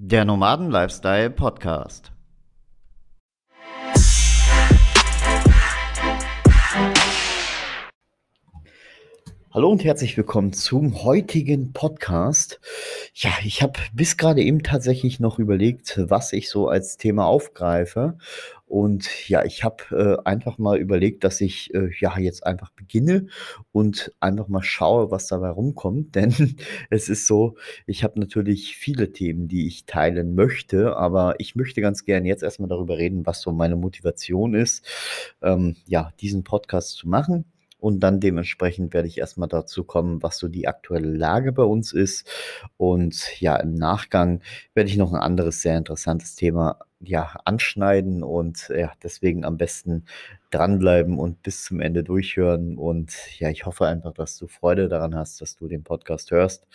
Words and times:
Der 0.00 0.24
Nomaden-Lifestyle 0.24 1.30
Hallo 9.58 9.72
und 9.72 9.82
herzlich 9.82 10.16
willkommen 10.16 10.52
zum 10.52 11.02
heutigen 11.02 11.72
Podcast. 11.72 12.60
Ja, 13.12 13.30
ich 13.42 13.60
habe 13.60 13.80
bis 13.92 14.16
gerade 14.16 14.40
eben 14.40 14.62
tatsächlich 14.62 15.18
noch 15.18 15.40
überlegt, 15.40 15.98
was 16.00 16.32
ich 16.32 16.48
so 16.48 16.68
als 16.68 16.96
Thema 16.96 17.26
aufgreife. 17.26 18.18
Und 18.66 19.28
ja, 19.28 19.44
ich 19.44 19.64
habe 19.64 19.82
äh, 20.22 20.28
einfach 20.28 20.58
mal 20.58 20.78
überlegt, 20.78 21.24
dass 21.24 21.40
ich 21.40 21.74
äh, 21.74 21.90
ja 21.98 22.16
jetzt 22.20 22.46
einfach 22.46 22.70
beginne 22.70 23.26
und 23.72 24.14
einfach 24.20 24.46
mal 24.46 24.62
schaue, 24.62 25.10
was 25.10 25.26
dabei 25.26 25.48
rumkommt. 25.48 26.14
Denn 26.14 26.54
es 26.88 27.08
ist 27.08 27.26
so, 27.26 27.56
ich 27.84 28.04
habe 28.04 28.20
natürlich 28.20 28.76
viele 28.76 29.10
Themen, 29.10 29.48
die 29.48 29.66
ich 29.66 29.86
teilen 29.86 30.36
möchte, 30.36 30.96
aber 30.96 31.34
ich 31.40 31.56
möchte 31.56 31.80
ganz 31.80 32.04
gern 32.04 32.24
jetzt 32.24 32.44
erstmal 32.44 32.68
darüber 32.68 32.96
reden, 32.96 33.26
was 33.26 33.40
so 33.40 33.50
meine 33.50 33.74
Motivation 33.74 34.54
ist, 34.54 34.86
ähm, 35.42 35.74
ja, 35.84 36.12
diesen 36.20 36.44
Podcast 36.44 36.92
zu 36.92 37.08
machen. 37.08 37.44
Und 37.78 38.00
dann 38.00 38.20
dementsprechend 38.20 38.92
werde 38.92 39.08
ich 39.08 39.18
erstmal 39.18 39.48
dazu 39.48 39.84
kommen, 39.84 40.22
was 40.22 40.38
so 40.38 40.48
die 40.48 40.66
aktuelle 40.66 41.12
Lage 41.12 41.52
bei 41.52 41.62
uns 41.62 41.92
ist. 41.92 42.28
Und 42.76 43.40
ja, 43.40 43.56
im 43.56 43.74
Nachgang 43.74 44.40
werde 44.74 44.90
ich 44.90 44.96
noch 44.96 45.12
ein 45.12 45.20
anderes 45.20 45.62
sehr 45.62 45.78
interessantes 45.78 46.34
Thema 46.34 46.80
ja, 47.00 47.36
anschneiden 47.44 48.24
und 48.24 48.68
ja, 48.74 48.92
deswegen 49.02 49.44
am 49.44 49.56
besten 49.56 50.04
dranbleiben 50.50 51.18
und 51.18 51.42
bis 51.42 51.64
zum 51.64 51.80
Ende 51.80 52.02
durchhören. 52.02 52.76
Und 52.76 53.14
ja, 53.38 53.50
ich 53.50 53.66
hoffe 53.66 53.86
einfach, 53.86 54.12
dass 54.12 54.36
du 54.36 54.48
Freude 54.48 54.88
daran 54.88 55.14
hast, 55.14 55.40
dass 55.40 55.56
du 55.56 55.68
den 55.68 55.84
Podcast 55.84 56.30
hörst 56.30 56.66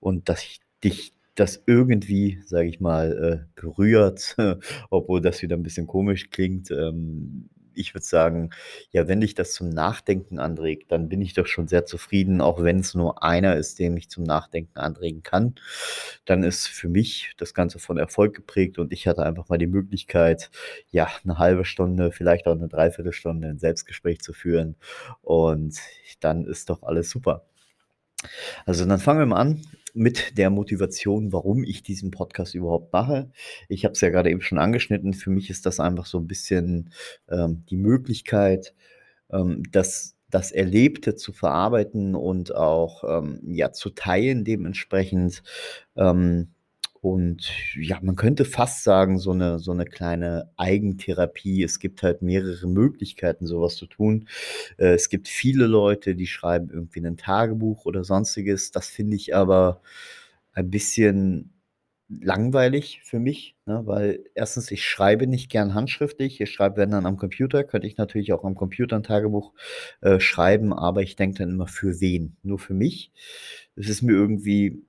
und 0.00 0.28
dass 0.28 0.42
ich 0.42 0.60
dich 0.82 1.12
das 1.34 1.62
irgendwie, 1.66 2.40
sage 2.46 2.68
ich 2.68 2.80
mal, 2.80 3.44
äh, 3.56 3.60
berührt, 3.60 4.36
obwohl 4.90 5.20
das 5.20 5.42
wieder 5.42 5.56
ein 5.56 5.62
bisschen 5.62 5.86
komisch 5.86 6.30
klingt. 6.30 6.70
Ähm, 6.70 7.50
ich 7.76 7.94
würde 7.94 8.04
sagen, 8.04 8.50
ja, 8.90 9.08
wenn 9.08 9.20
dich 9.20 9.34
das 9.34 9.52
zum 9.52 9.68
Nachdenken 9.68 10.38
anregt, 10.38 10.90
dann 10.92 11.08
bin 11.08 11.20
ich 11.20 11.34
doch 11.34 11.46
schon 11.46 11.68
sehr 11.68 11.86
zufrieden, 11.86 12.40
auch 12.40 12.62
wenn 12.62 12.80
es 12.80 12.94
nur 12.94 13.22
einer 13.22 13.56
ist, 13.56 13.78
den 13.78 13.94
mich 13.94 14.10
zum 14.10 14.24
Nachdenken 14.24 14.78
anregen 14.78 15.22
kann. 15.22 15.54
Dann 16.24 16.42
ist 16.42 16.66
für 16.66 16.88
mich 16.88 17.32
das 17.36 17.54
Ganze 17.54 17.78
von 17.78 17.98
Erfolg 17.98 18.34
geprägt 18.34 18.78
und 18.78 18.92
ich 18.92 19.06
hatte 19.06 19.24
einfach 19.24 19.48
mal 19.48 19.58
die 19.58 19.66
Möglichkeit, 19.66 20.50
ja, 20.90 21.08
eine 21.24 21.38
halbe 21.38 21.64
Stunde, 21.64 22.12
vielleicht 22.12 22.46
auch 22.46 22.52
eine 22.52 22.68
Dreiviertelstunde 22.68 23.48
ein 23.48 23.58
Selbstgespräch 23.58 24.20
zu 24.20 24.32
führen. 24.32 24.76
Und 25.22 25.78
dann 26.20 26.44
ist 26.44 26.70
doch 26.70 26.82
alles 26.82 27.10
super. 27.10 27.46
Also 28.64 28.84
dann 28.86 28.98
fangen 28.98 29.20
wir 29.20 29.26
mal 29.26 29.40
an 29.40 29.62
mit 29.96 30.38
der 30.38 30.50
Motivation, 30.50 31.32
warum 31.32 31.64
ich 31.64 31.82
diesen 31.82 32.10
Podcast 32.10 32.54
überhaupt 32.54 32.92
mache. 32.92 33.30
Ich 33.68 33.84
habe 33.84 33.92
es 33.92 34.00
ja 34.00 34.10
gerade 34.10 34.30
eben 34.30 34.42
schon 34.42 34.58
angeschnitten. 34.58 35.14
Für 35.14 35.30
mich 35.30 35.50
ist 35.50 35.66
das 35.66 35.80
einfach 35.80 36.06
so 36.06 36.18
ein 36.18 36.26
bisschen 36.26 36.90
ähm, 37.28 37.64
die 37.70 37.76
Möglichkeit, 37.76 38.74
ähm, 39.30 39.62
das 39.72 40.16
das 40.28 40.50
Erlebte 40.50 41.14
zu 41.14 41.32
verarbeiten 41.32 42.14
und 42.16 42.54
auch 42.54 43.04
ähm, 43.04 43.40
ja 43.44 43.72
zu 43.72 43.90
teilen 43.90 44.44
dementsprechend. 44.44 45.42
Ähm, 45.96 46.48
und 47.00 47.50
ja, 47.78 47.98
man 48.02 48.16
könnte 48.16 48.44
fast 48.44 48.84
sagen, 48.84 49.18
so 49.18 49.32
eine, 49.32 49.58
so 49.58 49.72
eine 49.72 49.84
kleine 49.84 50.50
Eigentherapie. 50.56 51.62
Es 51.62 51.78
gibt 51.78 52.02
halt 52.02 52.22
mehrere 52.22 52.66
Möglichkeiten, 52.66 53.46
sowas 53.46 53.76
zu 53.76 53.86
tun. 53.86 54.28
Äh, 54.78 54.94
es 54.94 55.08
gibt 55.08 55.28
viele 55.28 55.66
Leute, 55.66 56.14
die 56.14 56.26
schreiben 56.26 56.70
irgendwie 56.70 57.00
ein 57.00 57.16
Tagebuch 57.16 57.84
oder 57.86 58.04
sonstiges. 58.04 58.70
Das 58.70 58.88
finde 58.88 59.16
ich 59.16 59.34
aber 59.34 59.80
ein 60.52 60.70
bisschen 60.70 61.55
langweilig 62.08 63.00
für 63.04 63.18
mich, 63.18 63.56
ne, 63.66 63.82
weil 63.84 64.24
erstens, 64.34 64.70
ich 64.70 64.84
schreibe 64.84 65.26
nicht 65.26 65.50
gern 65.50 65.74
handschriftlich. 65.74 66.40
Ich 66.40 66.52
schreibe, 66.52 66.76
wenn 66.76 66.90
dann 66.92 67.06
am 67.06 67.16
Computer, 67.16 67.64
könnte 67.64 67.86
ich 67.88 67.96
natürlich 67.96 68.32
auch 68.32 68.44
am 68.44 68.54
Computer 68.54 68.96
ein 68.96 69.02
Tagebuch 69.02 69.52
äh, 70.02 70.20
schreiben, 70.20 70.72
aber 70.72 71.02
ich 71.02 71.16
denke 71.16 71.38
dann 71.38 71.50
immer 71.50 71.66
für 71.66 72.00
wen? 72.00 72.36
Nur 72.42 72.58
für 72.58 72.74
mich. 72.74 73.12
Es 73.74 73.88
ist 73.88 74.02
mir 74.02 74.12
irgendwie, 74.12 74.84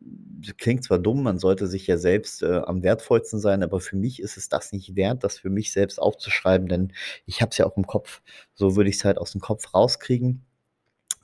klingt 0.58 0.84
zwar 0.84 1.00
dumm, 1.00 1.24
man 1.24 1.40
sollte 1.40 1.68
sich 1.68 1.88
ja 1.88 1.98
selbst 1.98 2.44
äh, 2.44 2.62
am 2.66 2.84
wertvollsten 2.84 3.40
sein, 3.40 3.64
aber 3.64 3.80
für 3.80 3.96
mich 3.96 4.22
ist 4.22 4.38
es 4.38 4.48
das 4.50 4.72
nicht 4.72 4.96
wert, 4.96 5.24
das 5.24 5.40
für 5.40 5.50
mich 5.50 5.72
selbst 5.72 6.00
aufzuschreiben, 6.00 6.68
denn 6.68 6.94
ich 7.26 7.42
habe 7.42 7.50
es 7.52 7.58
ja 7.58 7.66
auch 7.66 7.78
im 7.78 7.88
Kopf. 7.88 8.22
So 8.54 8.76
würde 8.76 8.90
ich 8.90 8.98
es 8.98 9.06
halt 9.06 9.18
aus 9.18 9.32
dem 9.32 9.42
Kopf 9.42 9.74
rauskriegen. 9.74 10.44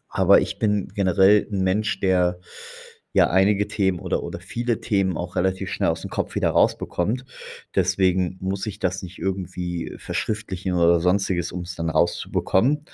Aber 0.10 0.42
ich 0.42 0.60
bin 0.60 0.90
generell 0.94 1.48
ein 1.52 1.64
Mensch, 1.64 2.00
der 2.00 2.40
ja 3.14 3.30
einige 3.30 3.68
Themen 3.68 4.00
oder 4.00 4.24
oder 4.24 4.40
viele 4.40 4.82
Themen 4.82 5.18
auch 5.18 5.36
relativ 5.36 5.70
schnell 5.72 5.90
aus 5.90 6.02
dem 6.02 6.10
Kopf 6.10 6.36
wieder 6.36 6.50
rausbekommt. 6.52 7.26
Deswegen 7.76 8.38
muss 8.42 8.66
ich 8.66 8.80
das 8.80 9.04
nicht 9.04 9.20
irgendwie 9.20 9.94
verschriftlichen 9.98 10.74
oder 10.74 11.00
Sonstiges, 11.00 11.52
um 11.52 11.62
es 11.62 11.76
dann 11.76 11.90
rauszubekommen. 11.90 12.86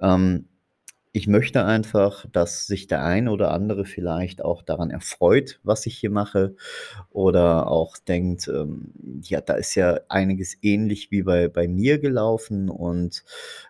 Ähm, 0.00 0.46
ich 1.12 1.26
möchte 1.26 1.64
einfach, 1.64 2.24
dass 2.30 2.68
sich 2.68 2.86
der 2.86 3.04
eine 3.04 3.32
oder 3.32 3.50
andere 3.52 3.84
vielleicht 3.84 4.44
auch 4.44 4.62
daran 4.62 4.90
erfreut, 4.90 5.58
was 5.64 5.86
ich 5.86 5.98
hier 5.98 6.10
mache 6.10 6.54
oder 7.10 7.66
auch 7.68 7.98
denkt, 7.98 8.46
ähm, 8.48 8.92
ja, 9.22 9.40
da 9.40 9.54
ist 9.54 9.74
ja 9.74 9.98
einiges 10.08 10.56
ähnlich 10.62 11.10
wie 11.10 11.22
bei 11.22 11.48
bei 11.48 11.66
mir 11.68 11.98
gelaufen 11.98 12.68
und, 12.68 13.24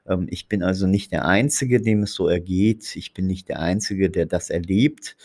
ähm, 0.06 0.27
ich 0.31 0.49
bin 0.49 0.62
also 0.62 0.87
nicht 0.87 1.12
der 1.12 1.25
Einzige, 1.27 1.81
dem 1.81 2.03
es 2.03 2.12
so 2.15 2.28
ergeht. 2.28 2.94
Ich 2.97 3.15
bin 3.15 3.27
nicht 3.27 3.49
der 3.49 3.61
Einzige, 3.61 4.11
der 4.11 4.27
das 4.27 4.50
erlebt 4.50 5.17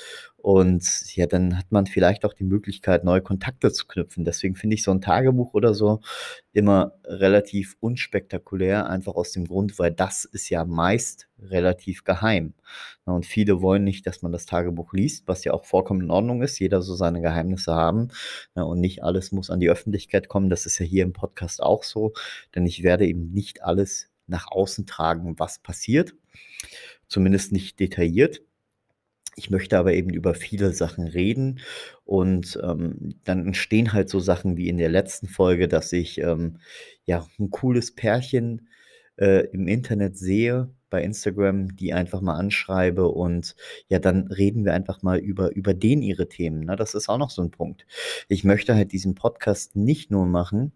und 0.46 1.16
ja, 1.16 1.26
dann 1.26 1.58
hat 1.58 1.72
man 1.72 1.88
vielleicht 1.88 2.24
auch 2.24 2.34
die 2.34 2.44
Möglichkeit, 2.44 3.04
neue 3.04 3.24
Kontakte 3.24 3.72
zu 3.72 3.88
knüpfen. 3.88 4.26
Deswegen 4.26 4.54
finde 4.54 4.76
ich 4.76 4.84
so 4.84 4.92
ein 4.92 5.02
Tagebuch 5.02 5.56
oder 5.56 5.74
so 5.74 6.02
immer 6.54 6.94
relativ 7.04 7.76
unspektakulär, 7.80 8.88
einfach 8.88 9.16
aus 9.16 9.32
dem 9.32 9.48
Grund, 9.48 9.80
weil 9.80 9.92
das 9.92 10.24
ist 10.24 10.50
ja 10.52 10.64
meist 10.64 11.28
relativ 11.40 12.04
geheim. 12.04 12.54
und 13.06 13.26
viele 13.26 13.64
wollen 13.64 13.84
nicht, 13.84 14.06
dass 14.06 14.22
man 14.22 14.32
das 14.32 14.46
Tagebuch 14.46 14.94
liest, 14.94 15.28
was 15.28 15.44
ja 15.46 15.52
auch 15.52 15.66
vollkommen 15.66 16.02
in 16.02 16.12
Ordnung 16.12 16.44
ist. 16.44 16.60
Jeder 16.60 16.84
so 16.84 16.94
seine 16.94 17.22
Geheimnisse 17.22 17.74
haben, 17.74 18.10
und 18.54 18.80
nicht 18.80 19.04
alles 19.04 19.32
muss 19.32 19.50
an 19.50 19.60
die 19.60 19.72
Öffentlichkeit 19.72 20.28
kommen. 20.28 20.52
Das 20.52 20.68
ist 20.68 20.78
ja 20.78 20.86
hier 20.86 21.06
im 21.06 21.14
Podcast 21.14 21.60
auch 21.64 21.82
so, 21.84 22.14
denn 22.54 22.68
ich 22.68 22.84
werde 22.84 23.08
eben 23.08 23.32
nicht 23.32 23.64
alles 23.64 24.12
nach 24.28 24.52
außen 24.52 24.86
tragen, 24.86 25.40
was 25.40 25.58
passiert, 25.58 26.14
zumindest 27.08 27.52
nicht 27.52 27.80
detailliert. 27.80 28.42
Ich 29.36 29.50
möchte 29.50 29.78
aber 29.78 29.94
eben 29.94 30.10
über 30.12 30.34
viele 30.34 30.72
Sachen 30.74 31.08
reden 31.08 31.60
und, 32.06 32.58
ähm, 32.64 33.16
dann 33.26 33.46
entstehen 33.48 33.92
halt 33.94 34.10
so 34.10 34.20
Sachen 34.20 34.58
wie 34.58 34.70
in 34.70 34.78
der 34.78 34.90
letzten 34.90 35.28
Folge, 35.28 35.68
dass 35.68 35.92
ich, 35.94 36.20
ähm, 36.20 36.58
ja, 37.06 37.28
ein 37.40 37.50
cooles 37.52 37.94
Pärchen, 37.96 38.70
äh, 39.18 39.46
im 39.52 39.68
Internet 39.68 40.18
sehe 40.18 40.70
bei 40.90 41.04
Instagram, 41.04 41.76
die 41.76 41.94
einfach 41.94 42.22
mal 42.22 42.36
anschreibe 42.36 43.08
und 43.10 43.56
ja, 43.90 44.00
dann 44.00 44.28
reden 44.28 44.66
wir 44.66 44.74
einfach 44.74 45.02
mal 45.04 45.18
über 45.20 45.54
über 45.56 45.74
denen 45.74 46.02
ihre 46.02 46.28
Themen, 46.30 46.62
ne? 46.66 46.76
Das 46.76 46.94
ist 46.96 47.10
auch 47.10 47.18
noch 47.18 47.30
so 47.30 47.42
ein 47.42 47.52
Punkt. 47.52 47.86
Ich 48.30 48.44
möchte 48.44 48.76
halt 48.76 48.92
diesen 48.92 49.16
Podcast 49.16 49.76
nicht 49.76 50.12
nur 50.12 50.26
machen, 50.26 50.74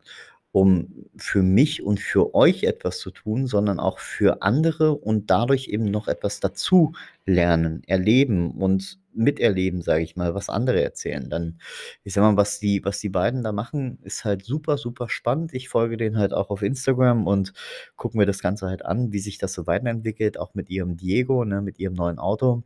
um 0.52 1.06
für 1.16 1.44
mich 1.44 1.84
und 1.84 2.00
für 2.00 2.34
euch 2.34 2.64
etwas 2.64 3.00
zu 3.00 3.12
tun, 3.12 3.46
sondern 3.46 3.80
auch 3.80 4.00
für 4.00 4.42
andere 4.42 4.96
und 4.96 5.30
dadurch 5.30 5.68
eben 5.68 5.86
noch 5.86 6.08
etwas 6.08 6.40
dazu 6.40 6.94
lernen, 7.26 7.84
erleben 7.86 8.52
und 8.52 9.00
miterleben, 9.14 9.82
sage 9.82 10.04
ich 10.04 10.16
mal, 10.16 10.34
was 10.34 10.50
andere 10.50 10.82
erzählen. 10.82 11.30
Dann, 11.30 11.60
ich 12.04 12.14
sage 12.14 12.28
mal, 12.28 12.38
was 12.38 12.60
die, 12.60 12.84
was 12.84 13.00
die 13.00 13.10
beiden 13.10 13.44
da 13.44 13.52
machen, 13.52 14.00
ist 14.04 14.26
halt 14.26 14.44
super, 14.44 14.78
super 14.78 15.10
spannend. 15.10 15.54
Ich 15.54 15.70
folge 15.70 15.98
denen 15.98 16.18
halt 16.18 16.34
auch 16.34 16.50
auf 16.50 16.62
Instagram 16.64 17.28
und 17.28 17.54
gucke 17.96 18.18
mir 18.18 18.26
das 18.26 18.42
Ganze 18.42 18.68
halt 18.68 18.86
an, 18.86 19.12
wie 19.12 19.20
sich 19.20 19.38
das 19.38 19.54
so 19.54 19.68
weiterentwickelt, 19.68 20.40
auch 20.40 20.56
mit 20.56 20.70
ihrem 20.70 20.98
Diego, 20.98 21.46
ne, 21.46 21.62
mit 21.62 21.80
ihrem 21.80 21.94
neuen 21.94 22.18
Auto. 22.18 22.64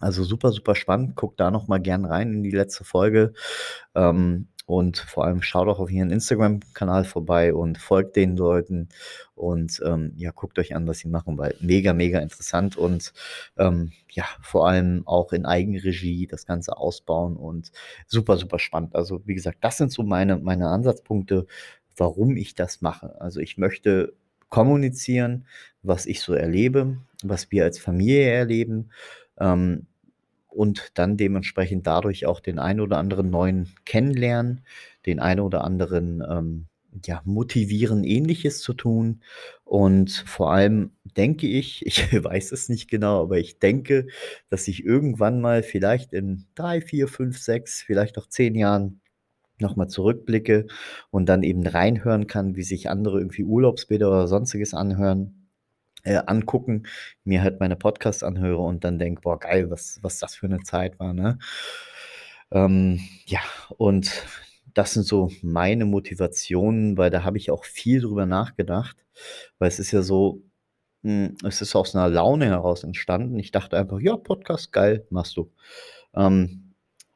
Also 0.00 0.24
super, 0.24 0.52
super 0.52 0.74
spannend. 0.74 1.16
Guck 1.16 1.36
da 1.36 1.50
noch 1.50 1.68
mal 1.68 1.78
gern 1.78 2.04
rein 2.04 2.32
in 2.32 2.42
die 2.42 2.50
letzte 2.50 2.84
Folge. 2.84 3.32
Ähm, 3.94 4.48
und 4.68 4.98
vor 4.98 5.24
allem 5.24 5.40
schaut 5.40 5.66
auch 5.66 5.78
auf 5.78 5.90
ihren 5.90 6.10
Instagram-Kanal 6.10 7.04
vorbei 7.04 7.54
und 7.54 7.78
folgt 7.78 8.16
den 8.16 8.36
Leuten 8.36 8.90
und 9.34 9.80
ähm, 9.82 10.12
ja, 10.16 10.30
guckt 10.30 10.58
euch 10.58 10.76
an, 10.76 10.86
was 10.86 10.98
sie 10.98 11.08
machen, 11.08 11.38
weil 11.38 11.54
mega, 11.60 11.94
mega 11.94 12.18
interessant 12.18 12.76
und 12.76 13.14
ähm, 13.56 13.92
ja, 14.10 14.26
vor 14.42 14.68
allem 14.68 15.06
auch 15.06 15.32
in 15.32 15.46
Eigenregie 15.46 16.26
das 16.26 16.44
Ganze 16.44 16.76
ausbauen 16.76 17.38
und 17.38 17.72
super, 18.06 18.36
super 18.36 18.58
spannend. 18.58 18.94
Also 18.94 19.22
wie 19.24 19.34
gesagt, 19.34 19.56
das 19.62 19.78
sind 19.78 19.90
so 19.90 20.02
meine, 20.02 20.36
meine 20.36 20.68
Ansatzpunkte, 20.68 21.46
warum 21.96 22.36
ich 22.36 22.54
das 22.54 22.82
mache. 22.82 23.18
Also 23.22 23.40
ich 23.40 23.56
möchte 23.56 24.12
kommunizieren, 24.50 25.46
was 25.82 26.04
ich 26.04 26.20
so 26.20 26.34
erlebe, 26.34 26.98
was 27.22 27.50
wir 27.50 27.64
als 27.64 27.78
Familie 27.78 28.30
erleben. 28.30 28.90
Ähm, 29.40 29.86
und 30.58 30.90
dann 30.94 31.16
dementsprechend 31.16 31.86
dadurch 31.86 32.26
auch 32.26 32.40
den 32.40 32.58
einen 32.58 32.80
oder 32.80 32.98
anderen 32.98 33.30
neuen 33.30 33.76
kennenlernen, 33.84 34.64
den 35.06 35.20
einen 35.20 35.38
oder 35.38 35.62
anderen, 35.62 36.20
ähm, 36.28 36.66
ja, 37.06 37.22
motivieren, 37.24 38.02
Ähnliches 38.02 38.58
zu 38.58 38.74
tun. 38.74 39.22
Und 39.62 40.10
vor 40.10 40.50
allem 40.50 40.90
denke 41.16 41.46
ich, 41.46 41.86
ich 41.86 42.12
weiß 42.12 42.50
es 42.50 42.68
nicht 42.68 42.90
genau, 42.90 43.22
aber 43.22 43.38
ich 43.38 43.60
denke, 43.60 44.08
dass 44.50 44.66
ich 44.66 44.84
irgendwann 44.84 45.40
mal 45.40 45.62
vielleicht 45.62 46.12
in 46.12 46.46
drei, 46.56 46.80
vier, 46.80 47.06
fünf, 47.06 47.38
sechs, 47.38 47.80
vielleicht 47.82 48.18
auch 48.18 48.26
zehn 48.26 48.56
Jahren 48.56 49.00
noch 49.60 49.76
mal 49.76 49.86
zurückblicke 49.86 50.66
und 51.10 51.28
dann 51.28 51.44
eben 51.44 51.64
reinhören 51.64 52.26
kann, 52.26 52.56
wie 52.56 52.64
sich 52.64 52.90
andere 52.90 53.20
irgendwie 53.20 53.44
Urlaubsbilder 53.44 54.08
oder 54.08 54.26
Sonstiges 54.26 54.74
anhören 54.74 55.37
äh, 56.04 56.16
angucken, 56.26 56.84
mir 57.24 57.42
halt 57.42 57.60
meine 57.60 57.76
Podcasts 57.76 58.22
anhöre 58.22 58.58
und 58.62 58.84
dann 58.84 58.98
denke: 58.98 59.22
„Boah, 59.22 59.38
geil, 59.40 59.70
was 59.70 59.98
was 60.02 60.18
das 60.20 60.34
für 60.36 60.48
'ne 60.48 60.60
Zeit 60.64 60.98
war“, 61.00 61.12
ne? 61.14 61.38
Ähm, 62.52 63.00
ja, 63.26 63.40
und 63.76 64.10
das 64.74 64.92
sind 64.94 65.04
so 65.06 65.30
meine 65.42 65.84
Motivationen, 65.84 66.96
weil 66.96 67.10
da 67.10 67.24
habe 67.24 67.36
ich 67.38 67.50
auch 67.50 67.64
viel 67.64 68.00
drüber 68.00 68.26
nachgedacht, 68.26 68.96
weil 69.58 69.68
es 69.68 69.78
ist 69.78 69.90
ja 69.92 70.02
so 70.02 70.42
hm, 71.04 71.36
es 71.44 71.62
ist 71.62 71.76
aus 71.76 71.94
'ner 71.94 72.08
Laune 72.10 72.46
heraus 72.46 72.84
entstanden. 72.84 73.38
Ich 73.40 73.52
dachte 73.52 73.78
einfach: 73.78 74.00
„Ja, 74.00 74.16
Podcast, 74.18 74.72
geil, 74.72 75.06
machst 75.10 75.36
du.“ 75.38 75.52
Ähm, 76.16 76.74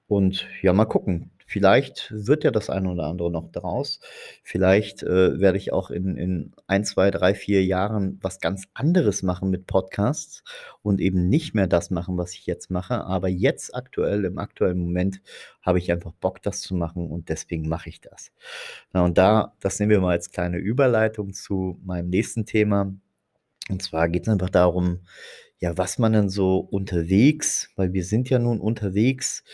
und 0.09 0.49
ja, 0.63 0.73
mal 0.75 0.87
gucken. 0.87 1.32
Vielleicht 1.53 2.11
wird 2.11 2.45
ja 2.45 2.51
das 2.51 2.71
eine 2.71 2.89
oder 2.91 3.05
andere 3.05 3.31
noch 3.31 3.53
draus. 3.53 4.01
Vielleicht, 4.43 5.03
äh, 5.03 5.39
werde 5.39 5.59
ich 5.59 5.71
auch 5.71 5.91
in 5.91 6.17
in 6.17 6.53
1, 6.67 6.89
2, 6.91 7.11
3, 7.11 7.35
4 7.35 7.63
Jahren 7.63 8.19
was 8.23 8.41
ganz 8.41 8.65
anderes 8.73 9.23
machen 9.23 9.51
mit 9.51 9.67
Podcasts 9.67 10.45
und 10.81 10.99
eben 10.99 11.29
nicht 11.29 11.55
mehr 11.55 11.67
das 11.67 11.91
machen, 11.91 12.17
was 12.17 12.33
ich 12.33 12.47
jetzt 12.47 12.71
mache. 12.71 13.05
Aber 13.05 13.29
jetzt 13.29 13.75
aktuell 13.75 14.25
im 14.25 14.39
aktuellen 14.39 14.79
Moment 14.79 15.21
habe 15.61 15.79
ich 15.79 15.93
einfach 15.93 16.13
Bock, 16.13 16.41
das 16.41 16.63
zu 16.63 16.75
machen 16.75 17.11
und 17.11 17.29
deswegen 17.29 17.69
mache 17.69 17.91
ich 17.91 18.01
das. 18.01 18.33
Na, 18.95 19.05
und 19.05 19.19
da 19.19 19.55
das 19.61 19.79
nehmen 19.79 19.91
wir 19.91 20.01
mal 20.01 20.13
als 20.13 20.31
kleine 20.31 20.57
Überleitung 20.57 21.35
zu 21.35 21.79
meinem 21.85 22.09
nächsten 22.09 22.47
Thema. 22.47 22.95
Und 23.69 23.83
zwar 23.83 24.09
geht's 24.09 24.29
einfach 24.29 24.51
darum, 24.51 25.01
ja, 25.63 25.79
was 25.79 25.99
man 25.99 26.13
denn 26.13 26.29
so 26.29 26.59
unterwegs 26.59 27.71
weil 27.77 27.93
wir 27.93 28.05
sind 28.05 28.29
ja 28.31 28.39
nun 28.41 28.61
unterwegs, 28.61 29.45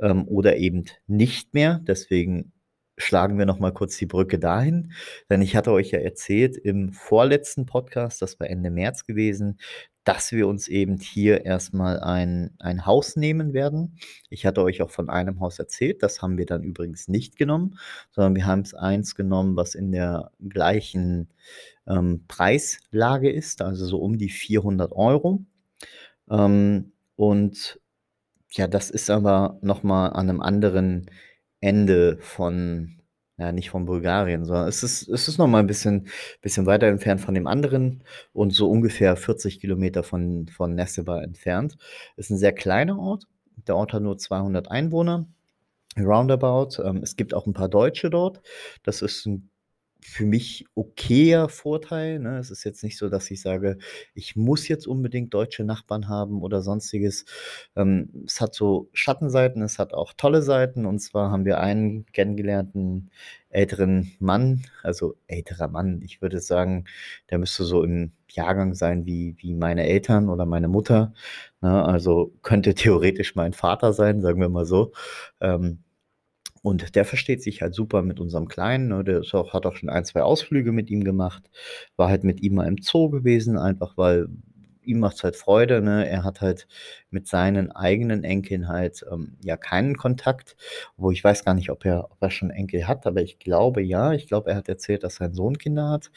ähm, 0.00 0.28
oder 0.28 0.56
eben 0.56 0.84
nicht 1.06 1.54
mehr. 1.54 1.80
Deswegen 1.86 2.52
schlagen 2.98 3.38
wir 3.38 3.46
noch 3.46 3.58
mal 3.58 3.72
kurz 3.72 3.96
die 3.96 4.06
Brücke 4.06 4.38
dahin. 4.38 4.92
Denn 5.30 5.42
ich 5.42 5.56
hatte 5.56 5.72
euch 5.72 5.90
ja 5.92 5.98
erzählt 6.00 6.56
im 6.56 6.92
vorletzten 6.92 7.66
Podcast, 7.66 8.22
das 8.22 8.38
war 8.40 8.48
Ende 8.48 8.70
März 8.70 9.04
gewesen, 9.06 9.58
dass 10.04 10.30
wir 10.32 10.46
uns 10.46 10.68
eben 10.68 10.98
hier 10.98 11.44
erst 11.44 11.74
mal 11.74 12.00
ein 12.00 12.54
ein 12.58 12.86
Haus 12.86 13.16
nehmen 13.16 13.54
werden. 13.54 13.98
Ich 14.30 14.46
hatte 14.46 14.62
euch 14.62 14.82
auch 14.82 14.90
von 14.90 15.10
einem 15.10 15.40
Haus 15.40 15.58
erzählt, 15.58 16.02
das 16.02 16.22
haben 16.22 16.38
wir 16.38 16.46
dann 16.46 16.62
übrigens 16.62 17.08
nicht 17.08 17.36
genommen, 17.36 17.78
sondern 18.10 18.34
wir 18.36 18.46
haben's 18.46 18.74
eins 18.74 19.14
genommen, 19.14 19.56
was 19.56 19.74
in 19.74 19.90
der 19.92 20.30
gleichen, 20.48 21.28
ähm, 21.88 22.24
Preislage 22.28 23.30
ist, 23.30 23.62
also 23.62 23.86
so 23.86 23.98
um 24.00 24.18
die 24.18 24.30
400 24.30 24.92
€. 24.92 25.46
Ähm, 26.30 26.92
und 27.16 27.80
ja, 28.52 28.68
das 28.68 28.90
ist 28.90 29.10
aber 29.10 29.58
noch 29.62 29.82
mal 29.84 30.08
an 30.10 30.26
'nem 30.28 30.40
anderen 30.42 31.10
Ende 31.60 32.18
von 32.20 32.98
ja, 33.38 33.52
nicht 33.52 33.70
von 33.70 33.86
Bulgarien, 33.86 34.44
sondern 34.46 34.68
es 34.68 34.82
ist 34.84 35.08
es 35.08 35.28
ist 35.28 35.38
noch 35.38 35.48
mal 35.48 35.60
'n 35.62 35.66
bisschen 35.68 36.08
bisschen 36.42 36.66
weiter 36.66 36.86
entfernt 36.88 37.20
von 37.22 37.34
dem 37.34 37.46
anderen 37.48 38.04
und 38.34 38.52
so 38.54 38.70
ungefähr 38.70 39.16
40 39.16 39.60
Kilometer 39.60 40.02
von 40.04 40.48
von 40.48 40.74
Nessebar 40.76 41.22
entfernt. 41.24 41.76
Ist 42.16 42.30
'n 42.32 42.38
sehr 42.38 42.52
kleiner 42.54 42.98
Ort. 43.00 43.26
Der 43.68 43.76
Ort 43.76 43.92
hat 43.94 44.02
nur 44.04 44.18
200 44.18 44.70
Einwohner, 44.72 45.26
roundabout. 45.98 46.82
Ähm, 46.84 46.98
es 47.04 47.16
gibt 47.16 47.34
auch 47.34 47.46
'n 47.48 47.54
paar 47.54 47.68
Deutsche 47.70 48.10
dort. 48.10 48.42
Das 48.84 49.02
ist 49.02 49.26
'n 49.26 49.50
für 50.08 50.26
mich 50.26 50.66
okayer 50.74 51.48
Vorteil, 51.48 52.18
ne? 52.20 52.38
Es 52.38 52.50
ist 52.50 52.64
jetzt 52.64 52.82
nicht 52.84 52.98
so, 52.98 53.08
dass 53.08 53.30
ich 53.30 53.40
sage: 53.42 53.78
„Ich 54.14 54.36
muss 54.36 54.68
jetzt 54.68 54.86
unbedingt 54.86 55.34
deutsche 55.34 55.64
Nachbarn 55.64 56.08
haben“ 56.08 56.42
oder 56.42 56.62
Sonstiges. 56.62 57.24
Ähm, 57.76 58.10
es 58.26 58.40
hat 58.40 58.54
so 58.54 58.88
Schattenseiten, 58.92 59.62
es 59.62 59.78
hat 59.78 59.94
auch 59.94 60.12
tolle 60.16 60.42
Seiten. 60.42 60.86
Und 60.86 61.00
zwar 61.00 61.30
haben 61.30 61.44
wir 61.44 61.60
einen 61.60 62.06
kennengelernt, 62.12 62.74
'n 62.74 63.10
älteren 63.50 64.12
Mann, 64.18 64.62
also 64.82 65.14
älterer 65.28 65.68
Mann. 65.68 66.00
Ich 66.02 66.20
würde 66.22 66.40
sagen, 66.40 66.84
der 67.30 67.38
müsste 67.38 67.64
so 67.64 67.82
im 67.82 68.12
Jahrgang 68.30 68.74
sein 68.74 69.06
wie 69.06 69.34
wie 69.38 69.54
meine 69.54 69.86
Eltern 69.86 70.28
oder 70.28 70.46
meine 70.46 70.68
Mutter, 70.68 71.12
ne? 71.62 71.84
Also, 71.84 72.32
könnte 72.42 72.74
theoretisch 72.74 73.34
mein 73.36 73.52
Vater 73.52 73.92
sein, 73.92 74.20
sagen 74.20 74.40
wir 74.40 74.48
mal 74.48 74.66
so. 74.66 74.92
Ähm, 75.40 75.78
und 76.66 76.96
der 76.96 77.04
versteht 77.04 77.44
sich 77.44 77.62
halt 77.62 77.74
super 77.76 78.02
mit 78.02 78.18
unserem 78.18 78.48
Kleinen, 78.48 78.88
ne? 78.88 79.04
Der 79.04 79.20
auch 79.34 79.52
hat 79.52 79.66
auch 79.66 79.76
schon 79.76 79.88
1, 79.88 80.08
2 80.08 80.22
Ausflüge 80.22 80.72
mit 80.72 80.90
ihm 80.90 81.04
gemacht. 81.04 81.48
War 81.96 82.08
halt 82.08 82.24
mit 82.24 82.42
ihm 82.42 82.56
mal 82.56 82.66
im 82.66 82.78
Zoo 82.82 83.08
gewesen, 83.08 83.56
einfach 83.56 83.96
weil 83.96 84.26
ihm 84.82 84.98
macht's 84.98 85.22
halt 85.22 85.36
Freude, 85.36 85.80
ne? 85.80 86.08
Er 86.08 86.24
hat 86.24 86.40
halt 86.40 86.66
mit 87.10 87.28
seinen 87.28 87.70
eigenen 87.70 88.24
Enkeln 88.24 88.66
halt, 88.66 89.04
ähm, 89.12 89.36
ja, 89.44 89.56
keinen 89.56 89.96
Kontakt, 89.96 90.56
wo 90.96 91.12
ich 91.12 91.22
weiß 91.22 91.44
gar 91.44 91.54
nicht, 91.54 91.70
ob 91.70 91.84
er 91.84 92.10
ob 92.10 92.18
er 92.20 92.30
schon 92.32 92.50
Enkel 92.50 92.88
hat, 92.88 93.06
aber 93.06 93.22
ich 93.22 93.38
glaube 93.38 93.80
ja. 93.82 94.12
Ich 94.12 94.26
glaube, 94.26 94.50
er 94.50 94.56
hat 94.56 94.68
erzählt, 94.68 95.04
dass 95.04 95.16
sein 95.16 95.34
Sohn 95.34 95.58
Kinder 95.58 95.88
hat. 95.90 96.10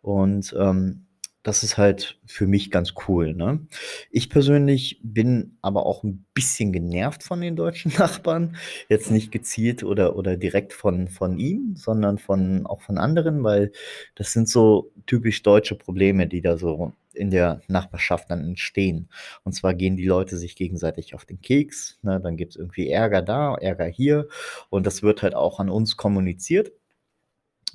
Und, 0.00 0.52
ähm, 0.58 1.06
das 1.42 1.64
ist 1.64 1.76
halt 1.76 2.20
für 2.24 2.46
mich 2.46 2.70
ganz 2.70 2.94
cool, 3.08 3.34
ne? 3.34 3.66
Ich 4.10 4.30
persönlich 4.30 5.00
bin 5.02 5.58
aber 5.62 5.86
auch 5.86 6.04
'n 6.04 6.24
bisschen 6.34 6.72
genervt 6.72 7.22
von 7.24 7.40
den 7.40 7.56
deutschen 7.56 7.92
Nachbarn. 7.98 8.56
Jetzt 8.88 9.10
nicht 9.10 9.32
gezielt 9.32 9.82
oder 9.84 10.16
oder 10.16 10.36
direkt 10.36 10.72
von 10.72 11.08
von 11.08 11.38
ihm, 11.38 11.74
sondern 11.76 12.18
von 12.18 12.66
auch 12.66 12.82
von 12.82 12.98
anderen, 12.98 13.42
weil 13.44 13.72
das 14.14 14.32
sind 14.32 14.48
so 14.48 14.92
typisch 15.06 15.42
deutsche 15.42 15.74
Probleme, 15.74 16.26
die 16.28 16.42
da 16.42 16.56
so 16.58 16.92
in 17.14 17.30
der 17.30 17.60
Nachbarschaft 17.68 18.30
dann 18.30 18.40
entstehen. 18.44 19.08
Und 19.44 19.52
zwar 19.52 19.74
gehen 19.74 19.96
die 19.96 20.06
Leute 20.06 20.36
sich 20.38 20.56
gegenseitig 20.56 21.14
auf 21.14 21.24
den 21.26 21.40
Keks, 21.40 21.98
ne? 22.02 22.20
Dann 22.22 22.36
gibt's 22.36 22.56
irgendwie 22.56 22.88
Ärger 22.90 23.20
da, 23.22 23.54
Ärger 23.56 23.86
hier 23.86 24.28
und 24.70 24.86
das 24.86 25.02
wird 25.02 25.22
halt 25.22 25.34
auch 25.34 25.60
an 25.60 25.68
uns 25.70 25.96
kommuniziert. 25.96 26.72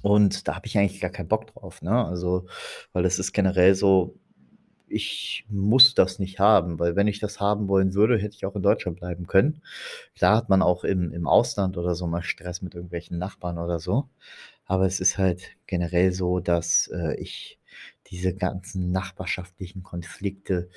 Und 0.03 0.47
da 0.47 0.55
habe 0.55 0.67
ich 0.67 0.77
eigentlich 0.77 1.01
gar 1.01 1.09
keinen 1.11 1.27
Bock 1.27 1.47
drauf, 1.47 1.81
ne? 1.81 2.05
Also, 2.05 2.45
weil 2.93 3.03
das 3.03 3.19
ist 3.19 3.33
generell 3.33 3.75
so, 3.75 4.15
ich 4.89 5.45
muss 5.49 5.95
das 5.95 6.19
nicht 6.19 6.39
haben, 6.39 6.79
weil 6.79 6.95
wenn 6.95 7.07
ich 7.07 7.19
das 7.19 7.39
haben 7.41 7.67
wollen 7.67 7.93
würde, 7.93 8.17
hätte 8.17 8.35
ich 8.35 8.45
auch 8.45 8.55
in 8.55 8.63
Deutschland 8.63 8.97
bleiben 8.99 9.27
können. 9.27 9.61
Klar 10.15 10.37
hat 10.37 10.49
man 10.49 10.61
auch 10.61 10.83
im 10.85 11.11
im 11.13 11.27
Ausland 11.27 11.77
oder 11.77 11.95
so 11.95 12.07
mal 12.07 12.23
Stress 12.23 12.61
mit 12.61 12.75
irgendwelchen 12.75 13.17
Nachbarn 13.17 13.57
oder 13.59 13.79
so. 13.79 14.09
Aber 14.65 14.85
es 14.85 14.99
ist 14.99 15.17
halt 15.17 15.43
generell 15.67 16.11
so, 16.13 16.39
dass, 16.39 16.87
äh, 16.93 17.15
ich 17.19 17.59
diese 18.11 18.33
ganzen 18.35 18.91
nachbarschaftlichen 18.91 19.83
Konflikte 19.83 20.69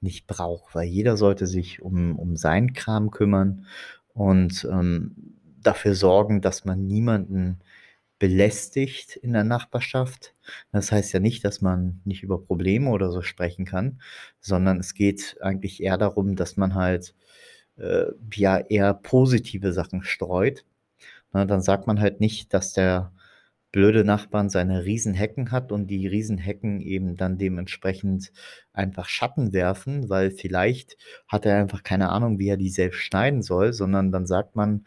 nicht 0.00 0.26
brauche, 0.28 0.74
weil 0.74 0.86
jeder 0.88 1.16
sollte 1.16 1.46
sich 1.46 1.82
um 1.82 2.18
um 2.18 2.36
seinen 2.36 2.72
Kram 2.74 3.10
kümmern 3.10 3.66
und, 4.14 4.66
ähm, 4.70 5.34
dafür 5.62 5.94
sorgen, 5.94 6.40
dass 6.42 6.64
man 6.64 6.86
niemanden 6.86 7.60
belästigt 8.18 9.16
in 9.16 9.32
der 9.32 9.44
Nachbarschaft. 9.44 10.34
Das 10.72 10.92
heißt 10.92 11.12
ja 11.12 11.20
nicht, 11.20 11.44
dass 11.44 11.60
man 11.60 12.00
nicht 12.04 12.22
über 12.22 12.40
Probleme 12.42 12.90
oder 12.90 13.10
so 13.10 13.22
sprechen 13.22 13.64
kann, 13.64 14.00
sondern 14.40 14.80
es 14.80 14.94
geht 14.94 15.36
eigentlich 15.40 15.82
eher 15.82 15.98
darum, 15.98 16.36
dass 16.36 16.56
man 16.56 16.74
halt, 16.74 17.14
äh, 17.78 18.06
ja, 18.34 18.58
eher 18.58 18.94
positive 18.94 19.72
Sachen 19.72 20.02
streut. 20.02 20.64
Ne, 21.32 21.46
dann 21.46 21.62
sagt 21.62 21.86
man 21.86 22.00
halt 22.00 22.20
nicht, 22.20 22.54
dass 22.54 22.72
der 22.72 23.12
blöde 23.72 24.04
Nachbarn 24.04 24.48
seine 24.48 24.84
Riesenhecken 24.86 25.50
hat 25.50 25.70
und 25.72 25.88
die 25.88 26.06
Riesenhecken 26.06 26.80
eben 26.80 27.16
dann 27.16 27.36
dementsprechend 27.36 28.32
einfach 28.72 29.08
Schatten 29.08 29.52
werfen, 29.52 30.08
weil 30.08 30.30
vielleicht 30.30 30.96
hat 31.28 31.44
er 31.44 31.58
einfach 31.58 31.82
keine 31.82 32.08
Ahnung, 32.08 32.38
wie 32.38 32.48
er 32.48 32.56
die 32.56 32.70
selbst 32.70 33.00
schneiden 33.00 33.42
soll, 33.42 33.74
sondern 33.74 34.12
dann 34.12 34.26
sagt 34.26 34.56
man 34.56 34.86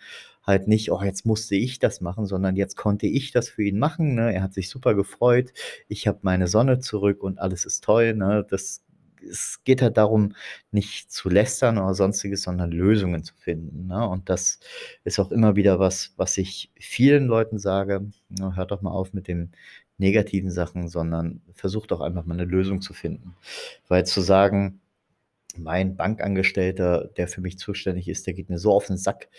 halt 0.50 0.68
nicht: 0.70 0.92
„Oh, 0.92 1.02
jetzt 1.04 1.26
musste 1.28 1.56
ich 1.56 1.80
das 1.80 2.02
machen“, 2.02 2.28
sondern 2.28 2.58
jetzt 2.58 2.78
konnte 2.78 3.08
ich 3.08 3.32
das 3.34 3.50
für 3.50 3.64
ihn 3.64 3.80
machen, 3.80 4.16
ne? 4.16 4.34
Er 4.36 4.44
hat 4.44 4.54
sich 4.56 4.70
super 4.70 4.96
gefreut. 4.96 5.54
Ich 5.90 6.08
habe 6.08 6.20
meine 6.24 6.48
Sonne 6.50 6.80
zurück 6.82 7.24
und 7.24 7.40
alles 7.40 7.66
ist 7.66 7.86
toll, 7.86 8.16
ne? 8.16 8.46
Das 8.50 8.84
es 9.32 9.62
geht 9.66 9.82
halt 9.84 9.98
darum, 9.98 10.34
nicht 10.72 11.12
zu 11.12 11.30
lästern 11.30 11.78
oder 11.78 11.94
Sonstiges, 11.94 12.44
sondern 12.44 12.72
Lösungen 12.72 13.24
zu 13.24 13.36
finden, 13.36 13.88
ne? 13.88 14.08
Und 14.10 14.30
das 14.30 14.60
ist 15.06 15.20
auch 15.20 15.32
immer 15.32 15.56
wieder 15.58 15.80
was, 15.80 16.14
was 16.18 16.38
ich 16.38 16.72
vielen 16.80 17.28
Leuten 17.28 17.60
sage, 17.60 18.10
ne: 18.30 18.56
„Hört 18.58 18.72
doch 18.72 18.82
mal 18.82 18.92
auf 18.92 19.14
mit 19.14 19.28
den 19.30 19.52
negativen 20.00 20.52
Sachen, 20.52 20.90
sondern 20.90 21.42
versucht 21.54 21.92
doch 21.92 22.02
einfach 22.02 22.26
mal 22.26 22.36
'ne 22.38 22.46
Lösung 22.46 22.82
zu 22.82 22.94
finden.“ 22.94 23.36
Weil 23.90 24.06
zu 24.06 24.22
sagen: 24.22 24.82
„Mein 25.64 25.96
Bankangestellter, 25.96 27.10
der 27.18 27.28
für 27.28 27.42
mich 27.42 27.58
zuständig 27.60 28.08
ist, 28.10 28.28
der 28.28 28.34
geht 28.34 28.50
mir 28.50 28.60
so 28.60 28.72
auf 28.74 28.90
'n 28.90 28.98
Sack“, 28.98 29.30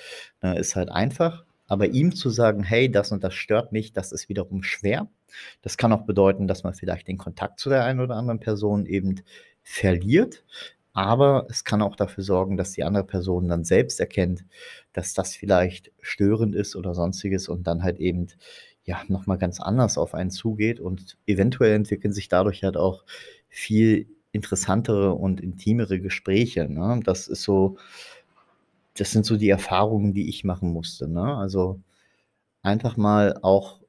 ne, 0.43 0.59
ist 0.59 0.77
halt 0.77 0.91
einfach. 0.91 1.45
Aber 1.69 1.87
ihm 1.89 2.15
zu 2.15 2.31
sagen: 2.31 2.63
„Hey, 2.65 2.91
das 2.91 3.13
und 3.13 3.25
das 3.25 3.35
stört 3.35 3.73
mich“, 3.73 3.93
das 3.93 4.13
ist 4.13 4.29
wiederum 4.29 4.63
schwer. 4.63 5.09
Das 5.63 5.77
kann 5.77 5.93
auch 5.93 6.03
bedeuten, 6.07 6.49
dass 6.49 6.65
man 6.65 6.75
vielleicht 6.75 7.09
den 7.09 7.19
Kontakt 7.19 7.61
zu 7.61 7.71
der 7.71 7.85
einen 7.85 8.01
oder 8.01 8.17
anderen 8.17 8.41
Person 8.41 8.87
eben 8.87 9.17
verliert. 9.63 10.45
Aber 10.93 11.47
es 11.51 11.65
kann 11.65 11.83
auch 11.83 11.95
dafür 11.97 12.25
sorgen, 12.25 12.57
dass 12.57 12.73
die 12.73 12.83
andere 12.85 13.05
Person 13.05 13.49
dann 13.49 13.65
selbst 13.65 14.01
erkennt, 14.01 14.45
dass 14.93 15.15
das 15.15 15.37
vielleicht 15.37 15.93
störend 16.03 16.55
ist 16.57 16.75
oder 16.77 16.95
Sonstiges 16.95 17.49
und 17.49 17.67
dann 17.69 17.83
halt 17.85 18.01
eben, 18.01 18.27
ja, 18.85 19.03
noch 19.09 19.27
mal 19.27 19.37
ganz 19.39 19.61
anders 19.61 19.99
auf 19.99 20.15
einen 20.15 20.31
zugeht 20.31 20.81
und 20.81 21.17
eventuell 21.27 21.75
entwickeln 21.75 22.13
sich 22.13 22.29
dadurch 22.29 22.65
halt 22.65 22.77
auch 22.77 23.05
viel 23.49 24.09
interessantere 24.33 25.15
und 25.15 25.41
intimere 25.41 26.01
Gespräche, 26.01 26.69
ne? 26.69 27.01
Das 27.05 27.29
ist 27.29 27.43
so 27.43 27.77
das 28.97 29.11
sind 29.13 29.25
so 29.27 29.37
die 29.37 29.49
Erfahrungen, 29.49 30.13
die 30.15 30.29
ich 30.29 30.45
machen 30.45 30.73
musste, 30.73 31.09
ne? 31.09 31.37
Also, 31.37 31.81
einfach 32.63 32.97
mal 32.99 33.39
auch 33.43 33.81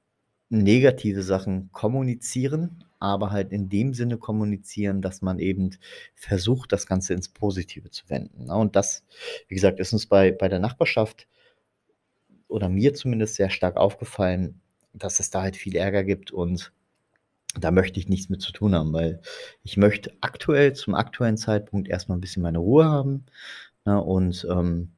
negative 0.49 1.23
Sachen 1.23 1.71
kommunizieren, 1.73 2.83
aber 2.99 3.31
halt 3.31 3.51
in 3.53 3.69
dem 3.69 3.93
Sinne 3.95 4.17
kommunizieren, 4.19 5.01
dass 5.03 5.21
man 5.23 5.39
eben 5.39 5.71
versucht, 6.15 6.71
das 6.73 6.87
Ganze 6.87 7.13
ins 7.15 7.29
Positive 7.29 7.91
zu 7.91 8.09
wenden, 8.09 8.45
ne? 8.47 8.55
Und 8.55 8.75
das, 8.77 9.03
wie 9.49 9.55
gesagt, 9.55 9.79
ist 9.81 9.93
uns 9.93 10.07
bei 10.07 10.31
bei 10.33 10.49
der 10.49 10.59
Nachbarschaft 10.59 11.27
oder 12.47 12.69
mir 12.69 12.93
zumindest 12.93 13.35
sehr 13.35 13.49
stark 13.49 13.77
aufgefallen, 13.77 14.61
dass 14.93 15.19
es 15.19 15.29
da 15.29 15.41
halt 15.41 15.55
viel 15.55 15.75
Ärger 15.75 16.03
gibt 16.03 16.31
und 16.31 16.71
da 17.59 17.71
möchte 17.71 17.99
ich 17.99 18.07
nichts 18.09 18.29
mit 18.29 18.41
zu 18.41 18.51
tun 18.53 18.75
haben, 18.75 18.93
weil 18.93 19.21
ich 19.63 19.77
möchte 19.77 20.13
aktuell 20.21 20.73
zum 20.73 20.95
aktuellen 20.95 21.37
Zeitpunkt 21.37 21.87
erst 21.89 22.09
mal 22.09 22.15
'n 22.15 22.21
bisschen 22.21 22.43
meine 22.43 22.59
Ruhe 22.59 22.85
haben, 22.85 23.25
ne? 23.85 24.01
Und, 24.01 24.47
ähm, 24.51 24.91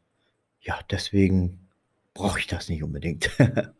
ja, 0.61 0.79
deswegen 0.91 1.69
brauche 2.15 2.39
ich 2.39 2.47
das 2.47 2.69
nicht 2.69 2.83
unbedingt. 2.83 3.31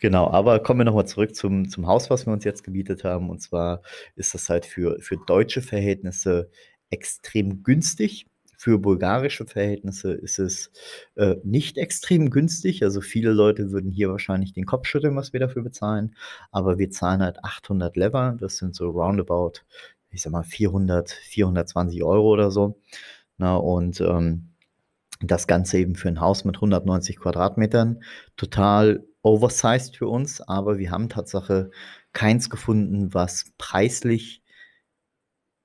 Genau, 0.00 0.28
aber 0.30 0.60
kommen 0.62 0.80
wir 0.80 0.84
noch 0.86 0.94
mal 0.94 1.06
zurück 1.06 1.34
zum 1.36 1.68
zum 1.70 1.86
Haus, 1.88 2.10
was 2.10 2.26
wir 2.26 2.32
uns 2.34 2.44
jetzt 2.44 2.64
gemietet 2.64 3.04
haben. 3.04 3.30
Und 3.30 3.40
zwar 3.42 3.82
ist 4.16 4.34
das 4.34 4.48
halt 4.50 4.66
für 4.66 5.00
für 5.00 5.16
deutsche 5.26 5.62
Verhältnisse 5.62 6.50
extrem 6.90 7.62
günstig. 7.64 8.26
Für 8.58 8.78
bulgarische 8.78 9.46
Verhältnisse 9.46 10.12
ist 10.12 10.38
es, 10.38 10.70
äh, 11.16 11.36
nicht 11.44 11.78
extrem 11.78 12.30
günstig. 12.30 12.82
Also, 12.84 13.00
viele 13.00 13.32
Leute 13.32 13.70
würden 13.72 13.90
hier 13.92 14.10
wahrscheinlich 14.10 14.52
den 14.54 14.66
Kopf 14.66 14.86
schütteln, 14.86 15.16
was 15.16 15.32
wir 15.32 15.40
dafür 15.40 15.62
bezahlen, 15.62 16.14
aber 16.52 16.78
wir 16.78 16.90
zahlen 16.90 17.22
halt 17.22 17.44
800 17.44 17.96
Lever. 17.96 18.36
Das 18.40 18.56
sind 18.58 18.74
so 18.74 18.90
roundabout, 18.90 19.52
ich 20.10 20.22
sage 20.22 20.32
mal, 20.32 20.44
400, 20.44 21.10
420 21.10 22.02
€ 22.04 22.32
oder 22.32 22.50
so, 22.50 22.78
ne? 23.38 23.58
Und, 23.60 24.00
ähm, 24.02 24.50
das 25.22 25.46
Ganze 25.48 25.78
eben 25.78 25.96
für 25.96 26.08
'n 26.10 26.20
Haus 26.20 26.44
mit 26.44 26.60
190 26.62 27.18
Quadratmetern. 27.18 28.02
Total 28.36 29.04
oversized 29.22 29.96
für 29.98 30.08
uns, 30.08 30.40
aber 30.42 30.78
wir 30.78 30.90
haben 30.92 31.08
Tatsache 31.10 31.70
keins 32.14 32.50
gefunden, 32.50 33.14
was 33.14 33.52
preislich 33.58 34.42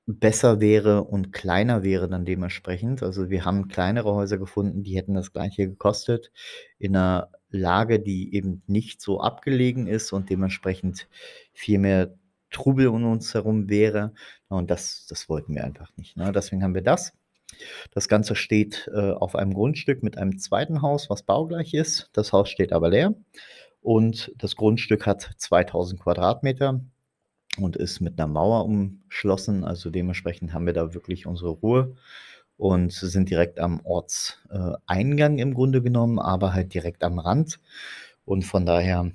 besser 0.08 0.60
wäre 0.62 1.04
und 1.06 1.34
kleiner 1.34 1.84
wäre 1.84 2.10
dann 2.10 2.26
dementsprechend. 2.26 3.04
Also, 3.04 3.30
wir 3.30 3.46
haben 3.46 3.68
kleinere 3.70 4.14
Häuser 4.16 4.38
gefunden, 4.38 4.84
die 4.84 4.98
hätten 4.98 5.14
das 5.16 5.34
Gleiche 5.34 5.68
gekostet 5.70 6.32
in 6.80 6.94
'ner 6.94 7.30
Lage, 7.50 8.00
die 8.00 8.34
eben 8.36 8.64
nicht 8.68 9.02
so 9.02 9.22
abgelegen 9.22 9.88
ist 9.88 10.14
und 10.14 10.30
dementsprechend 10.30 11.08
viel 11.54 11.80
mehr 11.80 12.16
Trubel 12.52 12.88
um 12.88 13.06
uns 13.06 13.34
herum 13.34 13.70
wäre. 13.70 14.14
Und 14.50 14.72
das 14.72 15.06
das 15.10 15.30
wollten 15.30 15.56
wir 15.56 15.64
einfach 15.66 15.90
nicht, 15.98 16.18
ne? 16.18 16.32
Deswegen 16.34 16.64
haben 16.64 16.76
wir 16.76 16.82
das. 16.84 17.14
Das 17.94 18.08
Ganze 18.10 18.36
steht, 18.36 18.90
äh, 18.94 19.12
auf 19.14 19.36
einem 19.36 19.54
Grundstück 19.56 20.04
mit 20.04 20.18
einem 20.18 20.40
2. 20.40 20.82
Haus, 20.84 21.10
was 21.12 21.24
baugleich 21.24 21.74
ist. 21.76 22.10
Das 22.14 22.34
Haus 22.34 22.50
steht 22.50 22.74
aber 22.74 22.90
leer 22.92 23.16
und 23.82 24.34
das 24.38 24.56
Grundstück 24.58 25.06
hat 25.08 25.32
2.000 25.38 26.02
Quadratmeter 26.02 26.82
und 27.60 27.76
ist 27.78 28.02
mit 28.02 28.18
'ner 28.18 28.28
Mauer 28.28 28.66
umschlossen. 28.66 29.64
Also, 29.66 29.90
dementsprechend 29.90 30.54
haben 30.54 30.66
wir 30.66 30.74
da 30.74 30.94
wirklich 30.94 31.26
unsere 31.28 31.52
Ruhe 31.52 31.96
und 32.58 32.92
sind 32.94 33.30
direkt 33.30 33.60
am 33.60 33.82
Orts 33.86 34.40
äh, 34.52 34.74
Eingang 34.88 35.40
im 35.40 35.54
Grunde 35.54 35.82
genommen, 35.84 36.20
aber 36.20 36.54
halt 36.54 36.74
direkt 36.74 37.04
am 37.04 37.20
Rand. 37.20 37.60
Und 38.26 38.44
von 38.46 38.66
daher 38.66 39.12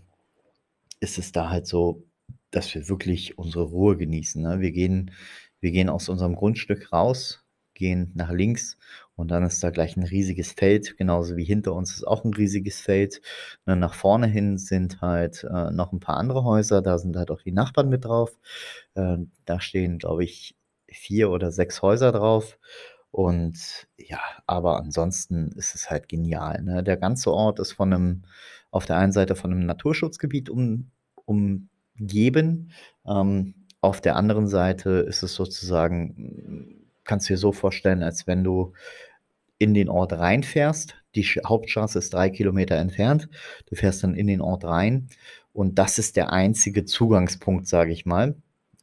ist 1.01 1.19
es 1.19 1.33
da 1.33 1.51
halt 1.51 1.67
so, 1.67 2.05
dass 2.51 2.75
wir 2.75 2.89
wirklich 2.89 3.39
unsere 3.39 3.65
Ruhe 3.65 3.97
genießen, 3.97 4.43
ne? 4.43 4.61
Wir 4.61 4.73
gehen 4.73 5.11
wir 5.61 5.71
gehen 5.73 5.89
aus 5.89 6.09
unserem 6.09 6.37
Grundstück 6.37 6.93
raus, 6.93 7.43
gehen 7.75 8.13
nach 8.15 8.31
links 8.31 8.79
und 9.17 9.31
dann 9.31 9.45
ist 9.45 9.63
da 9.65 9.71
gleich 9.71 9.97
'n 9.97 10.05
riesiges 10.05 10.53
Feld, 10.53 10.97
genauso 10.99 11.37
wie 11.37 11.45
hinter 11.45 11.75
uns 11.75 11.93
ist 11.97 12.05
auch 12.07 12.25
'n 12.25 12.35
riesiges 12.35 12.81
Feld. 12.81 13.21
Ne, 13.67 13.77
nach 13.77 13.95
vorne 13.95 14.27
hin 14.29 14.59
sind 14.59 15.01
halt, 15.03 15.45
äh, 15.45 15.71
noch 15.73 15.93
'n 15.93 16.01
paar 16.01 16.17
andere 16.19 16.45
Häuser, 16.45 16.83
da 16.83 16.99
sind 16.99 17.17
halt 17.17 17.31
auch 17.31 17.43
die 17.43 17.53
Nachbarn 17.53 17.89
mit 17.91 18.05
drauf. 18.07 18.39
Ähm, 18.97 19.31
da 19.47 19.61
stehen, 19.61 19.99
glaube 19.99 20.25
ich, 20.25 20.57
4 20.91 21.31
oder 21.31 21.51
6 21.53 21.83
Häuser 21.83 22.13
drauf. 22.13 22.59
Und 23.13 23.87
ja, 23.99 24.21
aber 24.47 24.79
ansonsten 24.79 25.53
ist 25.57 25.75
es 25.75 25.91
halt 25.91 26.09
genial, 26.09 26.63
ne? 26.63 26.83
Der 26.85 26.97
ganze 26.99 27.33
Ort 27.33 27.61
ist 27.61 27.73
von 27.73 27.89
'nem 27.91 28.23
auf 28.71 28.87
der 28.87 28.97
einen 28.99 29.13
Seite 29.13 29.37
von 29.37 29.51
'nem 29.51 29.67
Naturschutzgebiet 29.67 30.51
um 30.51 30.91
umgeben. 31.27 32.73
Ähm, 33.07 33.55
auf 33.81 34.01
der 34.03 34.17
anderen 34.17 34.49
Seite 34.49 34.91
ist 35.09 35.23
es 35.23 35.35
sozusagen 35.35 36.85
kannst 37.05 37.29
du 37.31 37.35
dir 37.35 37.39
so 37.39 37.53
vorstellen, 37.53 38.03
als 38.03 38.27
wenn 38.27 38.45
du 38.45 38.73
in 39.59 39.75
den 39.75 39.89
Ort 39.89 40.13
reinfährst. 40.15 40.97
Die 41.15 41.25
Hauptstraße 41.25 41.99
ist 42.01 42.13
3 42.15 42.31
Kilometer 42.31 42.77
entfernt. 42.77 43.29
Du 43.67 43.77
fährst 43.77 44.03
dann 44.05 44.15
in 44.15 44.27
den 44.27 44.41
Ort 44.43 44.65
rein 44.65 45.09
und 45.53 45.79
das 45.79 45.99
ist 45.99 46.17
der 46.17 46.33
einzige 46.33 46.85
Zugangspunkt, 46.85 47.67
sage 47.69 47.93
ich 47.93 48.07
mal, 48.07 48.37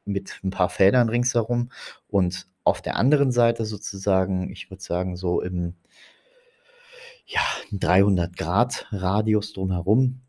mit 0.06 0.39
'n 0.44 0.50
paar 0.51 0.70
Feldern 0.70 1.10
ringsherum. 1.10 1.72
Und 2.08 2.48
auf 2.65 2.82
der 2.82 2.98
anderen 2.98 3.32
Seite 3.32 3.65
sozusagen, 3.65 4.50
ich 4.51 4.70
würde 4.72 4.84
sagen, 4.84 5.18
so 5.18 5.42
im 5.42 5.75
ja, 7.27 7.42
300- 7.72 8.86
Radius 8.92 9.53
drumherum 9.53 10.22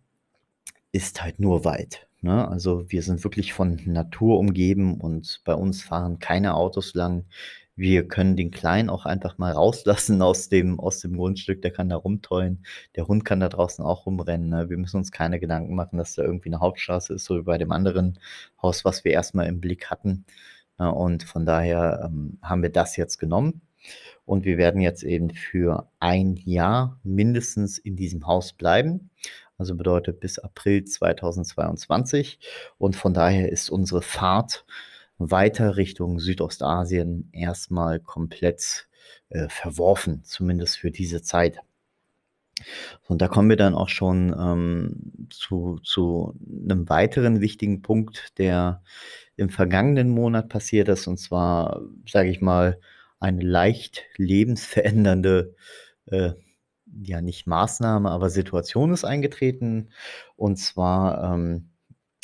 ist 0.93 1.23
halt 1.23 1.41
nur 1.41 1.65
Wald, 1.65 2.07
ne? 2.23 2.47
Also, 2.49 2.91
wir 2.93 3.03
sind 3.03 3.25
wirklich 3.25 3.53
von 3.53 3.81
Natur 3.85 4.39
umgeben 4.39 5.01
und 5.01 5.41
bei 5.45 5.55
uns 5.55 5.83
fahren 5.83 6.21
keine 6.21 6.55
Autos 6.55 6.95
lang. 6.95 7.25
Wir 7.79 8.07
können 8.07 8.37
den 8.37 8.53
Kleinen 8.53 8.89
auch 8.89 9.05
einfach 9.05 9.37
mal 9.37 9.51
rauslassen 9.53 10.23
aus 10.23 10.49
dem 10.49 10.79
aus 10.79 11.01
dem 11.01 11.17
Grundstück, 11.17 11.61
der 11.61 11.73
kann 11.73 11.89
da 11.89 11.97
rumtollen. 11.97 12.65
Der 12.95 13.09
Hund 13.09 13.25
kann 13.25 13.41
da 13.41 13.49
draußen 13.49 13.85
auch 13.85 14.07
rumrennen, 14.07 14.49
ne? 14.49 14.71
Wir 14.71 14.77
müssen 14.77 14.99
uns 14.99 15.11
keine 15.11 15.41
Gedanken 15.41 15.75
machen, 15.75 15.97
dass 15.99 16.15
da 16.15 16.23
irgendwie 16.23 16.51
'ne 16.51 16.61
Hauptstraße 16.61 17.15
ist, 17.15 17.25
so 17.25 17.37
wie 17.37 17.43
bei 17.43 17.59
dem 17.59 17.73
anderen 17.73 18.21
Haus, 18.63 18.85
was 18.85 19.05
wir 19.05 19.11
erst 19.13 19.35
mal 19.35 19.47
im 19.49 19.61
Blick 19.61 19.91
hatten, 19.91 20.25
ne? 20.79 20.93
Und 20.95 21.25
von 21.25 21.45
daher, 21.47 22.03
ähm, 22.13 22.39
haben 22.43 22.63
wir 22.63 22.71
das 22.71 22.97
jetzt 22.97 23.19
genommen 23.19 23.61
und 24.25 24.45
wir 24.45 24.57
werden 24.59 24.81
jetzt 24.81 25.03
eben 25.05 25.31
für 25.31 25.89
1 26.01 26.37
Jahr 26.45 27.01
mindestens 27.05 27.79
in 27.79 27.97
diesem 27.97 28.27
Haus 28.27 28.53
bleiben. 28.53 29.11
Also, 29.59 29.75
bedeutet 29.77 30.21
bis 30.21 30.39
April 30.41 30.85
2022 30.85 32.39
und 32.79 32.97
von 32.97 33.15
daher 33.15 33.51
ist 33.53 33.71
unsere 33.71 34.03
Fahrt 34.03 34.65
weiter 35.19 35.77
Richtung 35.77 36.19
Südostasien 36.21 37.29
erst 37.33 37.71
mal 37.71 38.01
komplett, 38.01 38.89
äh, 39.31 39.49
verworfen, 39.49 40.23
zumindest 40.25 40.79
für 40.79 40.91
diese 40.91 41.23
Zeit. 41.23 41.59
Und 43.09 43.21
da 43.21 43.29
kommen 43.29 43.51
wir 43.51 43.57
dann 43.57 43.75
auch 43.75 43.89
schon, 43.89 44.35
ähm, 44.39 45.27
zu 45.31 45.79
zu 45.83 46.35
'nem 46.41 46.89
weiteren 46.89 47.41
wichtigen 47.41 47.83
Punkt, 47.83 48.39
der 48.39 48.83
im 49.37 49.51
vergangenen 49.51 50.09
Monat 50.11 50.49
passiert 50.49 50.89
ist. 50.89 51.07
Und 51.07 51.19
zwar, 51.19 51.83
sage 52.09 52.31
ich 52.31 52.41
mal, 52.41 52.81
eine 53.21 53.43
leicht 53.45 54.05
lebensverändernde, 54.17 55.55
äh, 56.07 56.33
ja, 57.03 57.21
nicht 57.21 57.47
Maßnahme, 57.47 58.11
aber 58.11 58.31
Situation 58.31 58.93
ist 58.93 59.05
eingetreten. 59.05 59.91
Und 60.37 60.57
zwar, 60.59 61.35
ähm 61.35 61.71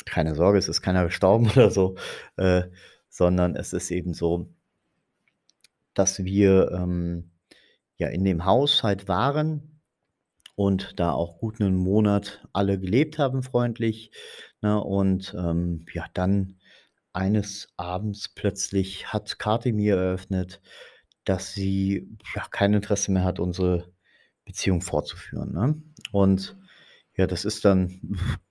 keine 0.05 0.35
Sorge, 0.35 0.57
es 0.59 0.69
ist 0.69 0.81
keiner 0.81 1.05
gestorben 1.05 1.49
oder 1.51 1.71
so, 1.71 1.95
äh, 2.37 2.63
sondern 3.09 3.55
es 3.55 3.73
ist 3.73 3.91
eben 3.91 4.13
so 4.13 4.49
dass 5.93 6.23
wir, 6.23 6.71
ähm, 6.71 7.31
ja, 7.97 8.07
in 8.09 8.23
dem 8.23 8.45
Haus 8.45 8.83
halt 8.83 9.07
waren 9.07 9.81
und 10.55 10.99
da 10.99 11.11
auch 11.13 11.39
gut 11.39 11.59
'nen 11.59 11.75
Monat 11.75 12.45
alle 12.53 12.79
gelebt 12.79 13.19
haben 13.19 13.43
freundlich, 13.43 14.11
ne? 14.61 14.81
Und, 14.83 15.35
ähm, 15.37 15.85
ja, 15.93 16.05
dann 16.13 16.57
eines 17.13 17.69
Abends 17.77 18.29
plötzlich 18.29 19.13
hat 19.13 19.39
Kathi 19.39 19.73
mir 19.73 19.97
eröffnet, 19.97 20.61
dass 21.25 21.53
sie, 21.53 22.17
ja, 22.35 22.45
kein 22.51 22.73
Interesse 22.73 23.11
mehr 23.11 23.23
hat, 23.25 23.39
unsere 23.39 23.91
Beziehung 24.45 24.81
fortzuführen, 24.81 25.53
ne? 25.53 25.81
Und 26.11 26.57
ja, 27.21 27.27
das 27.27 27.45
ist 27.45 27.65
dann 27.65 28.01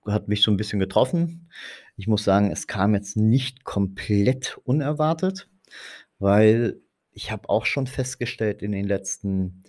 hat 0.07 0.27
mich 0.29 0.41
so 0.43 0.51
'n 0.51 0.57
bisschen 0.57 0.79
getroffen. 0.79 1.49
Ich 1.97 2.07
muss 2.07 2.23
sagen, 2.25 2.51
es 2.51 2.67
kam 2.67 2.95
jetzt 2.95 3.17
nicht 3.17 3.63
komplett 3.65 4.59
unerwartet, 4.65 5.49
weil 6.19 6.81
ich 7.11 7.31
habe 7.31 7.49
auch 7.49 7.65
schon 7.67 7.87
festgestellt 7.87 8.61
in 8.63 8.71
den 8.73 8.87
letzten, 8.87 9.63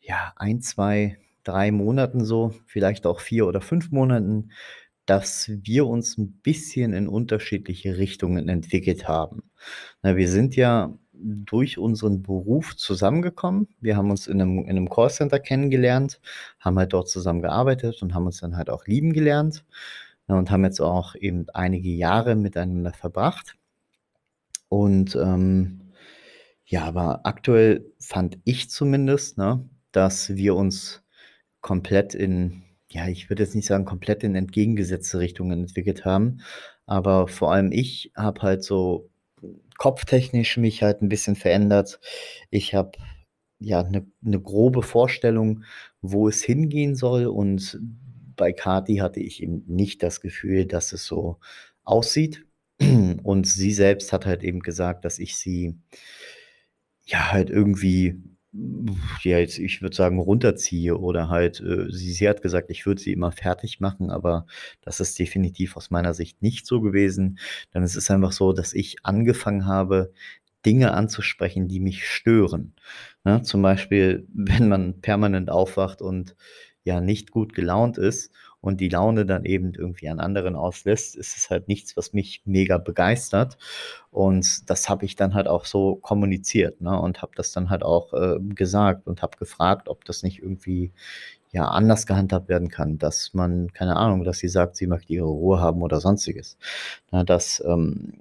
ja, 0.00 0.32
1, 0.36 0.62
2, 0.62 1.18
3 1.44 1.72
Monaten 1.72 2.24
so, 2.24 2.54
vielleicht 2.66 3.06
auch 3.06 3.20
4 3.20 3.46
oder 3.48 3.60
5 3.62 3.90
Monaten, 3.92 4.50
dass 5.06 5.50
wir 5.64 5.86
uns 5.88 6.18
'n 6.18 6.40
bisschen 6.42 6.92
in 6.94 7.08
unterschiedliche 7.08 7.98
Richtungen 7.98 8.48
entwickelt 8.50 9.08
haben. 9.08 9.42
Ne, 10.04 10.16
wir 10.16 10.28
sind 10.30 10.56
ja 10.56 10.98
durch 11.20 11.78
unseren 11.78 12.22
Beruf 12.22 12.76
zusammengekommen. 12.76 13.68
Wir 13.80 13.96
haben 13.96 14.10
uns 14.10 14.26
in 14.28 14.38
'nem 14.38 14.58
in 14.66 14.74
'nem 14.76 14.88
Callcenter 14.90 15.40
kennengelernt, 15.40 16.20
haben 16.60 16.78
halt 16.78 16.92
dort 16.94 17.08
zusammen 17.08 17.42
gearbeitet 17.42 18.02
und 18.02 18.14
haben 18.14 18.26
uns 18.26 18.40
dann 18.40 18.56
halt 18.56 18.70
auch 18.70 18.86
lieben 18.86 19.12
gelernt, 19.12 19.64
ne, 20.28 20.36
und 20.36 20.50
haben 20.50 20.64
jetzt 20.64 20.80
auch 20.80 21.14
eben 21.16 21.46
einige 21.54 21.90
Jahre 21.90 22.36
miteinander 22.36 22.92
verbracht. 22.94 23.56
Und, 24.72 25.16
ähm, 25.16 25.80
ja, 26.66 26.84
aber 26.86 27.26
aktuell 27.26 27.86
fand 28.00 28.38
ich 28.44 28.70
zumindest, 28.70 29.38
ne, 29.38 29.68
dass 29.92 30.36
wir 30.36 30.54
uns 30.56 31.02
komplett 31.62 32.14
in 32.14 32.62
ja, 32.90 33.08
ich 33.08 33.30
würde 33.30 33.42
jetzt 33.44 33.54
nicht 33.56 33.66
sagen, 33.66 33.84
komplett 33.86 34.24
in 34.24 34.34
entgegengesetzte 34.36 35.18
Richtungen 35.20 35.60
entwickelt 35.64 36.04
haben, 36.06 36.40
aber 36.86 37.28
vor 37.28 37.52
allem 37.52 37.72
ich 37.72 38.12
habe 38.16 38.42
halt 38.42 38.64
so 38.64 39.10
kopftechnisch 39.78 40.58
mich 40.58 40.82
halt 40.84 41.02
'n 41.02 41.08
bisschen 41.10 41.36
verändert. 41.36 42.00
Ich 42.50 42.74
habe, 42.74 42.92
ja, 43.60 43.82
'ne 43.84 44.06
'ne 44.22 44.40
grobe 44.42 44.82
Vorstellung, 44.84 45.64
wo 46.02 46.28
es 46.28 46.42
hingehen 46.44 46.96
soll 46.96 47.26
und 47.26 47.80
bei 48.36 48.52
Kathi 48.54 48.96
hatte 48.98 49.20
ich 49.20 49.42
eben 49.42 49.64
nicht 49.68 50.02
das 50.04 50.20
Gefühl, 50.22 50.66
dass 50.66 50.92
es 50.92 51.06
so 51.06 51.38
aussieht. 51.84 52.46
Und 53.24 53.46
sie 53.48 53.72
selbst 53.72 54.12
hat 54.14 54.26
halt 54.26 54.44
eben 54.44 54.60
gesagt, 54.60 55.04
dass 55.06 55.18
ich 55.20 55.36
sie 55.36 55.76
ja, 57.06 57.32
halt 57.32 57.50
irgendwie, 57.50 58.16
ja, 59.22 59.38
jetzt 59.38 59.58
ich 59.58 59.82
würde 59.82 59.94
sagen, 59.94 60.18
runterziehe 60.18 60.96
oder 60.98 61.28
halt, 61.28 61.60
äh 61.60 61.90
sie 61.90 62.12
sie 62.12 62.28
hat 62.28 62.42
gesagt, 62.42 62.70
ich 62.70 62.86
würde 62.86 63.00
sie 63.00 63.12
immer 63.12 63.30
fertigmachen, 63.32 64.10
aber 64.10 64.46
das 64.82 65.00
ist 65.00 65.18
definitiv 65.18 65.76
aus 65.76 65.90
meiner 65.90 66.14
Sicht 66.14 66.42
nicht 66.42 66.66
so 66.66 66.80
gewesen. 66.80 67.38
Denn 67.74 67.82
es 67.82 67.96
ist 67.96 68.10
einfach 68.10 68.32
so, 68.32 68.52
dass 68.52 68.72
ich 68.72 69.04
angefangen 69.04 69.66
habe, 69.66 70.12
Dinge 70.66 70.92
anzusprechen, 70.92 71.68
die 71.68 71.80
mich 71.80 72.06
stören, 72.08 72.74
ne? 73.24 73.42
Zum 73.42 73.62
Beispiel, 73.62 74.26
wenn 74.34 74.68
man 74.68 75.00
permanent 75.00 75.50
aufwacht 75.50 76.02
und, 76.02 76.36
ja, 76.84 77.00
nicht 77.00 77.30
gut 77.30 77.54
gelaunt 77.54 77.98
ist 77.98 78.32
und 78.60 78.80
die 78.80 78.88
Laune 78.88 79.24
dann 79.26 79.44
eben 79.44 79.72
irgendwie 79.74 80.08
an 80.08 80.20
anderen 80.20 80.56
auslässt, 80.56 81.16
ist 81.16 81.36
es 81.36 81.50
halt 81.50 81.68
nichts, 81.68 81.96
was 81.96 82.12
mich 82.12 82.42
mega 82.44 82.78
begeistert. 82.78 83.56
Und 84.10 84.68
das 84.70 84.88
habe 84.88 85.04
ich 85.04 85.16
dann 85.16 85.34
halt 85.34 85.46
auch 85.48 85.64
so 85.64 85.96
kommuniziert, 85.96 86.80
ne, 86.80 86.98
und 87.00 87.22
habe 87.22 87.32
das 87.36 87.52
dann 87.52 87.70
halt 87.70 87.82
auch, 87.84 88.12
äh, 88.14 88.38
gesagt 88.40 89.06
und 89.06 89.22
habe 89.22 89.36
gefragt, 89.38 89.88
ob 89.88 90.04
das 90.04 90.22
nicht 90.22 90.40
irgendwie, 90.42 90.92
ja, 91.52 91.66
anders 91.68 92.06
gehandhabt 92.06 92.48
werden 92.48 92.68
kann, 92.70 92.98
dass 92.98 93.34
man 93.34 93.72
keine 93.72 93.96
Ahnung, 93.96 94.24
dass 94.24 94.38
sie 94.38 94.48
sagt, 94.48 94.76
sie 94.76 94.86
möchte 94.86 95.12
ihre 95.14 95.26
Ruhe 95.26 95.60
haben 95.60 95.82
oder 95.82 96.00
Sonstiges. 96.00 96.58
Ne, 97.12 97.24
das, 97.24 97.62
ähm, 97.66 98.14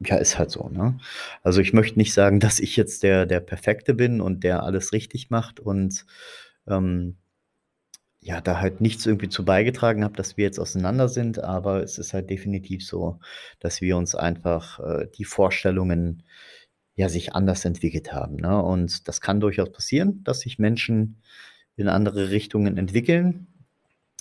ja, 0.00 0.16
ist 0.16 0.38
halt 0.38 0.50
so, 0.50 0.68
ne? 0.68 0.98
Also, 1.42 1.60
ich 1.60 1.72
möchte 1.74 1.98
nicht 1.98 2.14
sagen, 2.14 2.40
dass 2.40 2.60
ich 2.60 2.76
jetzt 2.76 3.02
der 3.02 3.26
der 3.26 3.40
Perfekte 3.40 3.94
bin 3.94 4.20
und 4.20 4.44
der 4.44 4.62
alles 4.64 4.92
richtig 4.92 5.30
macht 5.30 5.60
und, 5.60 6.06
ähm 6.68 7.16
ja, 8.22 8.40
da 8.42 8.60
halt 8.60 8.80
nichts 8.82 9.06
irgendwie 9.06 9.30
zu 9.30 9.44
beigetragen 9.46 10.04
habe, 10.04 10.14
dass 10.16 10.36
wir 10.36 10.44
jetzt 10.44 10.58
auseinander 10.60 11.08
sind, 11.08 11.42
aber 11.42 11.82
es 11.82 11.98
ist 11.98 12.12
halt 12.14 12.28
definitiv 12.30 12.86
so, 12.86 13.18
dass 13.60 13.80
wir 13.80 13.96
uns 13.96 14.14
einfach, 14.14 14.78
äh, 14.80 15.06
die 15.16 15.24
Vorstellungen, 15.24 16.22
ja, 16.96 17.08
sich 17.08 17.34
anders 17.34 17.64
entwickelt 17.64 18.12
haben, 18.12 18.36
ne? 18.36 18.62
Und 18.62 19.08
das 19.08 19.20
kann 19.22 19.40
durchaus 19.40 19.72
passieren, 19.72 20.22
dass 20.24 20.40
sich 20.40 20.58
Menschen 20.58 21.22
in 21.76 21.88
andere 21.88 22.30
Richtungen 22.30 22.78
entwickeln. 22.78 23.48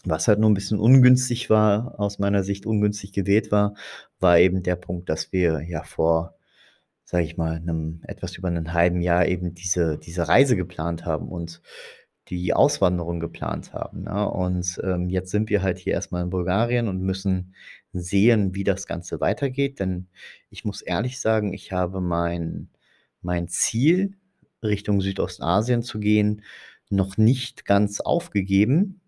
Was 0.06 0.28
halt 0.30 0.40
nur 0.40 0.50
'n 0.52 0.56
bisschen 0.56 0.80
ungünstig 0.80 1.50
war 1.52 2.00
aus 2.00 2.20
meiner 2.20 2.44
Sicht 2.44 2.66
ungünstig 2.68 3.14
gewählt 3.14 3.52
war, 3.52 3.76
war 4.20 4.40
eben 4.40 4.64
der 4.64 4.76
Punkt, 4.78 5.10
dass 5.10 5.34
wir 5.34 5.62
ja 5.68 5.84
vor, 5.84 6.36
sage 7.06 7.26
ich 7.26 7.38
mal, 7.38 7.60
'nem 7.62 8.02
etwas 8.08 8.38
über 8.38 8.52
'nen 8.52 8.74
halben 8.74 9.02
Jahr 9.02 9.28
eben 9.28 9.56
diese 9.56 9.98
diese 10.00 10.28
Reise 10.30 10.56
geplant 10.58 11.06
haben 11.06 11.30
und 11.30 11.62
die 12.30 12.54
Auswanderung 12.54 13.20
geplant 13.20 13.74
haben, 13.74 14.04
ne? 14.04 14.30
Und, 14.30 14.80
ähm, 14.84 15.10
jetzt 15.10 15.32
sind 15.32 15.50
wir 15.50 15.62
halt 15.64 15.80
hier 15.80 15.94
erst 15.94 16.12
mal 16.12 16.22
in 16.24 16.30
Bulgarien 16.30 16.88
und 16.88 17.02
müssen 17.02 17.56
sehen, 17.94 18.54
wie 18.56 18.64
das 18.64 18.88
Ganze 18.88 19.20
weitergeht, 19.20 19.80
denn 19.80 20.08
ich 20.52 20.66
muss 20.66 20.82
ehrlich 20.82 21.20
sagen, 21.20 21.54
ich 21.54 21.72
habe 21.72 22.02
mein 22.02 22.70
mein 23.22 23.48
Ziel, 23.50 24.16
Richtung 24.64 25.02
Südostasien 25.02 25.84
zu 25.84 26.00
gehen, 26.00 26.44
noch 26.90 27.18
nicht 27.18 27.66
ganz 27.66 28.00
aufgegeben. 28.02 29.02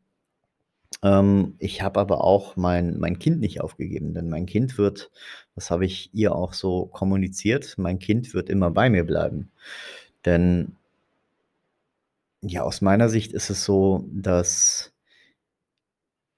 Ähm, 1.03 1.55
ich 1.59 1.81
habe 1.81 1.99
aber 1.99 2.23
auch 2.23 2.55
mein 2.57 2.99
mein 2.99 3.19
Kind 3.19 3.39
nicht 3.39 3.61
aufgegeben, 3.61 4.13
denn 4.13 4.29
mein 4.29 4.45
Kind 4.45 4.77
wird 4.77 5.11
das 5.55 5.71
habe 5.71 5.85
ich 5.85 6.13
ihr 6.13 6.35
auch 6.35 6.53
so 6.53 6.87
kommuniziert, 6.87 7.75
mein 7.77 7.99
Kind 7.99 8.33
wird 8.33 8.49
immer 8.49 8.71
bei 8.71 8.89
mir 8.89 9.03
bleiben. 9.05 9.51
Denn 10.25 10.77
ja, 12.43 12.63
aus 12.63 12.81
meiner 12.81 13.09
Sicht 13.09 13.33
ist 13.33 13.49
es 13.49 13.63
so, 13.63 14.05
dass 14.11 14.91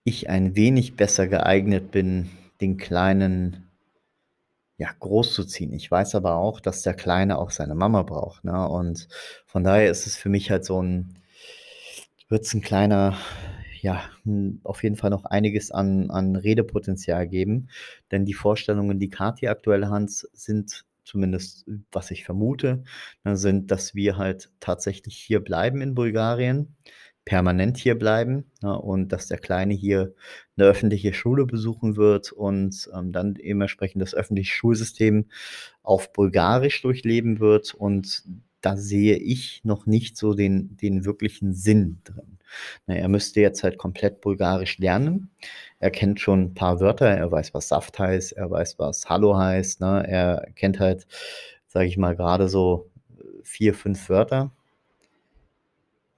ich 0.05 0.29
ein 0.29 0.55
wenig 0.57 0.95
besser 0.97 1.27
geeignet 1.27 1.91
bin, 1.91 2.29
den 2.61 2.77
Kleinen 2.77 3.69
ja, 4.79 4.89
großzuziehen. 4.99 5.71
Ich 5.73 5.89
weiß 5.91 6.15
aber 6.15 6.35
auch, 6.35 6.59
dass 6.59 6.81
der 6.81 6.93
Kleine 6.95 7.37
auch 7.37 7.51
seine 7.51 7.75
Mama 7.75 8.01
braucht, 8.03 8.43
ne? 8.43 8.67
Und 8.67 9.07
von 9.45 9.63
daher 9.63 9.89
ist 9.91 10.07
es 10.07 10.15
für 10.17 10.29
mich 10.29 10.49
halt 10.51 10.65
so 10.65 10.79
'n 10.81 11.15
wird's 12.29 12.53
'n 12.53 12.61
kleiner 12.61 13.17
ja, 13.81 14.01
hm, 14.23 14.61
auf 14.63 14.81
jeden 14.83 14.95
Fall 14.95 15.09
noch 15.09 15.25
einiges 15.25 15.71
an 15.71 16.09
an 16.09 16.35
Redepotenzial 16.37 17.27
geben, 17.27 17.67
denn 18.11 18.25
die 18.25 18.33
Vorstellungen, 18.33 18.97
die 18.99 19.09
Kathi 19.09 19.47
aktuell 19.49 19.87
hat, 19.87 20.09
sind 20.09 20.85
zumindest, 21.05 21.65
was 21.91 22.11
ich 22.11 22.25
vermute, 22.25 22.83
ne, 23.23 23.37
sind, 23.37 23.71
dass 23.71 23.95
wir 23.95 24.17
halt 24.17 24.51
tatsächlich 24.59 25.15
hier 25.17 25.39
bleiben 25.41 25.81
in 25.81 25.95
Bulgarien, 25.95 26.75
permanent 27.25 27.77
hier 27.77 27.97
bleiben, 27.97 28.51
ne, 28.61 28.77
und 28.79 29.11
dass 29.13 29.27
der 29.27 29.37
Kleine 29.39 29.73
hier 29.73 30.13
'ne 30.57 30.65
öffentliche 30.65 31.13
Schule 31.13 31.45
besuchen 31.45 31.95
wird 31.97 32.31
und, 32.33 32.89
ähm, 32.95 33.11
dann 33.13 33.33
dementsprechend 33.35 34.01
das 34.01 34.13
öffentliche 34.15 34.53
Schulsystem 34.53 35.27
auf 35.83 36.13
Bulgarisch 36.13 36.81
durchleben 36.83 37.39
wird. 37.39 37.73
Und 37.75 38.23
da 38.61 38.77
sehe 38.77 39.17
ich 39.17 39.61
noch 39.65 39.85
nicht 39.87 40.17
so 40.17 40.33
den 40.35 40.77
den 40.77 41.05
wirklichen 41.05 41.53
Sinn 41.53 41.99
drin. 42.05 42.39
Ne, 42.87 42.99
er 42.99 43.07
müsste 43.09 43.41
jetzt 43.41 43.63
halt 43.63 43.77
komplett 43.77 44.21
Bulgarisch 44.21 44.77
lernen. 44.79 45.31
Er 45.79 45.91
kennt 45.91 46.19
schon 46.19 46.41
'n 46.51 46.53
paar 46.55 46.79
Wörter. 46.79 47.07
Er 47.09 47.31
weiß, 47.31 47.53
was 47.53 47.69
Saft 47.69 47.99
heißt, 47.99 48.33
er 48.33 48.49
weiß, 48.51 48.79
was 48.79 49.09
Hallo 49.09 49.37
heißt, 49.37 49.81
ne? 49.81 50.05
Er 50.07 50.47
kennt 50.55 50.79
halt, 50.79 51.07
sage 51.67 51.87
ich 51.87 51.97
mal, 51.97 52.15
grade 52.15 52.49
so 52.49 52.89
4, 53.43 53.73
5 53.73 54.09
Wörter. 54.09 54.51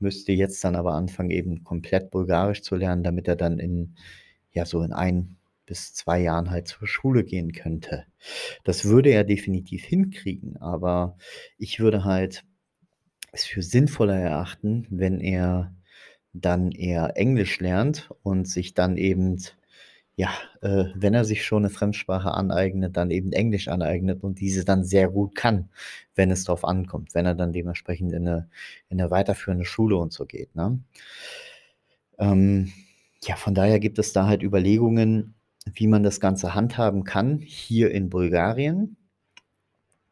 Müsste 0.02 0.34
jetzt 0.34 0.64
dann 0.64 0.76
aber 0.76 0.94
anfangen, 0.94 1.32
eben 1.32 1.64
komplett 1.64 2.12
Bulgarisch 2.12 2.62
zu 2.64 2.76
lernen, 2.76 3.04
damit 3.04 3.28
er 3.28 3.36
dann 3.38 3.60
in 3.60 3.96
ja, 4.52 4.66
so 4.66 4.82
in 4.84 4.94
1 4.94 5.38
bis 5.66 5.94
2 5.94 6.20
Jahren 6.22 6.50
halt 6.52 6.68
zur 6.68 6.88
Schule 6.88 7.24
gehen 7.24 7.52
könnte. 7.54 8.06
Das 8.64 8.86
würde 8.86 9.10
er 9.12 9.24
definitiv 9.24 9.86
hinkriegen, 9.86 10.58
aber 10.62 11.18
ich 11.58 11.80
würde 11.80 12.04
halt 12.06 12.44
es 13.34 13.46
für 13.46 13.64
sinnvoller 13.64 14.18
erachten, 14.18 14.88
wenn 14.92 15.20
er 15.22 15.74
dann 16.42 16.72
eher 16.72 17.18
Englisch 17.18 17.60
lernt 17.62 18.10
und 18.24 18.48
sich 18.48 18.74
dann 18.76 18.98
eben 18.98 19.38
ja, 20.18 20.30
äh, 20.62 20.86
wenn 20.96 21.14
er 21.16 21.26
sich 21.26 21.46
schon 21.46 21.64
'ne 21.64 21.70
Fremdsprache 21.72 22.32
aneignet, 22.34 22.98
dann 22.98 23.12
eben 23.12 23.34
Englisch 23.34 23.68
aneignet 23.70 24.24
und 24.24 24.40
diese 24.42 24.66
dann 24.66 24.84
sehr 24.86 25.10
gut 25.10 25.36
kann, 25.36 25.70
wenn 26.16 26.32
es 26.32 26.46
drauf 26.46 26.66
ankommt, 26.66 27.16
wenn 27.16 27.26
er 27.28 27.36
dann 27.36 27.54
dementsprechend 27.54 28.14
in 28.14 28.24
'ne 28.26 28.50
in 28.90 28.98
'ne 28.98 29.12
weiterführende 29.12 29.66
Schule 29.66 29.98
und 29.98 30.14
so 30.14 30.26
geht, 30.26 30.56
ne? 30.56 30.80
Ähm, 32.20 32.72
ja, 33.24 33.36
von 33.36 33.54
daher 33.56 33.80
gibt 33.80 34.00
es 34.00 34.14
da 34.14 34.28
halt 34.28 34.44
Überlegungen, 34.44 35.36
wie 35.74 35.88
man 35.88 36.04
das 36.04 36.20
Ganze 36.20 36.54
handhaben 36.56 37.04
kann 37.04 37.40
hier 37.40 37.92
in 37.92 38.10
Bulgarien. 38.10 38.96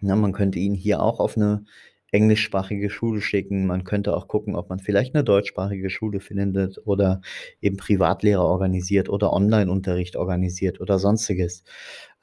Ne, 0.02 0.16
man 0.16 0.34
könnte 0.34 0.60
ihn 0.60 0.74
hier 0.74 1.02
auch 1.02 1.20
auf 1.20 1.38
'ne 1.38 1.66
englischsprachige 2.14 2.90
Schule 2.90 3.22
schicken. 3.22 3.68
Man 3.68 3.84
könnte 3.86 4.16
auch 4.16 4.28
gucken, 4.30 4.56
ob 4.56 4.70
man 4.70 4.80
vielleicht 4.80 5.14
'ne 5.16 5.24
deutschsprachige 5.26 5.90
Schule 5.90 6.20
findet 6.22 6.80
oder 6.86 7.22
eben 7.62 7.78
Privatlehrer 7.78 8.46
organisiert 8.46 9.10
oder 9.10 9.34
Onlineunterricht 9.34 10.16
organisiert 10.18 10.82
oder 10.82 11.00
Sonstiges. 11.00 11.64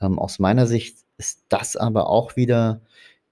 Ähm, 0.00 0.18
aus 0.18 0.38
meiner 0.38 0.66
Sicht 0.66 0.98
ist 1.18 1.44
das 1.48 1.76
aber 1.76 2.08
auch 2.08 2.36
wieder 2.36 2.82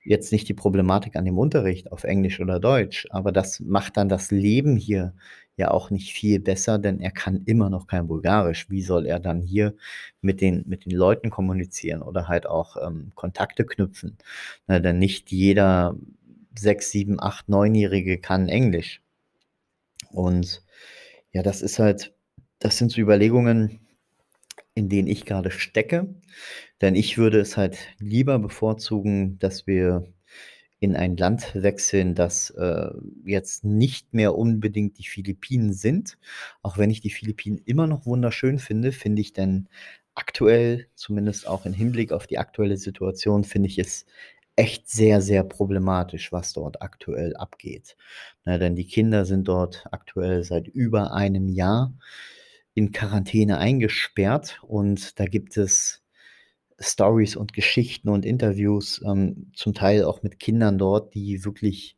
jetzt 0.05 0.33
nicht 0.33 0.49
die 0.49 0.55
Problematik 0.55 1.17
an 1.17 1.25
dem 1.27 1.39
Unterricht 1.39 1.93
auf 1.93 2.05
Englisch 2.05 2.41
oder 2.41 2.61
Deutsch, 2.61 3.07
aber 3.11 3.33
das 3.33 3.61
macht 3.61 3.97
dann 3.99 4.09
das 4.09 4.31
Leben 4.31 4.77
hier 4.77 5.15
ja 5.57 5.71
auch 5.73 5.91
nicht 5.91 6.13
viel 6.13 6.41
besser, 6.41 6.79
denn 6.79 7.01
er 7.01 7.11
kann 7.11 7.43
immer 7.47 7.69
noch 7.71 7.87
kein 7.89 8.07
Bulgarisch. 8.09 8.71
Wie 8.71 8.83
soll 8.83 9.07
er 9.07 9.19
dann 9.21 9.43
hier 9.43 9.75
mit 10.23 10.41
den 10.41 10.65
mit 10.69 10.85
den 10.87 10.93
Leuten 10.93 11.31
kommunizieren 11.31 12.03
oder 12.03 12.29
halt 12.29 12.47
auch, 12.47 12.77
ähm, 12.85 13.13
Kontakte 13.17 13.67
knüpfen? 13.67 14.19
Ne, 14.69 14.81
denn 14.81 14.99
nicht 14.99 15.31
jeder 15.33 15.97
6, 16.61 16.91
7, 16.91 17.21
8, 17.21 17.49
9-Jährige 17.49 18.19
kann 18.19 18.49
Englisch. 18.49 19.03
Und 20.11 20.63
ja, 21.33 21.43
das 21.43 21.63
ist 21.63 21.79
halt 21.79 22.13
das 22.59 22.79
sind 22.79 22.91
so 22.91 23.01
Überlegungen, 23.01 23.81
in 24.75 24.89
denen 24.89 25.09
ich 25.09 25.27
grade 25.27 25.51
stecke, 25.51 26.15
denn 26.81 26.95
ich 26.95 27.19
würde 27.19 27.41
es 27.41 27.57
halt 27.57 27.79
lieber 27.99 28.39
bevorzugen, 28.39 29.39
dass 29.39 29.67
wir 29.67 30.05
in 30.81 30.95
ein 30.95 31.17
Land 31.17 31.55
wechseln, 31.57 32.15
das, 32.15 32.51
äh, 32.51 32.91
jetzt 33.25 33.65
nicht 33.65 34.15
mehr 34.15 34.37
unbedingt 34.37 34.99
die 34.99 35.09
Philippinen 35.09 35.73
sind. 35.73 36.19
Auch 36.63 36.79
wenn 36.79 36.91
ich 36.91 37.01
die 37.01 37.11
Philippinen 37.11 37.59
immer 37.65 37.89
noch 37.89 38.07
wunderschön 38.07 38.61
finde, 38.61 38.93
finde 38.93 39.21
ich 39.21 39.33
denn 39.33 39.69
aktuell, 40.15 40.87
zumindest 40.95 41.49
auch 41.49 41.67
im 41.67 41.73
Hinblick 41.73 42.13
auf 42.13 42.29
die 42.29 42.39
aktuelle 42.39 42.77
Situation, 42.77 43.43
finde 43.43 43.69
ich 43.69 43.79
es 43.79 44.07
echt 44.59 44.89
sehr, 44.91 45.21
sehr 45.23 45.45
problematisch, 45.45 46.33
was 46.33 46.53
dort 46.55 46.83
aktuell 46.83 47.37
abgeht. 47.37 47.97
Ne, 48.47 48.59
denn 48.59 48.77
die 48.77 48.87
Kinder 48.87 49.25
sind 49.27 49.49
dort 49.49 49.87
aktuell 49.93 50.45
seit 50.45 50.69
über 50.69 51.13
einem 51.15 51.49
Jahr 51.49 51.95
in 52.75 52.93
Quarantäne 52.93 53.59
eingesperrt 53.59 54.61
und 54.63 55.19
da 55.21 55.27
gibt 55.27 55.57
es 55.59 56.03
Stories 56.81 57.37
und 57.37 57.53
Geschichten 57.55 58.09
und 58.11 58.25
Interviews, 58.27 59.03
ähm, 59.07 59.53
zum 59.55 59.75
Teil 59.75 60.05
auch 60.05 60.23
mit 60.23 60.41
Kindern 60.41 60.79
dort, 60.79 61.15
die 61.15 61.45
wirklich 61.45 61.97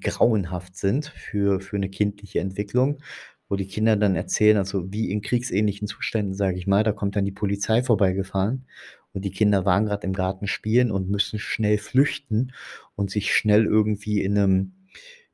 grauenhaft 0.00 0.76
sind 0.76 1.06
für 1.08 1.60
für 1.60 1.78
'ne 1.78 1.90
kindliche 1.90 2.40
Entwicklung, 2.40 3.00
wo 3.48 3.56
die 3.56 3.66
Kinder 3.68 3.96
dann 3.96 4.16
erzählen, 4.16 4.56
also 4.58 4.92
wie 4.92 5.10
in 5.12 5.22
kriegsähnlichen 5.22 5.88
Zuständen, 5.88 6.34
sage 6.34 6.58
ich 6.58 6.66
mal, 6.68 6.84
da 6.84 6.92
kommt 6.92 7.16
dann 7.16 7.24
die 7.26 7.32
Polizei 7.32 7.82
vorbeigefahren 7.82 8.66
und 9.14 9.24
die 9.24 9.30
Kinder 9.32 9.64
waren 9.64 9.86
grad 9.86 10.04
im 10.04 10.12
Garten 10.14 10.46
spielen 10.48 10.90
und 10.92 11.08
müssen 11.10 11.38
schnell 11.38 11.78
flüchten 11.78 12.52
und 12.96 13.10
sich 13.10 13.34
schnell 13.34 13.64
irgendwie 13.66 14.22
in 14.22 14.34
'nem 14.34 14.72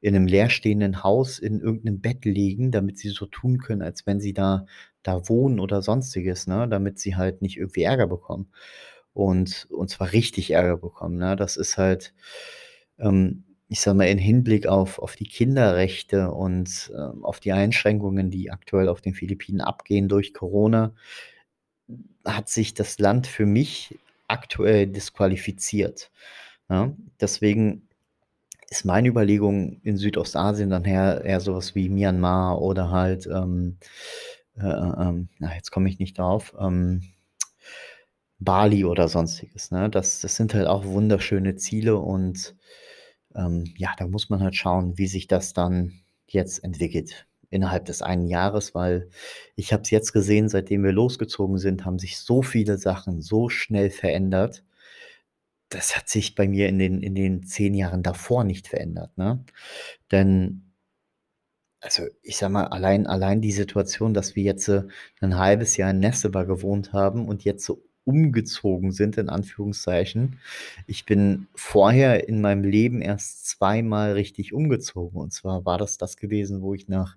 in 0.00 0.14
'nem 0.14 0.26
leerstehenden 0.26 1.02
Haus 1.04 1.38
in 1.40 1.60
irgend 1.60 1.84
'nem 1.84 2.00
Bett 2.00 2.24
legen, 2.24 2.70
damit 2.72 2.98
sie 2.98 3.08
so 3.10 3.26
tun 3.26 3.58
können, 3.58 3.82
als 3.82 4.06
wenn 4.06 4.20
sie 4.20 4.32
da 4.34 4.66
da 5.04 5.28
wohnen 5.28 5.60
oder 5.60 5.82
Sonstiges, 5.82 6.46
ne, 6.48 6.68
damit 6.68 6.98
sie 7.00 7.16
halt 7.16 7.42
nicht 7.42 7.56
irgendwie 7.58 7.82
Ärger 7.84 8.06
bekommen. 8.08 8.48
Und 9.14 9.66
und 9.70 9.90
zwar 9.90 10.12
richtig 10.12 10.52
Ärger 10.52 10.76
bekommen, 10.78 11.18
ne? 11.18 11.36
Das 11.36 11.56
ist 11.56 11.78
halt, 11.78 12.14
ähm, 12.98 13.44
ich 13.68 13.80
sage 13.80 13.98
mal, 13.98 14.04
in 14.08 14.18
Hinblick 14.18 14.66
auf 14.68 14.98
auf 15.00 15.16
die 15.16 15.28
Kinderrechte 15.28 16.30
und, 16.32 16.92
ähm, 16.96 17.24
auf 17.24 17.40
die 17.40 17.52
Einschränkungen, 17.52 18.30
die 18.30 18.50
aktuell 18.52 18.88
auf 18.88 19.00
den 19.02 19.14
Philippinen 19.14 19.60
abgehen 19.62 20.08
durch 20.08 20.34
Corona, 20.34 20.94
hat 22.24 22.48
sich 22.48 22.74
das 22.74 22.98
Land 22.98 23.26
für 23.26 23.46
mich 23.46 23.98
aktuell 24.28 24.86
disqualifiziert, 24.86 26.10
ja? 26.70 26.92
Deswegen 27.20 27.88
ist 28.70 28.84
meine 28.86 29.08
Überlegung 29.08 29.80
in 29.82 29.96
Südostasien 29.98 30.70
dann 30.70 30.84
eher 30.86 31.24
eher 31.24 31.40
so 31.40 31.54
was 31.56 31.74
wie 31.74 31.88
Myanmar 31.90 32.60
oder 32.62 32.90
halt, 32.90 33.26
ähm, 33.28 33.78
äh, 34.58 34.66
äh, 34.66 34.68
ähm, 35.08 35.28
na, 35.38 35.54
jetzt 35.56 35.70
komme 35.72 35.88
ich 35.90 35.98
nicht 36.00 36.18
drauf, 36.18 36.54
ähm, 36.60 37.02
Bali 38.40 38.84
oder 38.84 39.06
Sonstiges, 39.08 39.70
ne? 39.70 39.88
Das 39.90 40.20
das 40.20 40.34
sind 40.36 40.54
halt 40.54 40.66
auch 40.66 40.84
wunderschöne 40.84 41.54
Ziele 41.56 41.96
und, 41.98 42.56
ähm, 43.36 43.64
ja, 43.78 43.94
da 43.98 44.08
muss 44.08 44.30
man 44.30 44.42
halt 44.42 44.56
schauen, 44.56 44.98
wie 44.98 45.08
sich 45.08 45.28
das 45.28 45.54
dann 45.54 45.94
jetzt 46.28 46.64
entwickelt 46.64 47.27
innerhalb 47.50 47.86
des 47.86 48.02
einen 48.02 48.26
Jahres, 48.28 48.74
weil 48.74 49.08
ich 49.56 49.72
habe 49.72 49.82
es 49.82 49.90
jetzt 49.90 50.12
gesehen, 50.12 50.48
seitdem 50.48 50.84
wir 50.84 50.92
losgezogen 50.92 51.58
sind, 51.58 51.84
haben 51.84 51.98
sich 51.98 52.18
so 52.18 52.42
viele 52.42 52.78
Sachen 52.78 53.20
so 53.22 53.48
schnell 53.48 53.90
verändert. 53.90 54.62
Das 55.72 55.96
hat 55.96 56.08
sich 56.08 56.34
bei 56.34 56.48
mir 56.48 56.68
in 56.68 56.78
den 56.78 57.02
in 57.02 57.14
den 57.14 57.42
10 57.44 57.74
Jahren 57.74 58.02
davor 58.02 58.44
nicht 58.44 58.68
verändert, 58.68 59.16
ne? 59.18 59.44
Denn 60.12 60.72
also, 61.82 62.02
ich 62.22 62.36
sage 62.36 62.52
mal, 62.52 62.64
allein 62.66 63.06
allein 63.06 63.40
die 63.40 63.52
Situation, 63.52 64.12
dass 64.12 64.34
wir 64.34 64.42
jetzt, 64.42 64.66
äh, 64.68 64.82
'n 65.20 65.36
1/2 65.36 65.76
Jahr 65.76 65.90
in 65.90 66.00
Nessebar 66.00 66.44
gewohnt 66.44 66.92
haben 66.92 67.28
und 67.28 67.44
jetzt 67.44 67.64
so 67.64 67.80
umgezogen 68.08 68.92
sind 68.92 69.18
in 69.18 69.28
Anführungszeichen. 69.30 70.40
Ich 70.88 71.06
bin 71.06 71.48
vorher 71.54 72.28
in 72.28 72.40
meinem 72.42 72.64
Leben 72.64 73.02
erst 73.02 73.48
zweimal 73.48 74.14
richtig 74.14 74.54
umgezogen 74.54 75.20
und 75.20 75.32
zwar 75.34 75.64
war 75.66 75.78
das 75.78 75.98
das 75.98 76.16
gewesen, 76.18 76.62
wo 76.62 76.74
ich 76.74 76.88
nach 76.88 77.16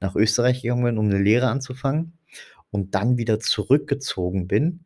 nach 0.00 0.16
Österreich 0.16 0.62
gegangen 0.62 0.84
bin, 0.84 0.98
um 0.98 1.08
'ne 1.08 1.18
Lehre 1.22 1.48
anzufangen 1.48 2.14
und 2.72 2.94
dann 2.96 3.18
wieder 3.18 3.40
zurückgezogen 3.40 4.48
bin 4.48 4.84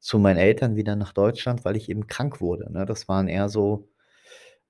zu 0.00 0.18
meinen 0.20 0.38
Eltern 0.38 0.76
wieder 0.76 0.96
nach 0.96 1.12
Deutschland, 1.14 1.64
weil 1.66 1.76
ich 1.76 1.88
eben 1.90 2.06
krank 2.08 2.40
wurde, 2.42 2.72
ne? 2.72 2.86
Das 2.86 3.08
waren 3.08 3.28
eher 3.28 3.48
so, 3.50 3.88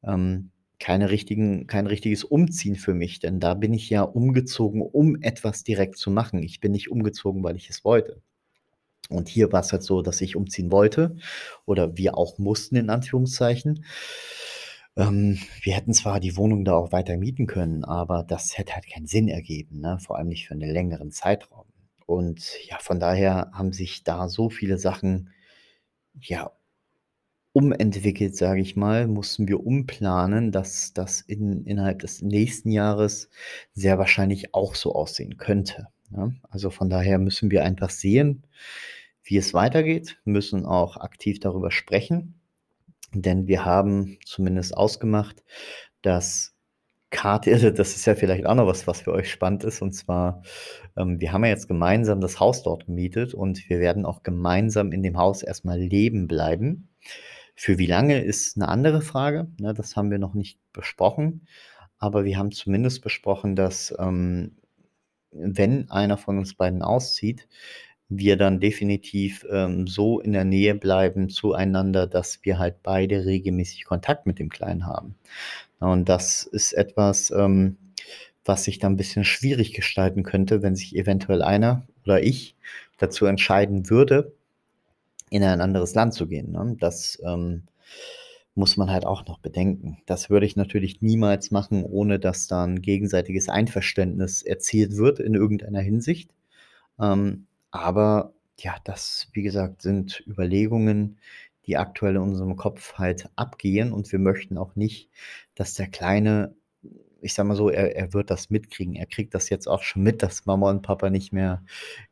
ähm, 0.05 0.51
keine 0.81 1.11
richtigen 1.11 1.67
kein 1.69 1.87
richtiges 1.89 2.25
Umziehen 2.25 2.77
für 2.77 2.95
mich, 2.95 3.21
denn 3.21 3.41
da 3.41 3.55
bin 3.55 3.75
ich 3.75 3.91
ja 3.91 4.03
umgezogen, 4.03 4.83
um 4.83 5.23
etwas 5.23 5.65
direkt 5.65 5.99
zu 5.99 6.11
machen. 6.13 6.43
Ich 6.45 6.61
bin 6.61 6.73
nicht 6.73 6.91
umgezogen, 6.91 7.43
weil 7.45 7.57
ich 7.57 7.71
es 7.71 7.85
wollte. 7.85 8.23
Und 9.11 9.29
hier 9.29 9.53
war's 9.53 9.73
halt 9.73 9.83
so, 9.83 10.03
dass 10.03 10.21
ich 10.21 10.37
umziehen 10.37 10.71
wollte 10.73 11.17
oder 11.67 11.97
wir 11.97 12.17
auch 12.17 12.39
mussten 12.39 12.77
in 12.77 12.91
Anführungszeichen. 12.91 13.85
Ähm, 14.97 15.39
wir 15.63 15.75
hätten 15.75 15.93
zwar 15.93 16.21
die 16.21 16.37
Wohnung 16.37 16.65
da 16.65 16.75
auch 16.75 16.93
weiter 16.93 17.17
mieten 17.17 17.47
können, 17.47 17.85
aber 17.85 18.23
das 18.23 18.57
hätte 18.59 18.75
halt 18.75 18.87
keinen 18.89 19.07
Sinn 19.07 19.29
ergeben, 19.29 19.81
ne, 19.81 19.99
vor 20.01 20.17
allem 20.19 20.29
nicht 20.29 20.47
für 20.49 20.55
'nen 20.55 20.71
längeren 20.71 21.11
Zeitraum. 21.11 21.67
Und 22.07 22.53
ja, 22.69 22.79
von 22.79 23.01
daher 23.01 23.51
haben 23.53 23.73
sich 23.73 24.05
da 24.05 24.29
so 24.29 24.51
viele 24.51 24.79
Sachen, 24.79 25.31
ja 26.21 26.53
umentwickelt, 27.57 28.37
sage 28.37 28.61
ich 28.61 28.75
mal, 28.75 29.07
mussten 29.07 29.47
wir 29.47 29.65
umplanen, 29.65 30.51
dass 30.51 30.93
das 30.93 31.21
in 31.21 31.65
innerhalb 31.65 32.01
des 32.01 32.21
nächsten 32.21 32.73
Jahres 32.73 33.31
sehr 33.73 33.97
wahrscheinlich 33.97 34.55
auch 34.55 34.75
so 34.75 34.93
aussehen 34.95 35.37
könnte, 35.37 35.87
ne? 36.11 36.35
Also, 36.51 36.71
von 36.71 36.91
daher 36.91 37.19
müssen 37.19 37.51
wir 37.51 37.65
einfach 37.65 37.91
sehen, 37.91 38.45
wie 39.25 39.37
es 39.39 39.55
weitergeht, 39.55 40.19
müssen 40.25 40.67
auch 40.67 40.97
aktiv 40.99 41.41
darüber 41.41 41.71
sprechen, 41.71 42.41
denn 43.15 43.49
wir 43.49 43.65
haben 43.67 44.19
zumindest 44.27 44.77
ausgemacht, 44.77 45.45
dass 46.03 46.55
Kati 47.11 47.53
also, 47.55 47.71
das 47.71 47.97
ist 47.97 48.07
ja 48.07 48.15
vielleicht 48.17 48.47
auch 48.47 48.55
noch 48.57 48.67
was, 48.69 48.87
was 48.89 49.03
für 49.03 49.13
euch 49.15 49.31
spannend 49.33 49.65
ist, 49.65 49.83
und 49.83 49.93
zwar, 49.95 50.43
ähm, 50.97 51.21
wir 51.21 51.33
haben 51.33 51.45
ja 51.45 51.51
jetzt 51.53 51.69
gemeinsam 51.69 52.21
das 52.23 52.41
Haus 52.41 52.63
dort 52.65 52.87
gemietet 52.87 53.35
und 53.35 53.69
wir 53.71 53.81
werden 53.81 54.07
auch 54.07 54.23
gemeinsam 54.25 54.93
in 54.93 55.03
dem 55.05 55.19
Haus 55.19 55.43
erst 55.45 55.65
mal 55.67 55.81
leben 55.81 56.29
bleiben. 56.29 56.91
Für 57.57 57.79
wie 57.79 57.87
lange, 57.87 58.23
ist 58.25 58.57
'ne 58.59 58.69
andere 58.69 59.03
Frage, 59.03 59.49
ne? 59.61 59.75
Das 59.75 59.97
haben 59.97 60.11
wir 60.13 60.19
noch 60.21 60.35
nicht 60.35 60.61
besprochen, 60.75 61.47
aber 61.99 62.25
wir 62.25 62.39
haben 62.39 62.53
zumindest 62.53 63.03
besprochen, 63.03 63.57
dass, 63.57 63.95
ähm, 64.01 64.57
wenn 65.35 65.91
einer 65.91 66.17
von 66.19 66.39
uns 66.39 66.55
beiden 66.55 66.83
auszieht, 66.83 67.49
wir 68.11 68.37
dann 68.37 68.61
definitiv, 68.61 69.47
ähm, 69.51 69.87
so 69.89 70.21
in 70.21 70.33
der 70.33 70.45
Nähe 70.45 70.75
bleiben 70.77 71.31
zueinander, 71.31 72.07
dass 72.07 72.41
wir 72.45 72.59
halt 72.59 72.83
beide 72.83 73.25
regelmäßig 73.27 73.85
Kontakt 73.87 74.27
mit 74.27 74.39
dem 74.39 74.51
Kleinen 74.51 74.87
haben. 74.87 75.17
Und 75.81 76.09
das 76.09 76.45
ist 76.45 76.73
etwas, 76.75 77.31
ähm, 77.33 77.79
was 78.45 78.65
sich 78.65 78.79
dann 78.81 78.95
'n 78.95 78.97
bisschen 78.99 79.25
schwierig 79.25 79.75
gestalten 79.75 80.23
könnte, 80.25 80.63
wenn 80.63 80.77
sich 80.77 80.97
eventuell 80.97 81.43
einer 81.43 81.85
oder 82.05 82.23
ich 82.23 82.57
dazu 82.99 83.27
entscheiden 83.27 83.91
würde, 83.91 84.35
in 85.31 85.43
ein 85.45 85.61
anderes 85.63 85.95
Land 85.97 86.15
zu 86.15 86.27
gehen, 86.29 86.53
ne? 86.53 86.77
Das, 86.81 87.21
ähm, 87.27 87.65
muss 88.57 88.77
man 88.77 88.91
halt 88.91 89.07
auch 89.07 89.27
noch 89.27 89.39
bedenken. 89.39 89.99
Das 90.07 90.31
würde 90.31 90.47
ich 90.47 90.57
natürlich 90.57 91.03
niemals 91.03 91.51
machen, 91.51 91.85
ohne 91.85 92.19
dass 92.21 92.47
da 92.49 92.65
'n 92.65 92.83
gegenseitiges 92.83 93.49
Einverständnis 93.49 94.43
erzielt 94.43 94.97
wird 94.97 95.21
in 95.21 95.35
irgendeiner 95.35 95.81
Hinsicht. 95.81 96.31
Ähm, 97.01 97.47
aber 97.71 98.33
ja, 98.61 98.77
das, 98.85 99.29
wie 99.33 99.43
gesagt, 99.43 99.83
sind 99.83 100.23
Überlegungen, 100.27 101.19
die 101.67 101.77
aktuell 101.79 102.17
in 102.17 102.23
unserem 102.23 102.57
Kopf 102.57 102.95
halt 102.99 103.29
abgehen 103.37 103.93
und 103.93 104.11
wir 104.13 104.19
möchten 104.21 104.59
auch 104.59 104.77
nicht, 104.77 105.11
dass 105.57 105.75
der 105.75 105.89
Kleine 105.89 106.55
ich 107.21 107.35
sage 107.35 107.49
mal 107.49 107.57
so, 107.57 107.71
er 107.71 107.97
er 107.97 108.13
wird 108.15 108.31
das 108.31 108.51
mitkriegen. 108.51 108.95
Er 108.97 109.07
kriegt 109.07 109.35
das 109.35 109.49
jetzt 109.51 109.67
auch 109.69 109.83
schon 109.83 110.03
mit, 110.03 110.23
dass 110.23 110.47
Mama 110.47 110.71
und 110.71 110.83
Papa 110.83 111.11
nicht 111.11 111.33
mehr 111.33 111.63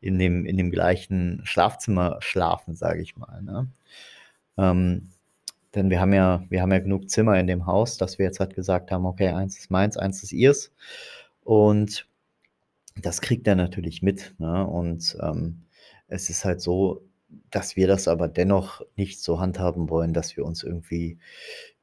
in 0.00 0.18
dem 0.18 0.46
in 0.46 0.56
dem 0.56 0.70
gleichen 0.70 1.40
Schlafzimmer 1.44 2.18
schlafen, 2.20 2.74
sage 2.76 3.02
ich 3.02 3.16
mal, 3.16 3.42
ne? 3.42 3.68
Ähm, 4.58 5.10
denn 5.74 5.90
wir 5.90 6.00
haben 6.00 6.12
ja 6.14 6.44
wir 6.50 6.62
haben 6.62 6.72
ja 6.72 6.78
genug 6.80 7.10
Zimmer 7.10 7.38
in 7.40 7.46
dem 7.48 7.66
Haus, 7.66 7.96
dass 7.98 8.18
wir 8.18 8.26
jetzt 8.26 8.40
halt 8.40 8.54
gesagt 8.54 8.90
haben: 8.92 9.06
„Okay, 9.06 9.28
eins 9.30 9.58
ist 9.58 9.70
meins, 9.70 9.96
eins 9.96 10.22
ist 10.22 10.32
ihrs.“ 10.32 10.72
Und 11.44 12.08
das 13.02 13.20
kriegt 13.22 13.46
er 13.48 13.56
natürlich 13.56 14.02
mit, 14.02 14.34
ne? 14.38 14.66
Und, 14.66 15.16
ähm, 15.22 15.62
es 16.08 16.30
ist 16.30 16.44
halt 16.46 16.60
so, 16.62 17.04
dass 17.50 17.76
wir 17.76 17.88
das 17.88 18.08
aber 18.08 18.28
dennoch 18.28 18.82
nicht 18.96 19.22
so 19.22 19.40
handhaben 19.40 19.90
wollen, 19.90 20.14
dass 20.14 20.36
wir 20.36 20.44
uns 20.46 20.62
irgendwie 20.64 21.18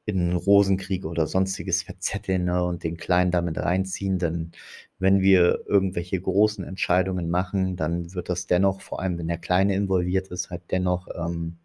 in 0.06 0.32
'n 0.32 0.36
Rosenkrieg 0.36 1.04
oder 1.06 1.26
Sonstiges 1.28 1.82
verzetteln, 1.84 2.46
ne, 2.46 2.64
und 2.64 2.84
den 2.84 2.96
Kleinen 2.98 3.30
da 3.32 3.42
mit 3.42 3.58
reinziehen, 3.58 4.18
denn 4.20 4.52
wenn 5.00 5.20
wir 5.22 5.60
irgendwelche 5.68 6.20
großen 6.20 6.64
Entscheidungen 6.64 7.30
machen, 7.30 7.76
dann 7.76 8.14
wird 8.14 8.28
das 8.30 8.46
dennoch, 8.48 8.80
vor 8.82 9.00
allem 9.02 9.18
wenn 9.18 9.28
der 9.28 9.38
Kleine 9.38 9.76
involviert 9.76 10.28
ist, 10.30 10.50
halt 10.50 10.62
dennoch, 10.72 11.08
ähm 11.16 11.59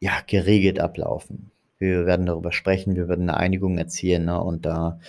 ja, 0.00 0.12
geregelt 0.26 0.80
ablaufen. 0.80 1.50
Wir 1.78 2.06
werden 2.06 2.26
darüber 2.26 2.52
sprechen, 2.52 2.96
wir 2.96 3.08
werden 3.08 3.26
'ne 3.26 3.36
Einigung 3.36 3.78
erzielen, 3.78 4.26
ne, 4.26 4.40
und 4.42 4.66
da 4.66 5.00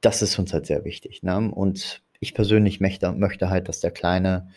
das 0.00 0.22
ist 0.22 0.38
uns 0.38 0.52
halt 0.54 0.66
sehr 0.66 0.84
wichtig, 0.84 1.22
ne? 1.22 1.50
Und 1.52 2.02
ich 2.20 2.34
persönlich 2.34 2.80
möchte 2.80 3.12
möchte 3.12 3.50
halt, 3.50 3.68
dass 3.68 3.80
der 3.80 3.90
Kleine, 3.92 4.48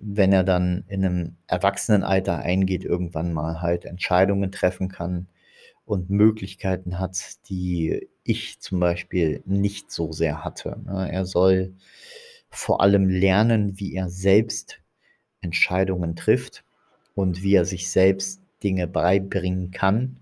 wenn 0.00 0.32
er 0.32 0.44
dann 0.44 0.84
in 0.88 1.00
'nem 1.02 1.36
Erwachsenenalter 1.48 2.38
eingeht, 2.40 2.84
irgendwann 2.84 3.32
mal 3.34 3.62
halt 3.62 3.84
Entscheidungen 3.86 4.52
treffen 4.52 4.88
kann 4.88 5.28
und 5.86 6.10
Möglichkeiten 6.10 6.98
hat, 7.00 7.18
die 7.50 8.08
ich 8.24 8.60
zum 8.60 8.80
Beispiel 8.80 9.42
nicht 9.46 9.90
so 9.92 10.12
sehr 10.12 10.44
hatte, 10.44 10.78
ne? 10.86 11.10
Er 11.12 11.26
soll 11.26 11.74
vor 12.50 12.82
allem 12.82 13.08
lernen, 13.10 13.78
wie 13.80 13.94
er 13.96 14.10
selbst 14.10 14.80
Entscheidungen 15.42 16.16
trifft 16.16 16.64
und 17.16 17.42
wie 17.44 17.54
er 17.56 17.64
sich 17.66 17.90
selbst 17.92 18.42
Dinge 18.62 18.86
beibringen 18.86 19.70
kann. 19.70 20.20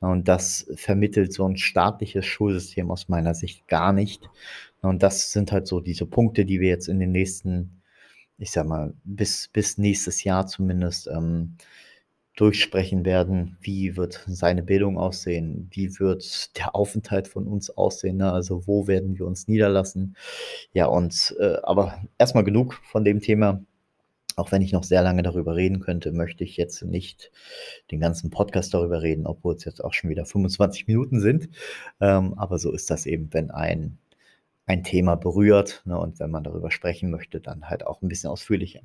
Und 0.00 0.28
das 0.28 0.66
vermittelt 0.76 1.32
so 1.32 1.48
ein 1.48 1.56
staatliches 1.56 2.26
Schulsystem 2.26 2.90
aus 2.90 3.08
meiner 3.08 3.34
Sicht 3.34 3.66
gar 3.66 3.92
nicht. 3.92 4.28
Und 4.82 5.02
das 5.02 5.32
sind 5.32 5.52
halt 5.52 5.66
so 5.66 5.80
diese 5.80 6.06
Punkte, 6.06 6.44
die 6.44 6.60
wir 6.60 6.68
jetzt 6.68 6.88
in 6.88 7.00
den 7.00 7.12
nächsten, 7.12 7.82
ich 8.38 8.50
sag 8.50 8.66
mal, 8.66 8.94
bis, 9.04 9.48
bis 9.48 9.78
nächstes 9.78 10.22
Jahr 10.24 10.46
zumindest 10.46 11.08
ähm, 11.08 11.56
durchsprechen 12.36 13.04
werden. 13.06 13.56
Wie 13.60 13.96
wird 13.96 14.22
seine 14.26 14.62
Bildung 14.62 14.98
aussehen? 14.98 15.68
Wie 15.72 15.98
wird 15.98 16.56
der 16.58 16.76
Aufenthalt 16.76 17.26
von 17.28 17.46
uns 17.46 17.70
aussehen? 17.70 18.18
Ne? 18.18 18.30
Also 18.30 18.66
wo 18.66 18.86
werden 18.86 19.18
wir 19.18 19.26
uns 19.26 19.48
niederlassen? 19.48 20.16
Ja, 20.72 20.86
und 20.86 21.34
äh, 21.40 21.56
aber 21.62 22.02
erstmal 22.18 22.44
genug 22.44 22.74
von 22.84 23.04
dem 23.04 23.20
Thema. 23.20 23.62
Auch 24.36 24.52
wenn 24.52 24.60
ich 24.60 24.72
noch 24.72 24.84
sehr 24.84 25.02
lange 25.02 25.22
darüber 25.22 25.56
reden 25.56 25.80
könnte, 25.80 26.12
möchte 26.12 26.44
ich 26.44 26.58
jetzt 26.58 26.82
nicht 26.82 27.32
den 27.90 28.00
ganzen 28.00 28.28
Podcast 28.28 28.74
darüber 28.74 29.00
reden, 29.00 29.26
obwohl 29.26 29.54
es 29.54 29.64
jetzt 29.64 29.82
auch 29.82 29.94
schon 29.94 30.10
wieder 30.10 30.26
25 30.26 30.86
Minuten 30.86 31.20
sind. 31.20 31.48
Ähm, 32.00 32.34
aber 32.34 32.58
so 32.58 32.70
ist 32.70 32.90
das 32.90 33.06
eben, 33.06 33.32
wenn 33.32 33.50
ein, 33.50 33.96
ein 34.66 34.84
Thema 34.84 35.16
berührt 35.16 35.82
ne, 35.86 35.98
und 35.98 36.20
wenn 36.20 36.30
man 36.30 36.44
darüber 36.44 36.70
sprechen 36.70 37.10
möchte, 37.10 37.40
dann 37.40 37.70
halt 37.70 37.86
auch 37.86 38.02
ein 38.02 38.08
bisschen 38.08 38.28
ausführlicher. 38.28 38.80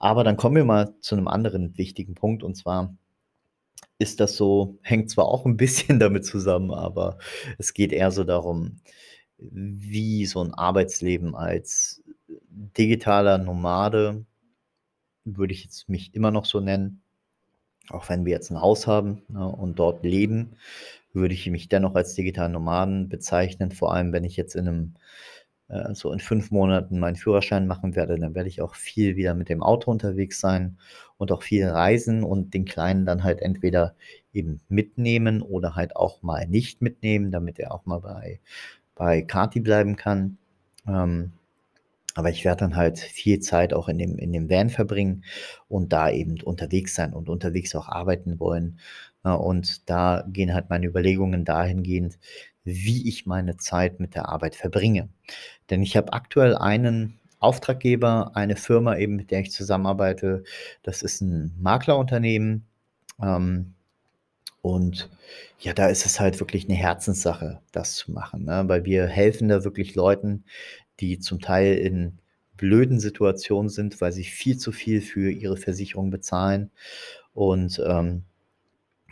Aber 0.00 0.24
dann 0.24 0.36
kommen 0.36 0.56
wir 0.56 0.64
mal 0.64 0.92
zu 1.00 1.14
einem 1.14 1.28
anderen 1.28 1.78
wichtigen 1.78 2.16
Punkt 2.16 2.42
und 2.42 2.56
zwar 2.56 2.92
ist 3.98 4.18
das 4.18 4.36
so, 4.36 4.78
hängt 4.82 5.10
zwar 5.10 5.26
auch 5.26 5.46
ein 5.46 5.56
bisschen 5.56 5.98
damit 6.00 6.24
zusammen, 6.24 6.72
aber 6.72 7.18
es 7.58 7.74
geht 7.74 7.92
eher 7.92 8.10
so 8.10 8.24
darum, 8.24 8.80
wie 9.38 10.26
so 10.26 10.42
ein 10.42 10.52
Arbeitsleben 10.52 11.36
als 11.36 12.02
digitaler 12.48 13.38
Nomade 13.38 14.26
würde 15.24 15.52
ich 15.52 15.64
jetzt 15.64 15.88
mich 15.88 16.14
immer 16.14 16.30
noch 16.30 16.44
so 16.44 16.60
nennen. 16.60 17.02
Auch 17.88 18.08
wenn 18.08 18.24
wir 18.24 18.32
jetzt 18.32 18.50
ein 18.50 18.60
Haus 18.60 18.86
haben 18.86 19.22
ne, 19.28 19.46
und 19.46 19.78
dort 19.78 20.04
leben, 20.04 20.56
würde 21.12 21.34
ich 21.34 21.48
mich 21.50 21.68
dennoch 21.68 21.94
als 21.94 22.14
digitalen 22.14 22.52
Nomaden 22.52 23.08
bezeichnen. 23.08 23.72
Vor 23.72 23.92
allem, 23.92 24.12
wenn 24.12 24.24
ich 24.24 24.36
jetzt 24.36 24.54
in 24.54 24.68
einem, 24.68 24.94
äh, 25.68 25.94
so 25.94 26.12
in 26.12 26.20
fünf 26.20 26.50
Monaten 26.50 27.00
meinen 27.00 27.16
Führerschein 27.16 27.66
machen 27.66 27.96
werde, 27.96 28.18
dann 28.18 28.34
werde 28.34 28.48
ich 28.48 28.62
auch 28.62 28.74
viel 28.74 29.16
wieder 29.16 29.34
mit 29.34 29.48
dem 29.48 29.62
Auto 29.62 29.90
unterwegs 29.90 30.40
sein 30.40 30.78
und 31.16 31.32
auch 31.32 31.42
viel 31.42 31.66
reisen 31.66 32.22
und 32.22 32.54
den 32.54 32.64
Kleinen 32.64 33.06
dann 33.06 33.24
halt 33.24 33.42
entweder 33.42 33.94
eben 34.32 34.60
mitnehmen 34.68 35.42
oder 35.42 35.74
halt 35.74 35.96
auch 35.96 36.22
mal 36.22 36.46
nicht 36.46 36.82
mitnehmen, 36.82 37.32
damit 37.32 37.58
er 37.58 37.74
auch 37.74 37.86
mal 37.86 38.00
bei, 38.00 38.40
bei 38.94 39.22
Kati 39.22 39.60
bleiben 39.60 39.96
kann. 39.96 40.38
Ähm, 40.86 41.32
aber 42.14 42.30
ich 42.30 42.44
werde 42.44 42.60
dann 42.60 42.76
halt 42.76 42.98
viel 42.98 43.40
Zeit 43.40 43.72
auch 43.72 43.88
in 43.88 43.98
dem, 43.98 44.18
in 44.18 44.32
dem 44.32 44.50
Van 44.50 44.70
verbringen 44.70 45.24
und 45.68 45.92
da 45.92 46.10
eben 46.10 46.40
unterwegs 46.42 46.94
sein 46.94 47.12
und 47.12 47.28
unterwegs 47.28 47.74
auch 47.74 47.88
arbeiten 47.88 48.40
wollen. 48.40 48.78
Und 49.22 49.88
da 49.88 50.24
gehen 50.28 50.54
halt 50.54 50.70
meine 50.70 50.86
Überlegungen 50.86 51.44
dahingehend, 51.44 52.18
wie 52.64 53.08
ich 53.08 53.26
meine 53.26 53.56
Zeit 53.56 54.00
mit 54.00 54.14
der 54.14 54.28
Arbeit 54.28 54.54
verbringe. 54.54 55.08
Denn 55.68 55.82
ich 55.82 55.96
habe 55.96 56.12
aktuell 56.12 56.56
einen 56.56 57.18
Auftraggeber, 57.38 58.32
eine 58.34 58.56
Firma 58.56 58.96
eben, 58.96 59.16
mit 59.16 59.30
der 59.30 59.40
ich 59.40 59.50
zusammenarbeite. 59.50 60.44
Das 60.82 61.02
ist 61.02 61.22
ein 61.22 61.54
Maklerunternehmen. 61.58 62.66
Ähm, 63.20 63.74
und 64.62 65.08
ja, 65.58 65.72
da 65.72 65.88
ist 65.88 66.04
es 66.04 66.20
halt 66.20 66.38
wirklich 66.38 66.66
eine 66.66 66.76
Herzenssache, 66.76 67.60
das 67.72 67.94
zu 67.94 68.12
machen, 68.12 68.44
ne? 68.44 68.64
weil 68.66 68.84
wir 68.84 69.06
helfen 69.06 69.48
da 69.48 69.64
wirklich 69.64 69.94
Leuten, 69.94 70.44
die 71.00 71.18
zum 71.18 71.40
Teil 71.40 71.76
in 71.76 72.18
blöden 72.56 73.00
Situationen 73.00 73.70
sind, 73.70 74.00
weil 74.00 74.12
sie 74.12 74.24
viel 74.24 74.58
zu 74.58 74.72
viel 74.72 75.00
für 75.00 75.30
ihre 75.30 75.56
Versicherung 75.56 76.10
bezahlen. 76.10 76.70
Und 77.32 77.82
ähm, 77.86 78.24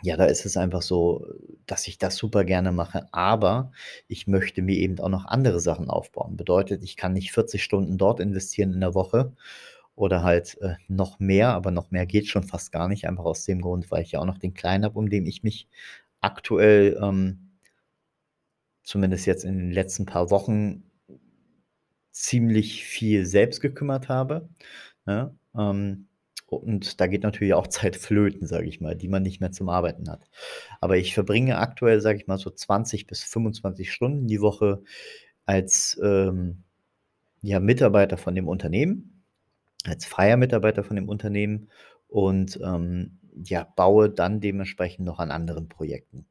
ja, 0.01 0.15
da 0.17 0.25
ist 0.25 0.45
es 0.45 0.55
einfach 0.55 0.81
so, 0.81 1.25
dass 1.65 1.87
ich 1.87 1.97
das 1.97 2.15
super 2.15 2.45
gerne 2.45 2.71
mache, 2.71 3.07
aber 3.11 3.71
ich 4.07 4.27
möchte 4.27 4.61
mir 4.61 4.75
eben 4.77 4.99
auch 4.99 5.09
noch 5.09 5.25
andere 5.25 5.59
Sachen 5.59 5.89
aufbauen. 5.89 6.37
Bedeutet, 6.37 6.83
ich 6.83 6.95
kann 6.95 7.13
nicht 7.13 7.31
40 7.31 7.63
Stunden 7.63 7.97
dort 7.97 8.19
investieren 8.19 8.73
in 8.73 8.79
der 8.81 8.93
Woche 8.95 9.33
oder 9.95 10.23
halt 10.23 10.57
äh, 10.61 10.75
noch 10.87 11.19
mehr, 11.19 11.49
aber 11.49 11.71
noch 11.71 11.91
mehr 11.91 12.05
geht 12.05 12.27
schon 12.27 12.43
fast 12.43 12.71
gar 12.71 12.87
nicht, 12.87 13.07
einfach 13.07 13.25
aus 13.25 13.45
dem 13.45 13.61
Grund, 13.61 13.91
weil 13.91 14.03
ich 14.03 14.13
ja 14.13 14.19
auch 14.19 14.25
noch 14.25 14.37
den 14.37 14.53
Kleinen 14.53 14.85
habe, 14.85 14.97
um 14.97 15.09
den 15.09 15.25
ich 15.25 15.43
mich 15.43 15.67
aktuell, 16.21 16.97
ähm, 17.01 17.49
zumindest 18.83 19.25
jetzt 19.25 19.43
in 19.43 19.57
den 19.57 19.71
letzten 19.71 20.05
paar 20.05 20.31
Wochen, 20.31 20.88
ziemlich 22.19 22.83
viel 22.83 23.25
selbst 23.25 23.61
gekümmert 23.61 24.09
habe. 24.09 24.49
Ja, 25.07 25.33
ähm, 25.55 26.07
und 26.47 26.99
da 26.99 27.07
geht 27.07 27.23
natürlich 27.23 27.53
auch 27.53 27.67
Zeit 27.69 27.95
flöten, 27.95 28.47
sage 28.47 28.67
ich 28.67 28.81
mal, 28.81 28.95
die 28.95 29.07
man 29.07 29.23
nicht 29.23 29.39
mehr 29.39 29.51
zum 29.51 29.69
Arbeiten 29.69 30.09
hat. 30.09 30.29
Aber 30.81 30.97
ich 30.97 31.13
verbringe 31.13 31.57
aktuell, 31.57 32.01
sage 32.01 32.19
ich 32.19 32.27
mal, 32.27 32.37
so 32.37 32.49
20 32.49 33.07
bis 33.07 33.23
25 33.23 33.91
Stunden 33.91 34.27
die 34.27 34.41
Woche 34.41 34.83
als 35.45 35.99
ähm, 36.03 36.63
ja, 37.41 37.59
Mitarbeiter 37.59 38.17
von 38.17 38.35
dem 38.35 38.47
Unternehmen, 38.47 39.23
als 39.85 40.05
freier 40.05 40.37
Mitarbeiter 40.37 40.83
von 40.83 40.95
dem 40.97 41.07
Unternehmen 41.09 41.69
und 42.07 42.59
ähm, 42.63 43.18
ja, 43.43 43.63
baue 43.75 44.09
dann 44.09 44.41
dementsprechend 44.41 45.05
noch 45.05 45.19
an 45.19 45.31
anderen 45.31 45.69
Projekten. 45.69 46.25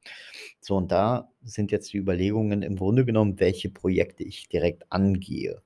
So, 0.60 0.76
und 0.76 0.92
da 0.92 1.30
sind 1.42 1.72
jetzt 1.72 1.92
die 1.92 1.98
Überlegungen 1.98 2.62
im 2.62 2.76
Grunde 2.76 3.04
genommen, 3.04 3.40
welche 3.40 3.70
Projekte 3.70 4.24
ich 4.24 4.48
direkt 4.48 4.90
angehe. 4.90 5.62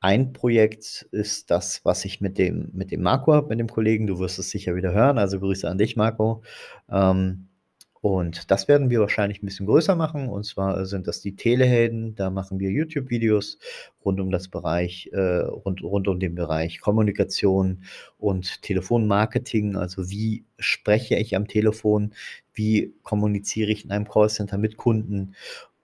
Ein 0.00 0.32
Projekt 0.32 1.06
ist 1.12 1.50
das, 1.50 1.84
was 1.84 2.06
ich 2.06 2.22
mit 2.22 2.38
dem, 2.38 2.70
mit 2.72 2.90
dem 2.90 3.02
Marco 3.02 3.34
habe, 3.34 3.48
mit 3.48 3.60
dem 3.60 3.68
Kollegen. 3.68 4.06
Du 4.06 4.18
wirst 4.18 4.38
es 4.38 4.50
sicher 4.50 4.74
wieder 4.74 4.92
hören. 4.92 5.18
Also 5.18 5.38
Grüße 5.40 5.68
an 5.68 5.76
dich, 5.76 5.94
Marco. 5.94 6.42
Ähm, 6.90 7.49
und 8.02 8.50
das 8.50 8.66
werden 8.66 8.88
wir 8.88 9.00
wahrscheinlich 9.00 9.42
ein 9.42 9.46
bisschen 9.46 9.66
größer 9.66 9.94
machen. 9.94 10.30
Und 10.30 10.44
zwar 10.44 10.86
sind 10.86 11.06
das 11.06 11.20
die 11.20 11.36
Telehelden. 11.36 12.14
Da 12.14 12.30
machen 12.30 12.58
wir 12.58 12.70
YouTube-Videos 12.70 13.58
rund 14.04 14.20
um 14.20 14.30
das 14.30 14.48
Bereich, 14.48 15.10
äh, 15.12 15.40
rund, 15.40 15.82
rund 15.82 16.08
um 16.08 16.18
den 16.18 16.34
Bereich 16.34 16.80
Kommunikation 16.80 17.84
und 18.18 18.62
Telefonmarketing. 18.62 19.76
Also 19.76 20.08
wie 20.10 20.44
spreche 20.58 21.16
ich 21.16 21.36
am 21.36 21.46
Telefon? 21.46 22.14
Wie 22.54 22.94
kommuniziere 23.02 23.70
ich 23.70 23.84
in 23.84 23.90
einem 23.90 24.08
Callcenter 24.08 24.56
mit 24.56 24.78
Kunden? 24.78 25.34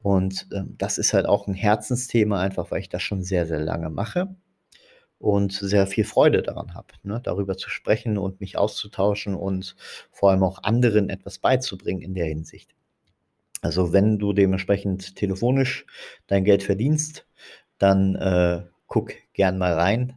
Und 0.00 0.48
äh, 0.52 0.62
das 0.78 0.96
ist 0.96 1.12
halt 1.12 1.26
auch 1.26 1.46
ein 1.48 1.54
Herzensthema, 1.54 2.40
einfach 2.40 2.70
weil 2.70 2.80
ich 2.80 2.88
das 2.88 3.02
schon 3.02 3.22
sehr, 3.22 3.46
sehr 3.46 3.60
lange 3.60 3.90
mache 3.90 4.36
und 5.18 5.52
sehr 5.52 5.86
viel 5.86 6.04
Freude 6.04 6.42
daran 6.42 6.74
habe, 6.74 6.88
ne, 7.02 7.20
darüber 7.22 7.56
zu 7.56 7.70
sprechen 7.70 8.18
und 8.18 8.40
mich 8.40 8.58
auszutauschen 8.58 9.34
und 9.34 9.76
vor 10.10 10.30
allem 10.30 10.42
auch 10.42 10.62
anderen 10.62 11.08
etwas 11.08 11.38
beizubringen 11.38 12.02
in 12.02 12.14
der 12.14 12.26
Hinsicht. 12.26 12.74
Also 13.62 13.92
wenn 13.92 14.18
du 14.18 14.32
dementsprechend 14.32 15.16
telefonisch 15.16 15.86
dein 16.26 16.44
Geld 16.44 16.62
verdienst, 16.62 17.26
dann 17.78 18.14
äh, 18.16 18.62
guck 18.86 19.12
gern 19.32 19.58
mal 19.58 19.72
rein. 19.72 20.14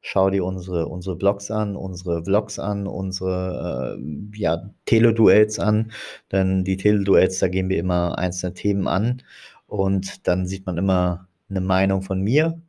Schau 0.00 0.30
dir 0.30 0.44
unsere, 0.44 0.88
unsere 0.88 1.14
Blogs 1.14 1.50
an, 1.50 1.76
unsere 1.76 2.24
Vlogs 2.24 2.58
an, 2.58 2.88
unsere 2.88 3.96
äh, 3.96 4.36
ja, 4.36 4.70
Teleduells 4.84 5.60
an. 5.60 5.92
Denn 6.32 6.64
die 6.64 6.76
Teleduells, 6.76 7.38
da 7.38 7.48
gehen 7.48 7.68
wir 7.68 7.78
immer 7.78 8.18
einzelne 8.18 8.54
Themen 8.54 8.88
an 8.88 9.22
und 9.66 10.26
dann 10.26 10.46
sieht 10.46 10.66
man 10.66 10.76
immer 10.76 11.28
eine 11.48 11.60
Meinung 11.60 12.02
von 12.02 12.20
mir 12.20 12.60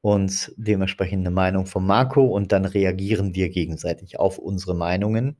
und 0.00 0.52
dementsprechend 0.56 1.26
eine 1.26 1.34
Meinung 1.34 1.66
von 1.66 1.84
Marco 1.86 2.24
und 2.24 2.52
dann 2.52 2.64
reagieren 2.64 3.34
wir 3.34 3.48
gegenseitig 3.48 4.18
auf 4.18 4.38
unsere 4.38 4.74
Meinungen. 4.74 5.36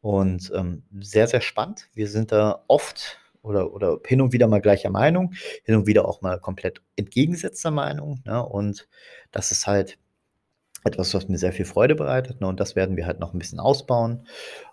Und 0.00 0.50
ähm, 0.54 0.84
sehr, 1.00 1.26
sehr 1.26 1.42
spannend. 1.42 1.88
Wir 1.92 2.08
sind 2.08 2.32
da 2.32 2.64
oft 2.68 3.18
oder, 3.42 3.72
oder 3.72 3.98
hin 4.06 4.20
und 4.20 4.32
wieder 4.32 4.48
mal 4.48 4.60
gleicher 4.60 4.90
Meinung, 4.90 5.34
hin 5.64 5.74
und 5.74 5.86
wieder 5.86 6.06
auch 6.06 6.22
mal 6.22 6.38
komplett 6.40 6.82
entgegengesetzter 6.96 7.70
Meinung. 7.70 8.20
Ne? 8.24 8.44
Und 8.44 8.88
das 9.30 9.52
ist 9.52 9.66
halt 9.66 9.98
etwas, 10.84 11.12
was 11.12 11.28
mir 11.28 11.38
sehr 11.38 11.52
viel 11.52 11.66
Freude 11.66 11.94
bereitet. 11.94 12.40
Ne? 12.40 12.46
Und 12.46 12.60
das 12.60 12.76
werden 12.76 12.96
wir 12.96 13.06
halt 13.06 13.20
noch 13.20 13.34
ein 13.34 13.38
bisschen 13.38 13.60
ausbauen. 13.60 14.26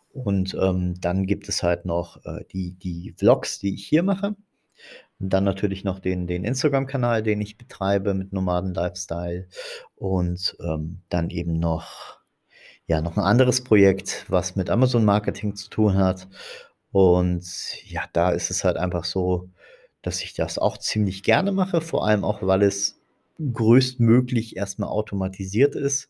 Und 0.10 0.58
ähm, 0.60 0.96
dann 1.00 1.26
gibt 1.26 1.50
es 1.50 1.62
halt 1.62 1.86
noch 1.86 2.24
äh, 2.26 2.44
die, 2.52 2.74
die 2.74 3.14
Vlogs, 3.18 3.60
die 3.60 3.76
ich 3.76 3.86
hier 3.86 4.04
mache. 4.04 4.36
Und 5.20 5.32
dann 5.32 5.44
natürlich 5.44 5.84
noch 5.84 6.00
den, 6.00 6.28
den 6.28 6.44
Instagram-Kanal, 6.44 7.24
den 7.24 7.42
ich 7.42 7.58
betreibe 7.58 8.14
mit 8.14 8.34
Nomaden 8.34 8.74
Lifestyle. 8.74 9.48
Und 9.96 10.56
ähm, 10.60 11.02
dann 11.10 11.30
eben 11.30 11.60
noch, 11.60 12.20
ja, 12.86 13.02
noch 13.02 13.18
ein 13.18 13.24
anderes 13.24 13.64
Projekt, 13.64 14.26
was 14.30 14.56
mit 14.56 14.70
Amazon 14.70 15.06
Marketing 15.06 15.56
zu 15.56 15.70
tun 15.70 15.96
hat. 15.96 16.28
Und 16.92 17.46
ja, 17.86 18.04
da 18.14 18.32
ist 18.32 18.52
es 18.52 18.64
halt 18.64 18.78
einfach 18.78 19.06
so, 19.06 19.50
dass 20.02 20.22
ich 20.24 20.34
das 20.36 20.58
auch 20.58 20.78
ziemlich 20.78 21.24
gerne 21.24 21.52
mache, 21.52 21.82
vor 21.82 22.08
allem 22.08 22.24
auch, 22.24 22.42
weil 22.42 22.62
es 22.62 23.00
größtmöglich 23.54 24.56
erstmal 24.56 24.90
automatisiert 24.90 25.76
ist 25.76 26.10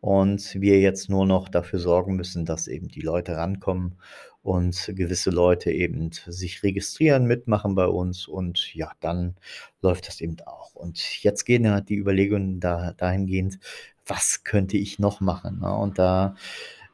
und 0.00 0.54
wir 0.60 0.80
jetzt 0.80 1.10
nur 1.10 1.26
noch 1.26 1.48
dafür 1.48 1.78
sorgen 1.78 2.16
müssen, 2.16 2.44
dass 2.44 2.68
eben 2.68 2.88
die 2.88 3.00
Leute 3.00 3.36
rankommen 3.36 3.98
und 4.42 4.92
gewisse 4.96 5.30
Leute 5.30 5.70
eben 5.70 6.10
sich 6.12 6.62
registrieren, 6.62 7.26
mitmachen 7.26 7.74
bei 7.74 7.86
uns 7.86 8.26
und 8.26 8.74
ja, 8.74 8.92
dann 9.00 9.36
läuft 9.82 10.08
das 10.08 10.20
eben 10.20 10.36
auch. 10.46 10.74
Und 10.74 11.22
jetzt 11.22 11.44
gehen 11.44 11.70
halt 11.70 11.88
die 11.88 11.96
Überlegungen 11.96 12.60
da, 12.60 12.92
dahingehend, 12.92 13.58
was 14.06 14.42
könnte 14.44 14.76
ich 14.76 14.98
noch 14.98 15.20
machen? 15.20 15.60
Ne? 15.60 15.74
Und 15.74 15.98
da 15.98 16.34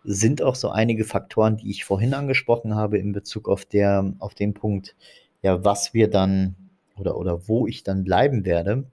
sind 0.05 0.43
auch 0.43 0.55
so 0.55 0.71
einige 0.71 1.05
Faktoren, 1.05 1.57
die 1.57 1.71
ich 1.71 1.85
vorhin 1.85 2.15
angesprochen 2.15 2.75
habe 2.75 2.99
in 2.99 3.13
Bezug 3.13 3.49
auf 3.49 3.65
der 3.65 4.15
auf 4.19 4.35
den 4.35 4.55
Punkt, 4.55 4.97
ja, 5.43 5.65
was 5.65 5.95
wir 5.95 6.09
dann 6.09 6.57
oder 6.97 7.17
oder 7.17 7.49
wo 7.49 7.67
ich 7.67 7.83
dann 7.83 8.05
bleiben 8.05 8.45
werde, 8.45 8.91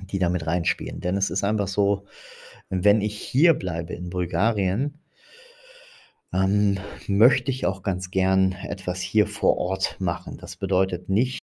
die 0.00 0.18
da 0.18 0.28
mit 0.28 0.46
reinspielen. 0.46 1.00
Denn 1.00 1.16
es 1.16 1.30
ist 1.30 1.44
einfach 1.44 1.68
so, 1.68 2.06
wenn 2.68 3.00
ich 3.00 3.18
hier 3.18 3.54
bleibe 3.54 3.94
in 3.94 4.10
Bulgarien 4.10 4.98
ähm, 6.32 6.78
möchte 7.08 7.50
ich 7.50 7.66
auch 7.66 7.82
ganz 7.82 8.10
gern 8.10 8.52
etwas 8.52 9.00
hier 9.00 9.26
vor 9.26 9.56
Ort 9.58 9.96
machen. 10.00 10.38
Das 10.38 10.56
bedeutet 10.56 11.08
nicht, 11.08 11.40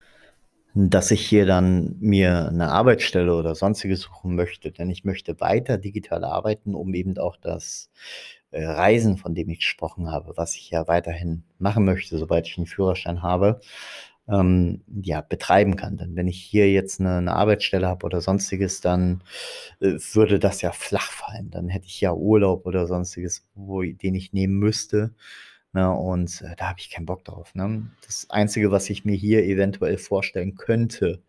dass 0.75 1.11
ich 1.13 1.27
hier 1.29 1.47
dann 1.47 1.97
mir 2.01 2.51
'ne 2.53 2.71
Arbeitsstelle 2.71 3.35
oder 3.37 3.55
Sonstiges 3.57 4.03
suchen 4.03 4.35
möchte, 4.37 4.73
denn 4.73 4.91
ich 4.91 5.05
möchte 5.05 5.41
weiter 5.41 5.79
digital 5.79 6.25
arbeiten, 6.25 6.75
um 6.77 6.95
eben 6.95 7.19
auch 7.19 7.37
das, 7.39 7.91
äh, 8.53 8.65
Reisen, 8.67 9.19
von 9.19 9.35
dem 9.35 9.51
ich 9.51 9.61
gesprochen 9.61 10.11
habe, 10.13 10.35
was 10.37 10.57
ich 10.57 10.71
ja 10.71 10.89
weiterhin 10.89 11.45
machen 11.59 11.85
möchte, 11.87 12.19
sobald 12.19 12.47
ich 12.49 12.59
'n 12.59 12.67
Führerschein 12.67 13.23
habe, 13.23 13.61
ähm, 14.33 14.83
ja, 15.03 15.23
betreiben 15.23 15.77
kann. 15.77 15.99
Denn 15.99 16.17
wenn 16.17 16.29
ich 16.29 16.43
hier 16.43 16.73
jetzt 16.73 17.01
'ne 17.01 17.23
'ne 17.23 17.35
Arbeitsstelle 17.35 17.89
habe 17.89 18.07
oder 18.07 18.23
Sonstiges, 18.23 18.81
dann, 18.83 19.23
äh, 19.81 19.95
würde 20.15 20.41
das 20.41 20.63
ja 20.63 20.73
flach 20.73 21.13
fallen. 21.13 21.51
Dann 21.53 21.69
hätte 21.71 21.87
ich 21.87 22.01
ja 22.03 22.15
Urlaub 22.15 22.67
oder 22.67 22.87
Sonstiges, 22.89 23.47
wo 23.57 23.83
den 23.83 24.15
ich 24.17 24.33
nehmen 24.35 24.59
müsste, 24.61 25.15
ne? 25.75 25.93
Und, 25.93 26.43
äh, 26.43 26.57
da 26.59 26.71
habe 26.71 26.81
ich 26.81 26.91
keinen 26.91 27.07
Bock 27.07 27.25
drauf, 27.27 27.55
ne? 27.57 27.91
Das 28.07 28.27
Einzige, 28.31 28.71
was 28.73 28.91
ich 28.91 29.05
mir 29.07 29.17
hier 29.17 29.45
eventuell 29.45 29.99
vorstellen 29.99 30.57
könnte, 30.57 31.23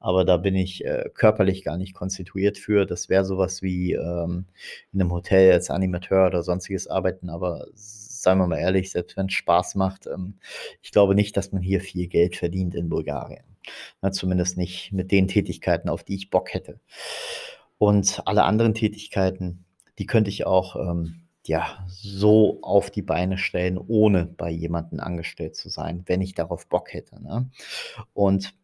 aber 0.00 0.24
da 0.26 0.36
bin 0.38 0.56
ich, 0.56 0.84
äh, 0.86 1.10
körperlich 1.14 1.64
gar 1.64 1.78
nicht 1.78 1.94
konstituiert 1.94 2.58
für, 2.58 2.86
das 2.86 3.08
wäre 3.10 3.24
so 3.26 3.38
was 3.38 3.62
wie, 3.62 3.94
ähm, 3.94 4.46
in 4.92 4.98
'nem 5.00 5.12
Hotel 5.12 5.52
als 5.54 5.70
Animateur 5.70 6.26
oder 6.28 6.42
Sonstiges 6.44 6.88
arbeiten, 6.88 7.30
aber 7.30 7.66
seien 8.22 8.38
wir 8.38 8.46
mal 8.46 8.58
ehrlich, 8.58 8.90
selbst 8.90 9.16
wenn's 9.16 9.32
Spaß 9.34 9.74
macht, 9.74 10.06
ähm, 10.06 10.34
ich 10.82 10.92
glaube 10.92 11.14
nicht, 11.14 11.36
dass 11.36 11.52
man 11.52 11.62
hier 11.62 11.80
viel 11.80 12.08
Geld 12.08 12.36
verdient 12.36 12.74
in 12.74 12.88
Bulgarien, 12.88 13.44
ne? 14.02 14.10
Zumindest 14.12 14.56
nicht 14.56 14.92
mit 14.92 15.10
den 15.10 15.28
Tätigkeiten, 15.28 15.88
auf 15.88 16.04
die 16.04 16.14
ich 16.14 16.30
Bock 16.30 16.54
hätte. 16.54 16.80
Und 17.78 18.22
alle 18.26 18.44
anderen 18.44 18.74
Tätigkeiten, 18.74 19.64
die 19.98 20.06
könnte 20.06 20.30
ich 20.30 20.46
auch, 20.46 20.76
ähm, 20.76 21.22
ja, 21.46 21.84
so 21.88 22.60
auf 22.62 22.90
die 22.90 23.02
Beine 23.02 23.36
stellen, 23.36 23.76
ohne 23.76 24.26
bei 24.26 24.50
jemandem 24.50 25.00
angestellt 25.00 25.56
zu 25.56 25.68
sein, 25.68 26.04
wenn 26.06 26.20
ich 26.20 26.34
darauf 26.34 26.68
Bock 26.68 26.92
hätte, 26.92 27.20
ne? 27.22 27.50
Und 28.14 28.54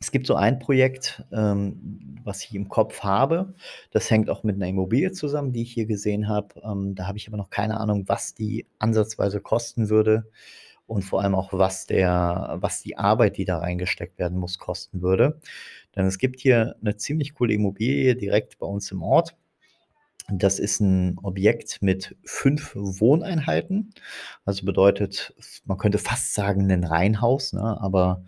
es 0.00 0.10
gibt 0.12 0.26
so 0.26 0.34
ein 0.36 0.58
Projekt, 0.58 1.24
ähm, 1.32 2.16
was 2.24 2.44
ich 2.44 2.54
im 2.54 2.68
Kopf 2.68 3.00
habe. 3.02 3.54
Das 3.92 4.10
hängt 4.10 4.30
auch 4.30 4.42
mit 4.44 4.58
'ner 4.58 4.68
Immobilie 4.68 5.12
zusammen, 5.12 5.52
die 5.52 5.62
ich 5.62 5.72
hier 5.72 5.86
gesehen 5.86 6.28
habe. 6.28 6.60
Ähm, 6.64 6.94
da 6.94 7.06
habe 7.06 7.18
ich 7.18 7.28
aber 7.28 7.36
noch 7.36 7.50
keine 7.50 7.78
Ahnung, 7.80 8.04
was 8.08 8.34
die 8.34 8.66
ansatzweise 8.78 9.40
kosten 9.40 9.88
würde 9.90 10.26
und 10.86 11.02
vor 11.04 11.22
allem 11.22 11.34
auch, 11.34 11.52
was 11.52 11.86
der 11.86 12.58
was 12.60 12.82
die 12.82 12.98
Arbeit, 12.98 13.36
die 13.38 13.44
da 13.46 13.58
reingesteckt 13.58 14.18
werden 14.18 14.38
muss, 14.38 14.58
kosten 14.58 15.02
würde. 15.02 15.40
Denn 15.96 16.06
es 16.06 16.18
gibt 16.18 16.40
hier 16.40 16.76
'ne 16.82 16.96
ziemlich 16.96 17.34
coole 17.34 17.54
Immobilie 17.54 18.16
direkt 18.16 18.58
bei 18.58 18.66
uns 18.66 18.90
im 18.92 19.02
Ort. 19.02 19.36
Das 20.28 20.58
ist 20.58 20.80
'n 20.80 21.18
Objekt 21.22 21.82
mit 21.82 22.16
5 22.24 22.72
Wohneinheiten. 22.74 23.90
Also, 24.44 24.66
bedeutet, 24.66 25.32
man 25.66 25.78
könnte 25.78 25.98
fast 25.98 26.34
sagen 26.34 26.66
'nen 26.66 26.82
Reihenhaus, 26.84 27.52
ne, 27.52 27.80
aber 27.80 28.24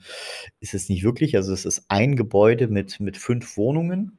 ist 0.60 0.74
es 0.74 0.88
nicht 0.88 1.02
wirklich. 1.02 1.34
Also, 1.36 1.52
es 1.52 1.64
ist 1.64 1.86
ein 1.88 2.14
Gebäude 2.16 2.68
mit 2.68 3.00
mit 3.00 3.16
5 3.16 3.56
Wohnungen. 3.56 4.18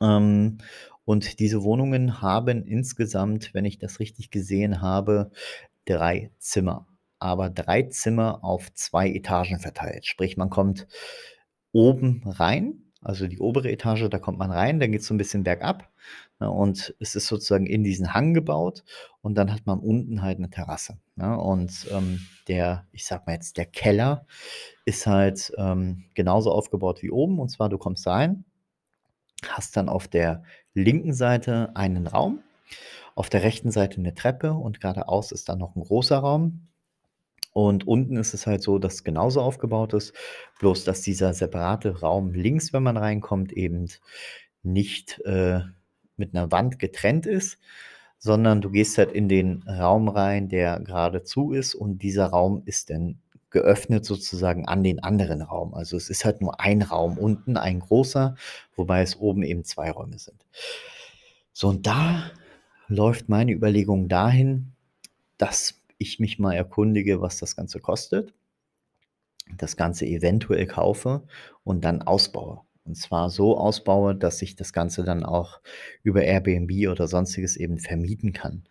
Ähm, 0.00 0.58
und 1.04 1.38
diese 1.38 1.62
Wohnungen 1.62 2.20
haben 2.20 2.64
insgesamt, 2.64 3.54
wenn 3.54 3.64
ich 3.64 3.78
das 3.78 4.00
richtig 4.00 4.30
gesehen 4.30 4.80
habe, 4.82 5.30
3 5.86 6.30
Zimmer, 6.38 6.86
aber 7.18 7.48
3 7.50 7.82
Zimmer 7.84 8.42
auf 8.44 8.72
2 8.74 9.10
Etagen 9.10 9.58
verteilt. 9.60 10.06
Sprich, 10.06 10.36
man 10.36 10.50
kommt 10.50 10.86
oben 11.72 12.22
rein, 12.26 12.82
also 13.02 13.28
die 13.28 13.38
obere 13.38 13.70
Etage, 13.70 14.08
da 14.10 14.18
kommt 14.18 14.38
man 14.38 14.50
rein, 14.52 14.80
dann 14.80 14.92
geht's 14.92 15.06
so 15.06 15.14
'n 15.14 15.18
bisschen 15.18 15.44
bergab, 15.44 15.88
ne, 16.40 16.50
und 16.50 16.94
es 17.00 17.16
ist 17.16 17.26
sozusagen 17.28 17.66
in 17.66 17.84
diesen 17.84 18.14
Hang 18.14 18.34
gebaut 18.34 18.84
und 19.22 19.36
dann 19.36 19.52
hat 19.52 19.66
man 19.66 19.80
unten 19.80 20.22
halt 20.22 20.38
'ne 20.40 20.50
Terrasse, 20.50 20.98
ne? 21.16 21.38
Und, 21.38 21.86
ähm, 21.92 22.20
der 22.48 22.86
ich 22.92 23.06
sage 23.06 23.24
mal 23.26 23.34
jetzt, 23.34 23.56
der 23.58 23.66
Keller 23.66 24.26
ist 24.86 25.06
halt, 25.06 25.52
ähm, 25.58 26.04
genauso 26.14 26.52
aufgebaut 26.52 27.02
wie 27.02 27.10
oben. 27.12 27.38
Und 27.40 27.50
zwar, 27.50 27.68
du 27.70 27.78
kommst 27.78 28.06
rein, 28.08 28.44
hast 29.48 29.76
dann 29.78 29.88
auf 29.90 30.08
der 30.08 30.42
linken 30.74 31.14
Seite 31.14 31.70
einen 31.76 32.06
Raum, 32.08 32.40
auf 33.16 33.30
der 33.30 33.42
rechten 33.44 33.70
Seite 33.72 34.00
'ne 34.02 34.14
Treppe 34.14 34.54
und 34.54 34.80
geradeaus 34.82 35.32
ist 35.32 35.48
dann 35.50 35.58
noch 35.60 35.76
'n 35.76 35.82
großer 35.84 36.18
Raum. 36.18 36.68
Und 37.54 37.86
unten 37.88 38.16
ist 38.18 38.34
es 38.34 38.46
halt 38.48 38.62
so, 38.62 38.78
dass 38.80 39.04
genauso 39.04 39.40
aufgebaut 39.42 39.94
ist, 39.94 40.14
bloß 40.60 40.84
dass 40.84 41.02
dieser 41.02 41.34
separate 41.34 42.00
Raum 42.00 42.32
links, 42.34 42.72
wenn 42.74 42.82
man 42.84 42.96
reinkommt, 42.98 43.52
eben 43.54 43.86
nicht, 44.64 45.20
äh, 45.26 45.60
mit 46.18 46.34
'ner 46.34 46.50
Wand 46.52 46.78
getrennt 46.78 47.26
ist, 47.26 47.58
sondern 48.18 48.60
du 48.62 48.70
gehst 48.70 48.98
halt 48.98 49.12
in 49.12 49.28
den 49.28 49.62
Raum 49.68 50.08
rein, 50.08 50.48
der 50.48 50.80
gerade 50.80 51.24
zu 51.24 51.52
ist 51.52 51.74
und 51.74 51.98
dieser 52.02 52.26
Raum 52.28 52.62
ist 52.66 52.90
dann 52.90 53.18
geöffnet 53.50 54.04
sozusagen 54.04 54.66
an 54.68 54.82
den 54.84 55.02
anderen 55.02 55.42
Raum. 55.42 55.74
Also, 55.74 55.96
es 55.96 56.10
ist 56.10 56.24
halt 56.26 56.40
nur 56.42 56.60
ein 56.60 56.82
Raum 56.82 57.18
unten, 57.18 57.56
ein 57.56 57.80
großer, 57.80 58.36
wobei 58.76 59.02
es 59.02 59.16
oben 59.20 59.42
eben 59.44 59.64
2 59.64 59.90
Räume 59.92 60.18
sind. 60.18 60.44
So, 61.58 61.68
und 61.68 61.86
da 61.86 62.30
läuft 62.86 63.30
meine 63.30 63.50
Überlegung 63.52 64.08
dahin, 64.10 64.72
dass 65.38 65.80
ich 65.98 66.20
mich 66.20 66.38
mal 66.38 66.54
erkundige, 66.54 67.22
was 67.22 67.38
das 67.38 67.56
Ganze 67.56 67.80
kostet, 67.80 68.34
das 69.58 69.76
Ganze 69.76 70.06
eventuell 70.06 70.66
kaufe 70.66 71.22
und 71.62 71.84
dann 71.84 72.02
ausbaue. 72.02 72.65
Und 72.86 72.96
zwar 72.96 73.30
so 73.30 73.58
ausbaue, 73.58 74.14
dass 74.14 74.40
ich 74.42 74.56
das 74.56 74.72
Ganze 74.72 75.04
dann 75.04 75.24
auch 75.24 75.60
über 76.02 76.22
Airbnb 76.22 76.88
oder 76.88 77.08
Sonstiges 77.08 77.56
eben 77.56 77.78
vermieten 77.78 78.32
kann. 78.32 78.64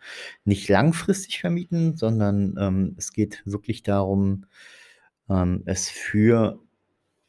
Nicht 0.44 0.68
langfristig 0.68 1.40
vermieten, 1.40 1.96
sondern, 1.96 2.56
ähm, 2.58 2.94
es 2.96 3.12
geht 3.12 3.42
wirklich 3.44 3.82
darum, 3.82 4.46
ähm, 5.28 5.62
es 5.66 5.90
für, 5.90 6.58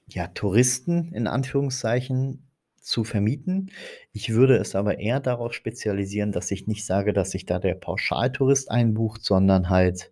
ja, 0.08 0.28
Touristen 0.28 1.12
in 1.14 1.28
Anführungszeichen 1.28 2.48
zu 2.82 3.04
vermieten. 3.04 3.72
Ich 4.14 4.34
würde 4.34 4.56
es 4.58 4.74
aber 4.76 5.00
eher 5.00 5.20
darauf 5.20 5.54
spezialisieren, 5.54 6.32
dass 6.32 6.52
ich 6.52 6.68
nicht 6.68 6.86
sage, 6.86 7.12
dass 7.12 7.32
sich 7.32 7.46
da 7.46 7.60
der 7.60 7.76
Pauschaltourist 7.76 8.72
einbucht, 8.72 9.24
sondern 9.26 9.70
halt 9.70 10.12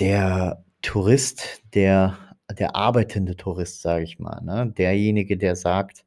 der 0.00 0.64
Tourist, 0.82 1.62
der 1.72 2.18
der 2.52 2.76
arbeitende 2.76 3.36
Tourist, 3.36 3.82
sage 3.82 4.04
ich 4.04 4.18
mal, 4.18 4.40
ne? 4.42 4.72
Derjenige, 4.76 5.36
der 5.38 5.56
sagt: 5.56 6.04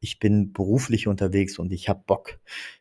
„Ich 0.00 0.18
bin 0.18 0.52
beruflich 0.52 1.06
unterwegs 1.08 1.58
und 1.58 1.72
ich 1.72 1.88
habe 1.88 2.02
Bock, 2.06 2.38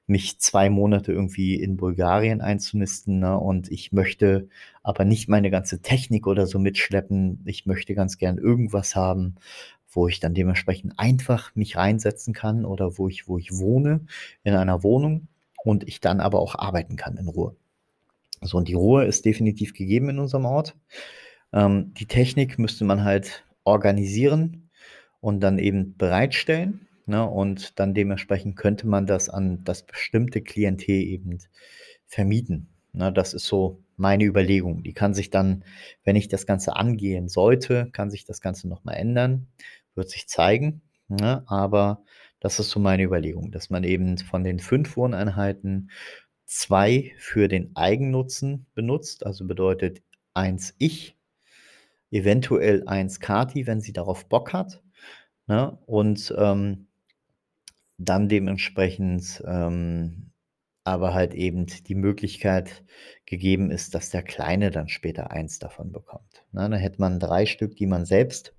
mich 0.08 0.40
2 0.40 0.70
Monate 0.70 1.12
irgendwie 1.14 1.56
in 1.56 1.78
Bulgarien 1.78 2.42
einzunisten, 2.42 3.20
ne, 3.20 3.38
und 3.40 3.72
ich 3.72 3.92
möchte 3.94 4.50
aber 4.84 5.06
nicht 5.06 5.30
meine 5.30 5.50
ganze 5.52 5.82
Technik 5.82 6.28
oder 6.28 6.46
so 6.48 6.60
mitschleppen. 6.60 7.42
Ich 7.46 7.66
möchte 7.66 7.96
ganz 7.96 8.18
gern 8.18 8.38
irgendwas 8.38 8.96
haben, 8.96 9.36
wo 9.92 10.08
ich 10.08 10.20
dann 10.20 10.34
dementsprechend 10.34 10.94
einfach 11.00 11.56
mich 11.56 11.76
reinsetzen 11.78 12.34
kann 12.34 12.66
oder 12.66 12.98
wo 12.98 13.08
ich 13.10 13.28
wo 13.28 13.38
ich 13.38 13.58
wohne 13.58 14.06
in 14.44 14.54
einer 14.56 14.84
Wohnung 14.84 15.28
und 15.64 15.88
ich 15.88 16.00
dann 16.02 16.20
aber 16.22 16.40
auch 16.40 16.56
arbeiten 16.56 16.96
kann 16.98 17.18
in 17.18 17.28
Ruhe.“ 17.28 17.56
So, 18.44 18.58
und 18.58 18.68
die 18.70 18.74
Ruhe 18.76 19.06
ist 19.06 19.26
definitiv 19.26 19.74
gegeben 19.74 20.10
in 20.10 20.20
unserem 20.20 20.46
Ort. 20.46 20.76
Ähm, 21.54 21.94
die 21.96 22.06
Technik 22.08 22.60
müsste 22.60 22.86
man 22.86 23.04
halt 23.04 23.46
organisieren 23.64 24.70
und 25.22 25.42
dann 25.42 25.60
eben 25.60 25.98
bereitstellen, 25.98 26.88
ne, 27.06 27.26
und 27.28 27.80
dann 27.80 27.94
dementsprechend 27.94 28.56
könnte 28.56 28.88
man 28.88 29.06
das 29.08 29.30
an 29.30 29.64
das 29.64 29.84
bestimmte 29.86 30.42
Klientel 30.42 30.96
eben 30.96 31.40
vermieten, 32.08 32.70
ne? 32.94 33.12
Das 33.14 33.34
ist 33.34 33.46
so 33.46 33.84
meine 33.98 34.24
Überlegung. 34.26 34.84
Die 34.84 34.94
kann 34.94 35.14
sich 35.14 35.30
dann, 35.30 35.64
wenn 36.04 36.16
ich 36.16 36.28
das 36.30 36.46
Ganze 36.46 36.76
angehen 36.78 37.28
sollte 37.30 37.90
kann 37.92 38.10
sich 38.12 38.26
das 38.26 38.42
Ganze 38.42 38.68
noch 38.70 38.84
mal 38.86 38.94
ändern, 38.94 39.48
wird 39.96 40.10
sich 40.10 40.28
zeigen, 40.28 40.82
ne? 41.10 41.44
Aber 41.48 42.04
das 42.40 42.60
ist 42.60 42.70
so 42.72 42.80
meine 42.80 43.04
Überlegung, 43.04 43.52
dass 43.52 43.70
man 43.70 43.84
eben 43.84 44.18
von 44.20 44.44
den 44.44 44.60
5 44.60 44.96
Wohneinheiten 44.98 45.92
2 46.46 47.12
für 47.18 47.48
den 47.50 47.76
Eigennutzen 47.76 48.68
benutzt. 48.76 49.26
Also, 49.26 49.46
bedeutet 49.48 50.02
1 50.34 50.76
ich, 50.80 51.18
eventuell 52.12 52.84
1 52.88 53.20
Kathi, 53.20 53.68
wenn 53.68 53.82
sie 53.82 53.94
darauf 53.94 54.28
Bock 54.30 54.54
hat, 54.54 54.84
ne? 55.48 55.78
Und, 55.88 56.34
ähm, 56.38 56.88
dann 58.02 58.30
dementsprechend, 58.30 59.44
ähm, 59.46 60.32
aber 60.86 61.14
halt 61.14 61.34
eben 61.34 61.66
die 61.66 61.96
Möglichkeit 61.96 62.86
gegeben 63.26 63.72
ist, 63.72 63.94
dass 63.94 64.10
der 64.10 64.24
Kleine 64.24 64.72
dann 64.72 64.88
später 64.88 65.32
1 65.32 65.60
davon 65.60 65.92
bekommt, 65.92 66.46
ne? 66.54 66.62
Dann 66.70 66.74
hätte 66.80 67.02
man 67.02 67.20
3 67.20 67.46
Stück, 67.46 67.76
die 67.76 67.88
man 67.88 68.06
selbst 68.06 68.56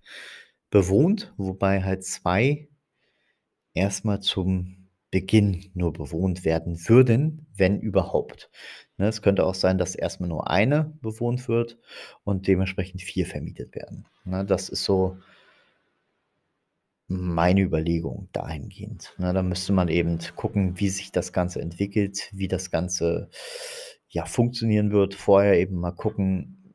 bewohnt, 0.70 1.32
wobei 1.38 1.82
halt 1.82 2.04
2 2.04 2.68
erst 3.76 4.04
mal 4.04 4.20
zum 4.20 4.88
Beginn 5.12 5.70
nur 5.74 5.92
bewohnt 5.92 6.44
werden 6.44 6.88
würden, 6.88 7.46
wenn 7.56 7.80
überhaupt. 7.80 8.50
Ne, 9.00 9.08
es 9.08 9.22
könnte 9.22 9.46
auch 9.46 9.54
sein, 9.54 9.78
dass 9.78 9.94
erstmal 9.94 10.28
nur 10.28 10.50
eine 10.50 10.92
bewohnt 11.00 11.48
wird 11.48 11.78
und 12.22 12.46
dementsprechend 12.46 13.00
vier 13.00 13.24
vermietet 13.24 13.74
werden. 13.74 14.04
Ne, 14.26 14.44
das 14.44 14.68
ist 14.68 14.84
so 14.84 15.16
meine 17.08 17.62
Überlegung 17.62 18.28
dahingehend. 18.32 19.14
Ne, 19.16 19.32
da 19.32 19.42
müsste 19.42 19.72
man 19.72 19.88
eben 19.88 20.18
gucken, 20.36 20.78
wie 20.78 20.90
sich 20.90 21.12
das 21.12 21.32
Ganze 21.32 21.62
entwickelt, 21.62 22.28
wie 22.32 22.46
das 22.46 22.70
Ganze 22.70 23.30
ja 24.10 24.26
funktionieren 24.26 24.92
wird. 24.92 25.14
Vorher 25.14 25.58
eben 25.58 25.76
mal 25.76 25.92
gucken, 25.92 26.74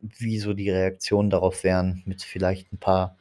wie 0.00 0.38
so 0.38 0.54
die 0.54 0.70
Reaktionen 0.70 1.28
darauf 1.28 1.62
wären, 1.62 2.02
mit 2.06 2.22
vielleicht 2.22 2.72
ein 2.72 2.78
paar 2.78 3.18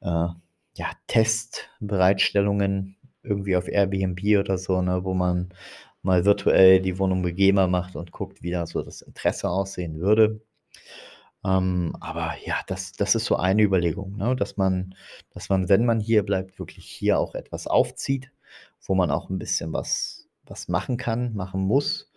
äh, 0.00 0.26
ja, 0.74 0.90
Testbereitstellungen 1.06 2.96
irgendwie 3.22 3.56
auf 3.56 3.68
Airbnb 3.68 4.40
oder 4.40 4.58
so, 4.58 4.82
ne, 4.82 5.04
wo 5.04 5.14
man 5.14 5.50
mal 6.06 6.24
virtuell 6.24 6.80
die 6.80 6.98
Wohnung 6.98 7.22
begehbar 7.22 7.68
macht 7.68 7.96
und 7.96 8.12
guckt, 8.12 8.42
wie 8.42 8.50
da 8.50 8.66
so 8.66 8.82
das 8.82 9.02
Interesse 9.02 9.50
aussehen 9.50 10.00
würde. 10.00 10.40
Ähm, 11.44 11.94
aber 12.00 12.34
ja, 12.44 12.56
das, 12.66 12.92
das 12.92 13.14
ist 13.14 13.26
so 13.26 13.36
eine 13.36 13.62
Überlegung, 13.62 14.16
ne, 14.16 14.34
dass 14.36 14.56
man, 14.56 14.94
dass 15.34 15.48
man, 15.48 15.68
wenn 15.68 15.84
man 15.84 16.00
hier 16.00 16.24
bleibt, 16.24 16.58
wirklich 16.58 16.86
hier 16.86 17.18
auch 17.18 17.34
etwas 17.34 17.66
aufzieht, 17.66 18.32
wo 18.80 18.94
man 18.94 19.10
auch 19.10 19.30
ein 19.30 19.38
bisschen 19.38 19.72
was, 19.72 20.28
was 20.44 20.68
machen 20.68 20.96
kann, 20.96 21.34
machen 21.34 21.60
muss. 21.62 22.10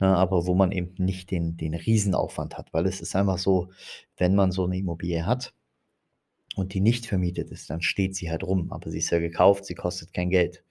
Ne, 0.00 0.08
aber 0.16 0.46
wo 0.46 0.54
man 0.54 0.70
eben 0.72 0.94
nicht 0.98 1.30
den, 1.30 1.56
den 1.56 1.74
Riesenaufwand 1.74 2.56
hat, 2.58 2.72
weil 2.72 2.86
es 2.86 3.00
ist 3.00 3.16
einfach 3.16 3.38
so, 3.38 3.70
wenn 4.16 4.34
man 4.34 4.52
so 4.52 4.64
eine 4.64 4.78
Immobilie 4.78 5.26
hat, 5.26 5.54
und 6.58 6.74
die 6.74 6.80
nicht 6.80 7.06
vermietet 7.06 7.50
ist, 7.52 7.70
dann 7.70 7.82
steht 7.82 8.16
sie 8.16 8.30
halt 8.30 8.42
rum. 8.42 8.72
Aber 8.72 8.90
sie 8.90 8.98
ist 8.98 9.10
ja 9.10 9.20
gekauft, 9.20 9.64
sie 9.64 9.76
kostet 9.76 10.12
kein 10.12 10.28
Geld. 10.28 10.64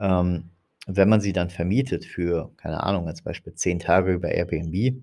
Ähm, 0.00 0.50
wenn 0.86 1.08
man 1.08 1.20
sie 1.20 1.32
dann 1.32 1.50
vermietet 1.50 2.04
für, 2.04 2.52
keine 2.56 2.82
Ahnung, 2.82 3.08
als 3.08 3.22
Beispiel 3.22 3.54
zehn 3.54 3.78
Tage 3.78 4.12
über 4.12 4.30
Airbnb, 4.30 5.02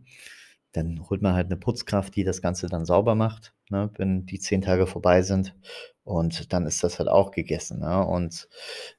dann 0.71 1.07
holt 1.09 1.21
man 1.21 1.35
halt 1.35 1.47
eine 1.47 1.57
Putzkraft, 1.57 2.15
die 2.15 2.23
das 2.23 2.41
Ganze 2.41 2.67
dann 2.67 2.85
sauber 2.85 3.13
macht, 3.15 3.53
ne, 3.69 3.91
wenn 3.97 4.25
die 4.25 4.39
zehn 4.39 4.61
Tage 4.61 4.87
vorbei 4.87 5.21
sind. 5.21 5.55
Und 6.03 6.51
dann 6.51 6.65
ist 6.65 6.83
das 6.83 6.99
halt 6.99 7.09
auch 7.09 7.31
gegessen. 7.31 7.79
Ne? 7.79 8.05
Und 8.05 8.49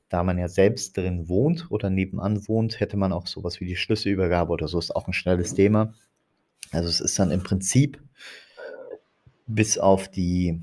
da 0.09 0.23
man 0.23 0.39
ja 0.39 0.49
selbst 0.49 0.97
drin 0.97 1.29
wohnt 1.29 1.71
oder 1.71 1.91
nebenan 1.91 2.47
wohnt, 2.49 2.81
hätte 2.81 2.97
man 2.97 3.13
auch 3.13 3.27
sowas 3.27 3.61
wie 3.61 3.67
die 3.67 3.77
Schlüsselübergabe 3.77 4.53
oder 4.53 4.69
so, 4.69 4.79
ist 4.79 4.95
auch 4.95 5.07
ein 5.07 5.13
schnelles 5.13 5.55
Thema. 5.55 5.93
Also 6.71 6.89
es 6.89 7.01
ist 7.01 7.19
dann 7.19 7.31
im 7.31 7.43
Prinzip 7.43 8.01
bis 9.47 9.77
auf 9.77 10.09
die 10.09 10.63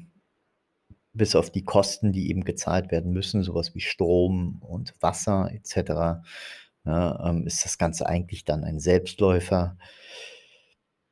bis 1.14 1.36
auf 1.36 1.50
die 1.50 1.64
Kosten, 1.64 2.12
die 2.12 2.30
eben 2.30 2.44
gezahlt 2.44 2.92
werden 2.92 3.12
müssen, 3.12 3.44
sowas 3.44 3.76
wie 3.76 3.82
Strom 3.82 4.62
und 4.62 4.96
Wasser 5.02 5.50
etc., 5.52 5.76
ja, 5.78 6.22
ne, 6.84 7.24
ähm, 7.26 7.48
ist 7.48 7.64
das 7.64 7.78
Ganze 7.78 8.08
eigentlich 8.08 8.44
dann 8.44 8.64
ein 8.64 8.80
Selbstläufer, 8.80 9.78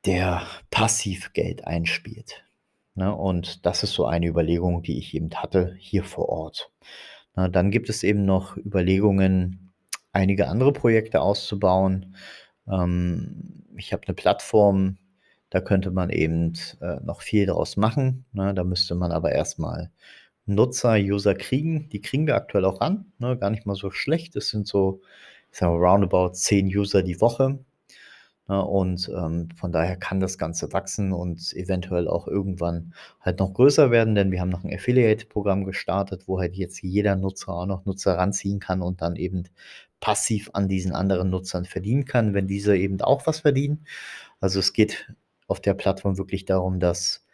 der 0.04 0.42
passiv 0.70 1.32
Geld 1.32 1.66
einspielt. 1.66 2.44
Ne? 2.94 3.14
Und 3.14 3.64
das 3.66 3.82
ist 3.82 3.92
so 3.92 4.06
eine 4.06 4.26
Überlegung, 4.26 4.82
die 4.82 4.98
ich 4.98 5.14
eben 5.14 5.30
hatte 5.34 5.74
hier 5.78 6.04
vor 6.04 6.28
Ort. 6.28 6.70
Na, 7.34 7.48
dann 7.48 7.70
gibt 7.70 7.88
es 7.88 8.02
eben 8.02 8.24
noch 8.24 8.56
Überlegungen, 8.56 9.72
einige 10.12 10.48
andere 10.48 10.72
Projekte 10.72 11.20
auszubauen. 11.20 12.16
Ähm, 12.68 13.64
ich 13.76 13.92
habe 13.92 14.06
eine 14.06 14.14
Plattform, 14.14 14.98
da 15.50 15.60
könnte 15.60 15.90
man 15.90 16.10
eben 16.10 16.54
äh, 16.80 16.96
noch 17.02 17.22
viel 17.22 17.46
daraus 17.46 17.76
machen. 17.76 18.24
Ne? 18.32 18.54
Da 18.54 18.64
müsste 18.64 18.94
man 18.94 19.12
aber 19.12 19.32
erstmal 19.32 19.90
Nutzer, 20.46 20.94
User 20.94 21.34
kriegen. 21.34 21.88
Die 21.90 22.00
kriegen 22.00 22.26
wir 22.26 22.36
aktuell 22.36 22.64
auch 22.64 22.80
an. 22.80 23.12
Ne? 23.18 23.36
Gar 23.36 23.50
nicht 23.50 23.66
mal 23.66 23.74
so 23.76 23.90
schlecht. 23.90 24.36
Es 24.36 24.50
sind 24.50 24.66
so, 24.66 25.02
ich 25.52 25.58
sage 25.58 25.72
mal, 25.72 25.78
roundabout 25.78 26.30
10 26.34 26.66
User 26.68 27.02
die 27.02 27.20
Woche. 27.20 27.58
Ne? 28.48 28.64
Und 28.64 29.08
ähm, 29.16 29.48
von 29.56 29.72
daher 29.72 29.96
kann 29.96 30.20
das 30.20 30.38
Ganze 30.38 30.72
wachsen 30.72 31.12
und 31.12 31.52
eventuell 31.54 32.08
auch 32.08 32.26
irgendwann 32.28 32.94
halt 33.20 33.38
noch 33.38 33.54
größer 33.54 33.90
werden, 33.90 34.14
denn 34.14 34.32
wir 34.32 34.40
haben 34.40 34.50
noch 34.50 34.64
ein 34.64 34.74
Affiliate-Programm 34.74 35.64
gestartet, 35.64 36.24
wo 36.26 36.40
halt 36.40 36.56
jetzt 36.56 36.82
jeder 36.82 37.16
Nutzer 37.16 37.52
auch 37.52 37.66
noch 37.66 37.84
Nutzer 37.86 38.18
ranziehen 38.18 38.60
kann 38.60 38.82
und 38.82 39.02
dann 39.02 39.16
eben 39.16 39.44
passiv 40.00 40.50
an 40.54 40.68
diesen 40.68 40.92
anderen 40.92 41.30
Nutzern 41.30 41.64
verdienen 41.64 42.06
kann, 42.06 42.34
wenn 42.34 42.48
diese 42.48 42.76
eben 42.76 43.00
auch 43.02 43.26
was 43.26 43.40
verdienen. 43.40 43.86
Also 44.40 44.58
es 44.58 44.72
geht 44.72 45.14
auf 45.50 45.60
der 45.60 45.74
Plattform 45.74 46.16
wirklich 46.16 46.44
darum, 46.44 46.78
dass 46.78 47.26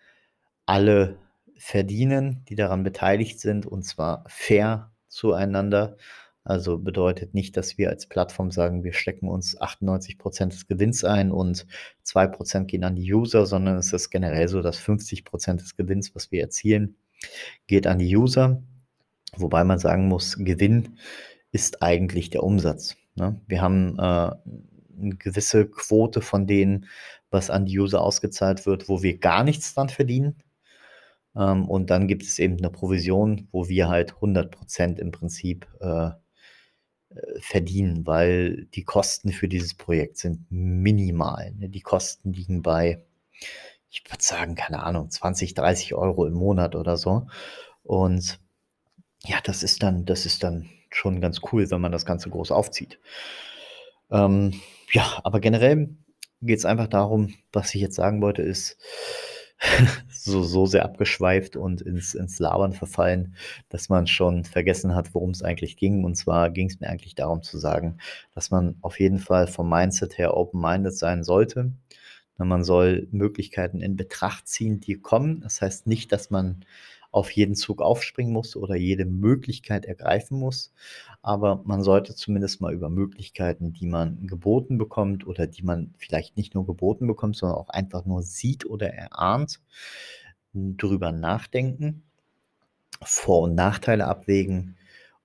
alle 0.65 1.19
verdienen, 1.59 2.45
die 2.49 2.55
daran 2.55 2.83
beteiligt 2.83 3.41
sind, 3.41 3.67
und 3.67 3.83
zwar 3.85 4.25
fair 4.27 4.91
zueinander. 5.09 5.97
Also 6.43 6.79
bedeutet 6.79 7.35
nicht, 7.35 7.57
dass 7.57 7.77
wir 7.77 7.91
als 7.91 8.07
Plattform 8.07 8.51
sagen, 8.51 8.85
wir 8.85 8.93
stecken 8.93 9.29
uns 9.29 9.61
98 9.61 10.17
Prozent 10.17 10.53
des 10.53 10.67
Gewinns 10.67 11.05
ein 11.05 11.31
und 11.33 11.67
2% 12.07 12.65
gehen 12.65 12.85
an 12.85 12.95
die 12.95 13.13
User, 13.13 13.47
sondern 13.47 13.77
es 13.77 13.93
ist 13.93 14.11
generell 14.11 14.49
so, 14.49 14.63
dass 14.63 14.79
50 14.79 15.25
Prozent 15.25 15.61
des 15.61 15.77
Gewinns, 15.77 16.15
was 16.15 16.31
wir 16.31 16.41
erzielen, 16.41 16.97
geht 17.67 17.87
an 17.87 17.99
die 17.99 18.17
User. 18.17 18.63
Wobei 19.37 19.65
man 19.65 19.79
sagen 19.79 20.09
muss, 20.09 20.37
Gewinn 20.39 20.99
ist 21.53 21.83
eigentlich 21.83 22.31
der 22.31 22.45
Umsatz. 22.45 22.97
Ne? 23.17 23.41
Wir 23.49 23.61
haben 23.61 23.99
äh, 23.99 24.03
eine 25.01 25.17
gewisse 25.17 25.67
Quote 25.67 26.21
von 26.21 26.47
denen, 26.47 26.87
was 27.37 27.51
an 27.51 27.67
die 27.67 27.79
User 27.79 28.01
ausgezahlt 28.01 28.65
wird, 28.67 28.89
wo 28.89 29.03
wir 29.03 29.19
gar 29.19 29.45
nichts 29.45 29.75
dran 29.75 29.91
verdienen. 29.91 30.43
Ähm, 31.37 31.69
und 31.69 31.91
dann 31.91 32.09
gibt 32.09 32.23
es 32.23 32.39
eben 32.39 32.57
eine 32.57 32.71
Provision, 32.71 33.47
wo 33.53 33.69
wir 33.69 33.89
halt 33.89 34.15
100% 34.15 34.99
im 34.99 35.13
Prinzip 35.13 35.69
äh, 35.81 36.07
äh, 36.09 37.41
verdienen, 37.41 38.07
weil 38.07 38.65
die 38.75 38.85
Kosten 38.85 39.31
für 39.33 39.49
dieses 39.49 39.75
Projekt 39.75 40.17
sind 40.17 40.47
minimal. 40.51 41.53
Ne? 41.53 41.69
Die 41.69 41.83
Kosten 41.83 42.33
liegen 42.33 42.63
bei, 42.63 43.05
ich 43.91 44.03
würde 44.11 44.25
sagen, 44.25 44.55
keine 44.55 44.83
Ahnung, 44.83 45.11
20, 45.11 45.53
30 45.55 45.95
Euro 45.95 46.27
im 46.27 46.35
Monat 46.35 46.75
oder 46.75 46.97
so. 46.97 47.27
Und 47.83 48.41
ja, 49.25 49.39
das 49.45 49.63
ist 49.63 49.83
dann, 49.83 50.07
das 50.07 50.25
ist 50.25 50.43
dann 50.43 50.71
schon 50.91 51.21
ganz 51.21 51.41
cool, 51.53 51.71
wenn 51.71 51.81
man 51.83 51.93
das 51.93 52.07
Ganze 52.07 52.31
groß 52.31 52.51
aufzieht. 52.51 52.99
Ähm, 54.11 54.59
ja, 54.93 55.21
aber 55.23 55.41
generell 55.41 55.97
geht 56.43 56.59
es 56.59 56.65
einfach 56.65 56.89
darum, 56.89 57.35
was 57.53 57.75
ich 57.75 57.81
jetzt 57.81 57.97
sagen 57.97 58.23
wollte, 58.23 58.43
ist 58.43 58.79
so, 60.11 60.43
so 60.43 60.67
sehr 60.67 60.85
abgeschweift 60.85 61.57
und 61.57 61.81
ins, 61.81 62.15
ins 62.15 62.39
Labern 62.39 62.73
verfallen, 62.73 63.37
dass 63.69 63.89
man 63.89 64.07
schon 64.07 64.45
vergessen 64.45 64.95
hat, 64.95 65.15
worum 65.15 65.31
es 65.31 65.43
eigentlich 65.43 65.77
ging. 65.77 66.05
Und 66.05 66.17
zwar 66.17 66.51
ging 66.51 66.69
es 66.69 66.81
mir 66.81 66.89
eigentlich 66.89 67.15
darum 67.15 67.43
zu 67.43 67.59
sagen, 67.59 67.99
dass 68.35 68.51
man 68.51 68.77
auf 68.83 69.01
jeden 69.01 69.19
Fall 69.19 69.47
vom 69.47 69.69
Mindset 69.69 70.19
her 70.19 70.37
open-minded 70.37 70.97
sein 70.97 71.25
sollte. 71.25 71.73
Man 72.39 72.65
soll 72.65 73.09
Möglichkeiten 73.13 73.81
in 73.81 73.97
Betracht 73.97 74.47
ziehen, 74.47 74.81
die 74.81 75.01
kommen. 75.01 75.41
Das 75.41 75.63
heißt 75.63 75.87
nicht, 75.87 76.13
dass 76.13 76.29
man 76.29 76.65
auf 77.17 77.31
jeden 77.31 77.55
Zug 77.55 77.81
aufspringen 77.81 78.31
muss 78.31 78.57
oder 78.57 78.77
jede 78.77 79.07
Möglichkeit 79.07 79.87
ergreifen 79.87 80.39
muss. 80.39 80.75
Aber 81.23 81.63
man 81.65 81.83
sollte 81.83 82.15
zumindest 82.15 82.61
mal 82.61 82.75
über 82.75 82.91
Möglichkeiten, 82.91 83.73
die 83.73 83.87
man 83.87 84.27
geboten 84.27 84.77
bekommt 84.77 85.27
oder 85.27 85.47
die 85.47 85.63
man 85.63 85.95
vielleicht 85.97 86.37
nicht 86.37 86.55
nur 86.55 86.67
geboten 86.67 87.07
bekommt, 87.07 87.35
sondern 87.35 87.57
auch 87.57 87.71
einfach 87.71 88.05
nur 88.05 88.23
sieht 88.23 88.67
oder 88.67 88.93
erahnt, 88.93 89.61
drüber 90.53 91.11
nachdenken, 91.11 92.03
Vor- 93.03 93.45
und 93.45 93.55
Nachteile 93.55 94.09
abwägen 94.09 94.77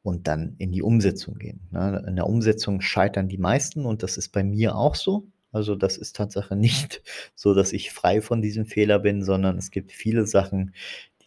und 0.01 0.29
dann 0.29 0.55
in 0.59 0.71
die 0.71 0.83
Umsetzung 0.83 1.35
gehen. 1.39 1.59
Ne? 1.71 2.05
In 2.07 2.15
der 2.15 2.27
Umsetzung 2.27 2.79
scheitern 2.79 3.27
die 3.27 3.37
meisten 3.37 3.85
und 3.85 4.01
das 4.01 4.15
ist 4.15 4.29
bei 4.29 4.45
mir 4.45 4.77
auch 4.77 4.95
so. 4.95 5.27
Also 5.51 5.75
das 5.75 5.97
ist 5.97 6.15
Tatsache 6.15 6.55
nicht 6.55 7.01
so, 7.35 7.53
dass 7.53 7.73
ich 7.73 7.91
frei 7.91 8.21
von 8.21 8.41
diesem 8.41 8.65
Fehler 8.65 8.99
bin, 8.99 9.23
sondern 9.23 9.57
es 9.57 9.71
gibt 9.71 9.91
viele 9.91 10.25
Sachen, 10.25 10.73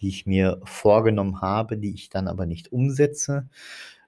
die 0.01 0.09
ich 0.09 0.26
mir 0.26 0.61
vorgenommen 0.64 1.40
habe, 1.40 1.76
die 1.78 1.95
ich 1.95 2.09
dann 2.09 2.28
aber 2.28 2.47
nicht 2.47 2.72
umsetze. 2.72 3.49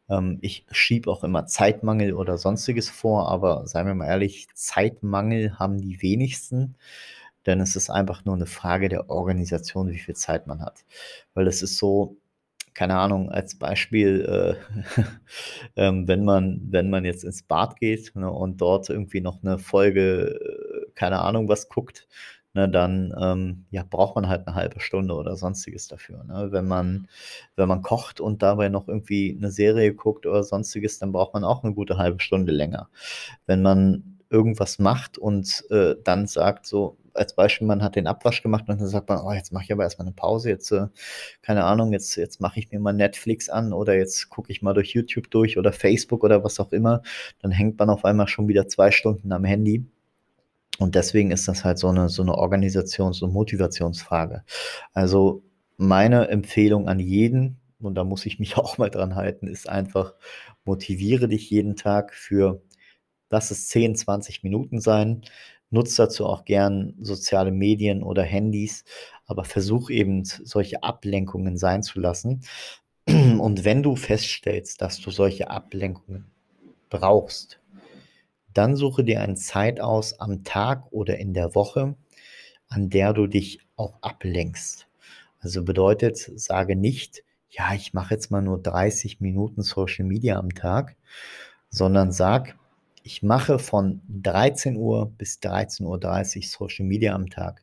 Ähm, 0.08 0.38
ich 0.42 0.66
schiebe 0.70 1.10
auch 1.10 1.24
immer 1.24 1.46
Zeitmangel 1.46 2.12
oder 2.14 2.38
sonstiges 2.38 2.88
vor, 2.90 3.28
aber 3.28 3.66
seien 3.66 3.86
wir 3.86 3.94
mal 3.94 4.06
ehrlich, 4.06 4.48
Zeitmangel 4.54 5.58
haben 5.58 5.78
die 5.80 6.02
wenigsten, 6.02 6.76
denn 7.46 7.60
es 7.60 7.76
ist 7.76 7.90
einfach 7.90 8.24
nur 8.24 8.34
eine 8.34 8.46
Frage 8.46 8.88
der 8.88 9.10
Organisation, 9.10 9.90
wie 9.90 9.98
viel 9.98 10.16
Zeit 10.16 10.46
man 10.46 10.62
hat. 10.62 10.84
Weil 11.34 11.46
es 11.46 11.62
ist 11.62 11.78
so, 11.78 12.16
keine 12.74 12.98
Ahnung, 12.98 13.30
als 13.30 13.58
Beispiel, 13.58 14.58
äh, 14.96 15.02
ähm, 15.76 16.08
wenn 16.08 16.24
man, 16.24 16.60
wenn 16.70 16.90
man 16.90 17.04
jetzt 17.04 17.24
ins 17.24 17.42
Bad 17.42 17.78
geht 17.78 18.14
ne, 18.16 18.30
und 18.30 18.60
dort 18.60 18.90
irgendwie 18.90 19.20
noch 19.20 19.42
eine 19.42 19.58
Folge, 19.58 20.86
äh, 20.86 20.90
keine 20.94 21.20
Ahnung, 21.20 21.48
was 21.48 21.68
guckt, 21.68 22.06
ne, 22.56 22.68
dann 22.68 23.14
ähm, 23.20 23.66
ja, 23.70 23.84
braucht 23.88 24.16
man 24.16 24.28
halt 24.28 24.46
eine 24.46 24.56
halbe 24.56 24.80
Stunde 24.80 25.14
oder 25.14 25.36
sonstiges 25.36 25.86
dafür. 25.88 26.24
Ne? 26.24 26.48
Wenn, 26.50 26.66
man, 26.66 27.06
wenn 27.54 27.68
man 27.68 27.82
kocht 27.82 28.18
und 28.18 28.42
dabei 28.42 28.70
noch 28.70 28.88
irgendwie 28.88 29.36
eine 29.38 29.50
Serie 29.50 29.94
guckt 29.94 30.26
oder 30.26 30.42
sonstiges, 30.42 30.98
dann 30.98 31.12
braucht 31.12 31.34
man 31.34 31.44
auch 31.44 31.62
eine 31.62 31.74
gute 31.74 31.98
halbe 31.98 32.20
Stunde 32.20 32.52
länger. 32.52 32.88
Wenn 33.46 33.62
man 33.62 34.18
irgendwas 34.30 34.78
macht 34.78 35.18
und 35.18 35.64
äh, 35.70 35.94
dann 36.02 36.26
sagt 36.26 36.66
so, 36.66 36.96
als 37.12 37.34
Beispiel, 37.34 37.66
man 37.66 37.82
hat 37.82 37.96
den 37.96 38.06
Abwasch 38.06 38.42
gemacht 38.42 38.68
und 38.68 38.80
dann 38.80 38.88
sagt 38.88 39.08
man, 39.08 39.20
oh, 39.20 39.32
jetzt 39.32 39.52
mache 39.52 39.64
ich 39.64 39.72
aber 39.72 39.84
erstmal 39.84 40.06
eine 40.06 40.14
Pause, 40.14 40.48
jetzt, 40.50 40.70
äh, 40.72 40.86
keine 41.42 41.64
Ahnung, 41.64 41.92
jetzt, 41.92 42.16
jetzt 42.16 42.40
mache 42.40 42.58
ich 42.58 42.70
mir 42.70 42.80
mal 42.80 42.92
Netflix 42.92 43.48
an 43.48 43.72
oder 43.72 43.94
jetzt 43.94 44.28
gucke 44.30 44.50
ich 44.50 44.62
mal 44.62 44.74
durch 44.74 44.90
YouTube 44.94 45.30
durch 45.30 45.58
oder 45.58 45.72
Facebook 45.72 46.24
oder 46.24 46.42
was 46.42 46.58
auch 46.60 46.72
immer. 46.72 47.02
Dann 47.40 47.50
hängt 47.52 47.78
man 47.78 47.90
auf 47.90 48.04
einmal 48.04 48.28
schon 48.28 48.48
wieder 48.48 48.66
zwei 48.68 48.90
Stunden 48.90 49.32
am 49.32 49.44
Handy. 49.44 49.86
Und 50.78 50.94
deswegen 50.94 51.30
ist 51.30 51.48
das 51.48 51.64
halt 51.64 51.78
so 51.78 51.88
eine, 51.88 52.08
so 52.08 52.22
eine 52.22 52.34
Organisations- 52.34 53.22
und 53.22 53.32
Motivationsfrage. 53.32 54.44
Also 54.92 55.42
meine 55.76 56.28
Empfehlung 56.28 56.88
an 56.88 57.00
jeden, 57.00 57.58
und 57.80 57.94
da 57.94 58.04
muss 58.04 58.26
ich 58.26 58.38
mich 58.38 58.56
auch 58.58 58.78
mal 58.78 58.90
dran 58.90 59.14
halten, 59.14 59.48
ist 59.48 59.68
einfach, 59.68 60.14
motiviere 60.64 61.28
dich 61.28 61.50
jeden 61.50 61.76
Tag 61.76 62.14
für, 62.14 62.62
lass 63.30 63.50
es 63.50 63.68
10, 63.68 63.96
20 63.96 64.42
Minuten 64.42 64.80
sein. 64.80 65.22
Nutze 65.70 66.04
dazu 66.04 66.26
auch 66.26 66.44
gern 66.44 66.94
soziale 67.00 67.50
Medien 67.50 68.02
oder 68.02 68.22
Handys, 68.22 68.84
aber 69.26 69.44
versuch 69.44 69.90
eben 69.90 70.24
solche 70.24 70.82
Ablenkungen 70.82 71.56
sein 71.56 71.82
zu 71.82 71.98
lassen. 71.98 72.42
Und 73.08 73.64
wenn 73.64 73.82
du 73.82 73.96
feststellst, 73.96 74.80
dass 74.80 75.00
du 75.00 75.10
solche 75.10 75.50
Ablenkungen 75.50 76.26
brauchst, 76.88 77.60
dann 78.56 78.76
suche 78.76 79.04
dir 79.04 79.20
eine 79.20 79.34
Zeit 79.34 79.80
aus 79.80 80.18
am 80.20 80.44
Tag 80.44 80.90
oder 80.92 81.18
in 81.18 81.34
der 81.34 81.54
Woche, 81.54 81.96
an 82.68 82.90
der 82.90 83.12
du 83.12 83.26
dich 83.26 83.60
auch 83.76 84.02
ablenkst. 84.02 84.86
Also 85.40 85.62
bedeutet, 85.62 86.16
sage 86.16 86.76
nicht, 86.76 87.22
ja, 87.50 87.74
ich 87.74 87.94
mache 87.94 88.14
jetzt 88.14 88.30
mal 88.30 88.42
nur 88.42 88.60
30 88.60 89.20
Minuten 89.20 89.62
Social 89.62 90.04
Media 90.04 90.38
am 90.38 90.50
Tag, 90.50 90.96
sondern 91.70 92.12
sag, 92.12 92.56
ich 93.02 93.22
mache 93.22 93.58
von 93.58 94.00
13 94.08 94.76
Uhr 94.76 95.06
bis 95.06 95.38
13.30 95.38 95.86
Uhr 95.86 96.42
Social 96.42 96.86
Media 96.86 97.14
am 97.14 97.30
Tag 97.30 97.62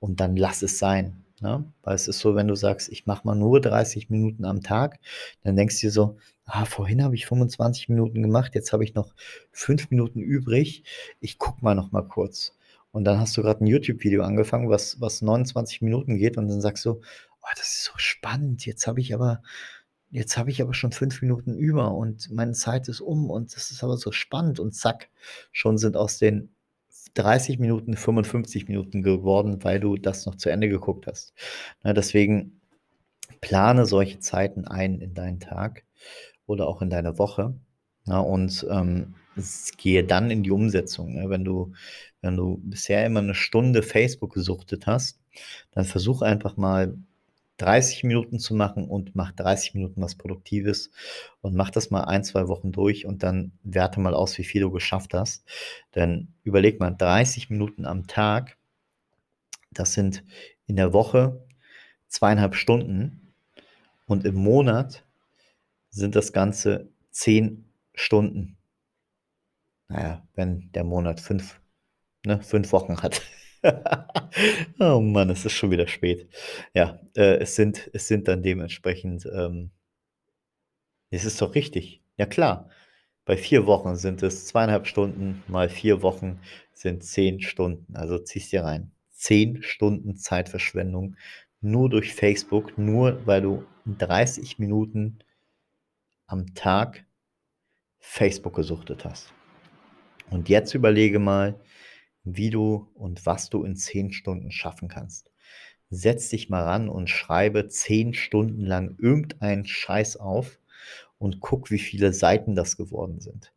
und 0.00 0.20
dann 0.20 0.36
lass 0.36 0.62
es 0.62 0.78
sein. 0.78 1.24
Ne? 1.40 1.64
Weil 1.82 1.94
es 1.94 2.08
ist 2.08 2.20
so, 2.20 2.34
wenn 2.34 2.48
du 2.48 2.54
sagst, 2.54 2.88
ich 2.90 3.06
mache 3.06 3.26
mal 3.26 3.34
nur 3.34 3.60
30 3.60 4.10
Minuten 4.10 4.44
am 4.44 4.62
Tag, 4.62 4.98
dann 5.42 5.56
denkst 5.56 5.80
du 5.80 5.86
dir 5.86 5.90
so, 5.90 6.18
ah, 6.44 6.64
vorhin 6.64 7.02
habe 7.02 7.14
ich 7.14 7.26
25 7.26 7.88
Minuten 7.88 8.22
gemacht, 8.22 8.54
jetzt 8.54 8.72
habe 8.72 8.84
ich 8.84 8.94
noch 8.94 9.14
5 9.52 9.90
Minuten 9.90 10.20
übrig, 10.20 10.84
ich 11.20 11.38
gucke 11.38 11.64
mal 11.64 11.74
noch 11.74 11.92
mal 11.92 12.02
kurz. 12.02 12.56
Und 12.92 13.04
dann 13.04 13.18
hast 13.20 13.36
du 13.36 13.42
gerade 13.42 13.64
ein 13.64 13.68
YouTube-Video 13.68 14.22
angefangen, 14.22 14.68
was, 14.68 15.00
was 15.00 15.22
29 15.22 15.80
Minuten 15.82 16.16
geht 16.16 16.36
und 16.36 16.48
dann 16.48 16.60
sagst 16.60 16.84
du, 16.84 17.00
oh, 17.40 17.48
das 17.56 17.68
ist 17.68 17.84
so 17.84 17.92
spannend, 17.96 18.66
jetzt 18.66 18.86
habe 18.86 19.00
ich 19.00 19.14
aber 19.14 19.42
Jetzt 20.12 20.36
habe 20.36 20.50
ich 20.50 20.60
aber 20.60 20.74
schon 20.74 20.90
fünf 20.90 21.22
Minuten 21.22 21.54
über 21.54 21.94
und 21.94 22.32
meine 22.32 22.52
Zeit 22.52 22.88
ist 22.88 23.00
um 23.00 23.30
und 23.30 23.54
das 23.54 23.70
ist 23.70 23.84
aber 23.84 23.96
so 23.96 24.10
spannend 24.10 24.58
und 24.58 24.74
zack, 24.74 25.08
schon 25.52 25.78
sind 25.78 25.96
aus 25.96 26.18
den 26.18 26.52
30 27.14 27.58
Minuten 27.58 27.96
55 27.96 28.68
Minuten 28.68 29.02
geworden, 29.02 29.62
weil 29.62 29.80
du 29.80 29.96
das 29.96 30.26
noch 30.26 30.36
zu 30.36 30.50
Ende 30.50 30.68
geguckt 30.68 31.06
hast. 31.06 31.34
Na, 31.82 31.92
deswegen 31.92 32.60
plane 33.40 33.86
solche 33.86 34.18
Zeiten 34.18 34.66
ein 34.66 35.00
in 35.00 35.14
deinen 35.14 35.40
Tag 35.40 35.84
oder 36.46 36.66
auch 36.68 36.82
in 36.82 36.90
deine 36.90 37.18
Woche. 37.18 37.54
Na, 38.04 38.20
und 38.20 38.66
ähm, 38.70 39.14
gehe 39.76 40.04
dann 40.04 40.30
in 40.30 40.42
die 40.42 40.50
Umsetzung. 40.50 41.14
Ne? 41.14 41.30
Wenn, 41.30 41.44
du, 41.44 41.72
wenn 42.20 42.36
du 42.36 42.60
bisher 42.62 43.06
immer 43.06 43.20
eine 43.20 43.34
Stunde 43.34 43.82
Facebook 43.82 44.34
gesuchtet 44.34 44.86
hast, 44.86 45.20
dann 45.72 45.84
versuch 45.84 46.22
einfach 46.22 46.56
mal 46.56 46.96
30 47.60 48.04
Minuten 48.04 48.38
zu 48.38 48.54
machen 48.54 48.84
und 48.84 49.14
mach 49.14 49.32
30 49.32 49.74
Minuten 49.74 50.00
was 50.00 50.14
Produktives 50.14 50.90
und 51.40 51.54
mach 51.54 51.70
das 51.70 51.90
mal 51.90 52.04
ein, 52.04 52.24
zwei 52.24 52.48
Wochen 52.48 52.72
durch 52.72 53.06
und 53.06 53.22
dann 53.22 53.52
werte 53.62 54.00
mal 54.00 54.14
aus, 54.14 54.38
wie 54.38 54.44
viel 54.44 54.62
du 54.62 54.70
geschafft 54.70 55.14
hast. 55.14 55.44
Denn 55.94 56.34
überleg 56.42 56.80
mal, 56.80 56.90
30 56.90 57.50
Minuten 57.50 57.84
am 57.84 58.06
Tag, 58.06 58.56
das 59.72 59.92
sind 59.92 60.24
in 60.66 60.76
der 60.76 60.92
Woche 60.92 61.46
zweieinhalb 62.08 62.54
Stunden 62.54 63.34
und 64.06 64.24
im 64.24 64.34
Monat 64.34 65.04
sind 65.90 66.16
das 66.16 66.32
Ganze 66.32 66.88
zehn 67.10 67.70
Stunden. 67.94 68.56
Naja, 69.88 70.26
wenn 70.34 70.70
der 70.72 70.84
Monat 70.84 71.20
fünf, 71.20 71.60
ne, 72.24 72.42
fünf 72.42 72.72
Wochen 72.72 73.02
hat. 73.02 73.22
oh 74.80 75.00
Mann, 75.00 75.30
es 75.30 75.44
ist 75.44 75.52
schon 75.52 75.70
wieder 75.70 75.86
spät. 75.86 76.28
Ja, 76.74 77.00
äh, 77.14 77.38
es, 77.38 77.56
sind, 77.56 77.90
es 77.92 78.08
sind 78.08 78.28
dann 78.28 78.42
dementsprechend, 78.42 79.26
ähm, 79.26 79.70
es 81.10 81.24
ist 81.24 81.40
doch 81.40 81.54
richtig. 81.54 82.02
Ja 82.16 82.26
klar, 82.26 82.70
bei 83.24 83.36
vier 83.36 83.66
Wochen 83.66 83.96
sind 83.96 84.22
es 84.22 84.46
zweieinhalb 84.46 84.86
Stunden, 84.86 85.42
mal 85.46 85.68
vier 85.68 86.02
Wochen 86.02 86.40
sind 86.72 87.04
zehn 87.04 87.40
Stunden. 87.40 87.94
Also 87.94 88.18
ziehst 88.18 88.52
dir 88.52 88.64
rein. 88.64 88.92
Zehn 89.10 89.62
Stunden 89.62 90.16
Zeitverschwendung 90.16 91.16
nur 91.60 91.90
durch 91.90 92.14
Facebook, 92.14 92.78
nur 92.78 93.24
weil 93.26 93.42
du 93.42 93.64
30 93.86 94.58
Minuten 94.58 95.18
am 96.26 96.54
Tag 96.54 97.04
Facebook 97.98 98.56
gesuchtet 98.56 99.04
hast. 99.04 99.32
Und 100.30 100.48
jetzt 100.48 100.74
überlege 100.74 101.18
mal, 101.18 101.60
wie 102.24 102.50
du 102.50 102.90
und 102.94 103.24
was 103.26 103.50
du 103.50 103.64
in 103.64 103.76
zehn 103.76 104.12
Stunden 104.12 104.50
schaffen 104.50 104.88
kannst. 104.88 105.30
Setz 105.90 106.28
dich 106.28 106.48
mal 106.48 106.62
ran 106.62 106.88
und 106.88 107.10
schreibe 107.10 107.68
zehn 107.68 108.14
Stunden 108.14 108.64
lang 108.64 108.96
irgendeinen 108.98 109.66
Scheiß 109.66 110.16
auf 110.16 110.60
und 111.18 111.40
guck, 111.40 111.70
wie 111.70 111.78
viele 111.78 112.12
Seiten 112.12 112.54
das 112.54 112.76
geworden 112.76 113.20
sind. 113.20 113.52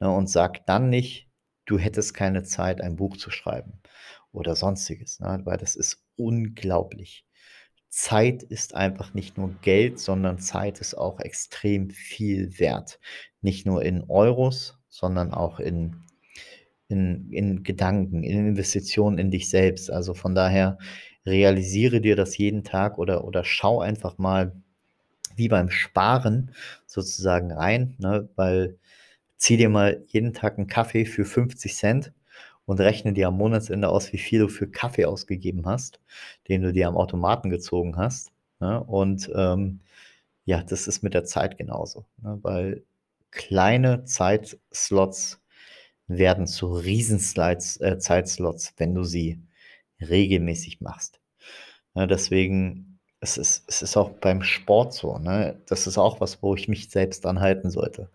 Ne, 0.00 0.10
und 0.10 0.28
sag 0.28 0.66
dann 0.66 0.90
nicht, 0.90 1.28
du 1.64 1.78
hättest 1.78 2.14
keine 2.14 2.42
Zeit, 2.42 2.80
ein 2.80 2.96
Buch 2.96 3.16
zu 3.16 3.30
schreiben 3.30 3.80
oder 4.32 4.56
sonstiges, 4.56 5.20
ne, 5.20 5.40
weil 5.44 5.58
das 5.58 5.76
ist 5.76 6.04
unglaublich. 6.16 7.26
Zeit 7.88 8.42
ist 8.42 8.74
einfach 8.74 9.12
nicht 9.12 9.36
nur 9.36 9.54
Geld, 9.60 9.98
sondern 9.98 10.38
Zeit 10.38 10.80
ist 10.80 10.94
auch 10.94 11.20
extrem 11.20 11.90
viel 11.90 12.58
wert. 12.58 12.98
Nicht 13.42 13.66
nur 13.66 13.84
in 13.84 14.04
Euros, 14.08 14.78
sondern 14.88 15.34
auch 15.34 15.60
in 15.60 16.02
in, 16.92 17.30
in 17.32 17.62
Gedanken, 17.64 18.22
in 18.22 18.46
Investitionen 18.48 19.18
in 19.18 19.30
dich 19.30 19.50
selbst. 19.50 19.90
Also 19.90 20.14
von 20.14 20.34
daher 20.34 20.78
realisiere 21.26 22.00
dir 22.00 22.16
das 22.16 22.36
jeden 22.38 22.64
Tag 22.64 22.98
oder, 22.98 23.24
oder 23.24 23.44
schau 23.44 23.80
einfach 23.80 24.18
mal 24.18 24.52
wie 25.36 25.48
beim 25.48 25.70
Sparen 25.70 26.54
sozusagen 26.86 27.52
rein, 27.52 27.96
ne? 27.98 28.28
weil 28.36 28.78
zieh 29.36 29.56
dir 29.56 29.68
mal 29.68 30.02
jeden 30.06 30.34
Tag 30.34 30.58
einen 30.58 30.66
Kaffee 30.66 31.04
für 31.04 31.24
50 31.24 31.74
Cent 31.74 32.12
und 32.64 32.80
rechne 32.80 33.12
dir 33.12 33.28
am 33.28 33.36
Monatsende 33.36 33.88
aus, 33.88 34.12
wie 34.12 34.18
viel 34.18 34.40
du 34.40 34.48
für 34.48 34.68
Kaffee 34.68 35.04
ausgegeben 35.04 35.66
hast, 35.66 36.00
den 36.48 36.62
du 36.62 36.72
dir 36.72 36.88
am 36.88 36.96
Automaten 36.96 37.50
gezogen 37.50 37.96
hast. 37.96 38.30
Ne? 38.60 38.82
Und 38.84 39.30
ähm, 39.34 39.80
ja, 40.44 40.62
das 40.62 40.86
ist 40.86 41.02
mit 41.02 41.14
der 41.14 41.24
Zeit 41.24 41.58
genauso, 41.58 42.04
ne? 42.22 42.38
weil 42.42 42.84
kleine 43.30 44.04
Zeitslots 44.04 45.41
werden 46.18 46.46
zu 46.46 46.72
Riesen-Zeitslots, 46.72 48.68
äh, 48.68 48.72
wenn 48.76 48.94
du 48.94 49.04
sie 49.04 49.42
regelmäßig 50.00 50.80
machst. 50.80 51.20
Ja, 51.94 52.06
deswegen, 52.06 52.98
es 53.20 53.36
ist, 53.36 53.64
es 53.68 53.82
ist 53.82 53.96
auch 53.96 54.10
beim 54.10 54.42
Sport 54.42 54.94
so. 54.94 55.18
Ne? 55.18 55.60
Das 55.66 55.86
ist 55.86 55.98
auch 55.98 56.20
was, 56.20 56.42
wo 56.42 56.54
ich 56.54 56.68
mich 56.68 56.90
selbst 56.90 57.26
anhalten 57.26 57.70
sollte. 57.70 58.10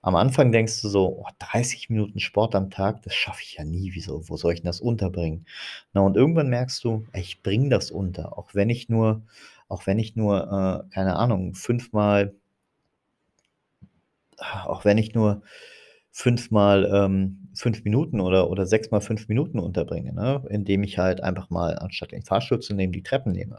Am 0.00 0.14
Anfang 0.14 0.52
denkst 0.52 0.80
du 0.82 0.88
so, 0.88 1.18
oh, 1.20 1.26
30 1.38 1.90
Minuten 1.90 2.20
Sport 2.20 2.54
am 2.54 2.70
Tag, 2.70 3.02
das 3.02 3.14
schaffe 3.14 3.42
ich 3.42 3.54
ja 3.54 3.64
nie. 3.64 3.90
Wieso? 3.94 4.28
Wo 4.28 4.36
soll 4.36 4.54
ich 4.54 4.60
denn 4.60 4.68
das 4.68 4.80
unterbringen? 4.80 5.46
Na, 5.92 6.02
und 6.02 6.16
irgendwann 6.16 6.48
merkst 6.48 6.82
du, 6.84 7.04
ich 7.14 7.42
bringe 7.42 7.68
das 7.68 7.90
unter, 7.90 8.38
auch 8.38 8.54
wenn 8.54 8.70
ich 8.70 8.88
nur, 8.88 9.22
auch 9.68 9.86
wenn 9.86 9.98
ich 9.98 10.16
nur, 10.16 10.84
äh, 10.88 10.94
keine 10.94 11.16
Ahnung, 11.16 11.54
fünfmal, 11.54 12.34
auch 14.38 14.84
wenn 14.84 14.98
ich 14.98 15.14
nur 15.14 15.42
fünfmal 16.10 16.90
ähm, 16.92 17.48
fünf 17.54 17.84
Minuten 17.84 18.20
oder, 18.20 18.50
oder 18.50 18.66
sechsmal 18.66 19.00
fünf 19.00 19.28
Minuten 19.28 19.58
unterbringe, 19.58 20.12
ne? 20.12 20.44
indem 20.50 20.82
ich 20.82 20.98
halt 20.98 21.22
einfach 21.22 21.50
mal, 21.50 21.78
anstatt 21.78 22.12
den 22.12 22.22
Fahrstuhl 22.22 22.60
zu 22.60 22.74
nehmen, 22.74 22.92
die 22.92 23.02
Treppen 23.02 23.32
nehme. 23.32 23.58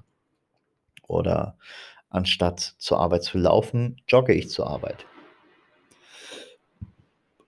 Oder 1.08 1.58
anstatt 2.10 2.76
zur 2.78 3.00
Arbeit 3.00 3.24
zu 3.24 3.38
laufen, 3.38 4.02
jogge 4.08 4.34
ich 4.34 4.50
zur 4.50 4.68
Arbeit. 4.68 5.06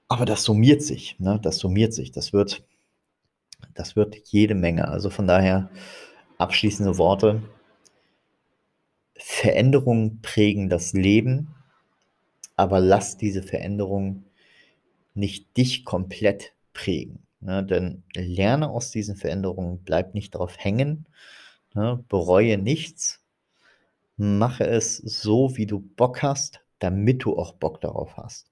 Aber 0.07 0.25
das 0.25 0.43
summiert 0.43 0.81
sich, 0.81 1.17
ne? 1.19 1.39
das 1.41 1.57
summiert 1.57 1.93
sich. 1.93 2.11
Das 2.11 2.33
wird, 2.33 2.63
das 3.73 3.95
wird 3.95 4.15
jede 4.25 4.55
Menge. 4.55 4.87
Also 4.87 5.09
von 5.09 5.25
daher 5.25 5.69
abschließende 6.37 6.97
Worte. 6.97 7.41
Veränderungen 9.15 10.21
prägen 10.21 10.67
das 10.69 10.93
Leben, 10.93 11.55
aber 12.55 12.79
lass 12.79 13.17
diese 13.17 13.43
Veränderungen 13.43 14.25
nicht 15.13 15.55
dich 15.57 15.85
komplett 15.85 16.53
prägen. 16.73 17.25
Ne? 17.39 17.63
Denn 17.63 18.03
lerne 18.13 18.69
aus 18.69 18.91
diesen 18.91 19.15
Veränderungen, 19.15 19.83
bleib 19.83 20.13
nicht 20.13 20.35
darauf 20.35 20.57
hängen, 20.57 21.05
ne? 21.73 22.03
bereue 22.07 22.57
nichts, 22.57 23.23
mache 24.17 24.65
es 24.65 24.97
so, 24.97 25.57
wie 25.57 25.65
du 25.65 25.79
Bock 25.79 26.21
hast, 26.21 26.61
damit 26.79 27.23
du 27.23 27.37
auch 27.37 27.53
Bock 27.53 27.81
darauf 27.81 28.17
hast. 28.17 28.51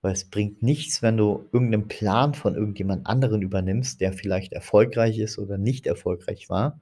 Weil 0.00 0.12
es 0.12 0.30
bringt 0.30 0.62
nichts, 0.62 1.02
wenn 1.02 1.16
du 1.16 1.48
irgendeinen 1.52 1.88
Plan 1.88 2.34
von 2.34 2.54
irgendjemand 2.54 3.06
anderen 3.06 3.42
übernimmst, 3.42 4.00
der 4.00 4.12
vielleicht 4.12 4.52
erfolgreich 4.52 5.18
ist 5.18 5.38
oder 5.38 5.58
nicht 5.58 5.86
erfolgreich 5.86 6.48
war 6.48 6.80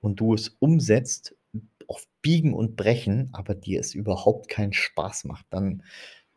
und 0.00 0.18
du 0.20 0.34
es 0.34 0.48
umsetzt 0.58 1.36
auf 1.86 2.06
Biegen 2.22 2.54
und 2.54 2.76
Brechen, 2.76 3.28
aber 3.32 3.54
dir 3.54 3.80
es 3.80 3.94
überhaupt 3.94 4.48
keinen 4.48 4.72
Spaß 4.72 5.24
macht. 5.24 5.46
Dann 5.50 5.82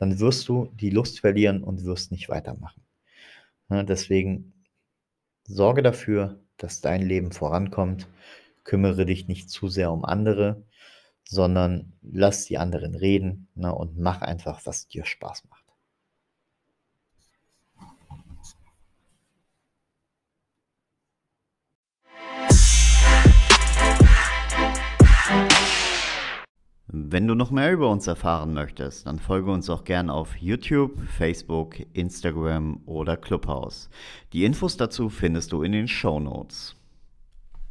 dann 0.03 0.19
wirst 0.19 0.49
du 0.49 0.69
die 0.73 0.89
Lust 0.89 1.21
verlieren 1.21 1.63
und 1.63 1.85
wirst 1.85 2.11
nicht 2.11 2.27
weitermachen. 2.27 2.81
Deswegen 3.69 4.65
sorge 5.45 5.81
dafür, 5.81 6.41
dass 6.57 6.81
dein 6.81 7.01
Leben 7.01 7.31
vorankommt. 7.31 8.09
Kümmere 8.65 9.05
dich 9.05 9.29
nicht 9.29 9.49
zu 9.49 9.69
sehr 9.69 9.93
um 9.93 10.03
andere, 10.03 10.65
sondern 11.23 11.93
lass 12.01 12.43
die 12.43 12.57
anderen 12.57 12.95
reden, 12.95 13.47
ne, 13.55 13.73
und 13.73 13.97
mach 13.97 14.21
einfach, 14.21 14.65
was 14.65 14.89
dir 14.89 15.05
Spaß 15.05 15.45
macht. 15.49 15.62
Wenn 27.13 27.27
du 27.27 27.35
noch 27.35 27.51
mehr 27.51 27.71
über 27.71 27.91
uns 27.91 28.07
erfahren 28.07 28.55
möchtest, 28.55 29.05
dann 29.05 29.19
folge 29.19 29.51
uns 29.51 29.69
auch 29.69 29.83
gern 29.83 30.09
auf 30.09 30.35
YouTube, 30.37 30.99
Facebook, 31.15 31.75
Instagram 31.93 32.79
oder 32.87 33.17
Clubhouse. 33.17 33.91
Die 34.33 34.45
Infos 34.45 34.77
dazu 34.77 35.09
findest 35.09 35.51
du 35.51 35.61
in 35.61 35.73
den 35.73 35.87
Show 35.87 36.19
Notes. 36.19 36.75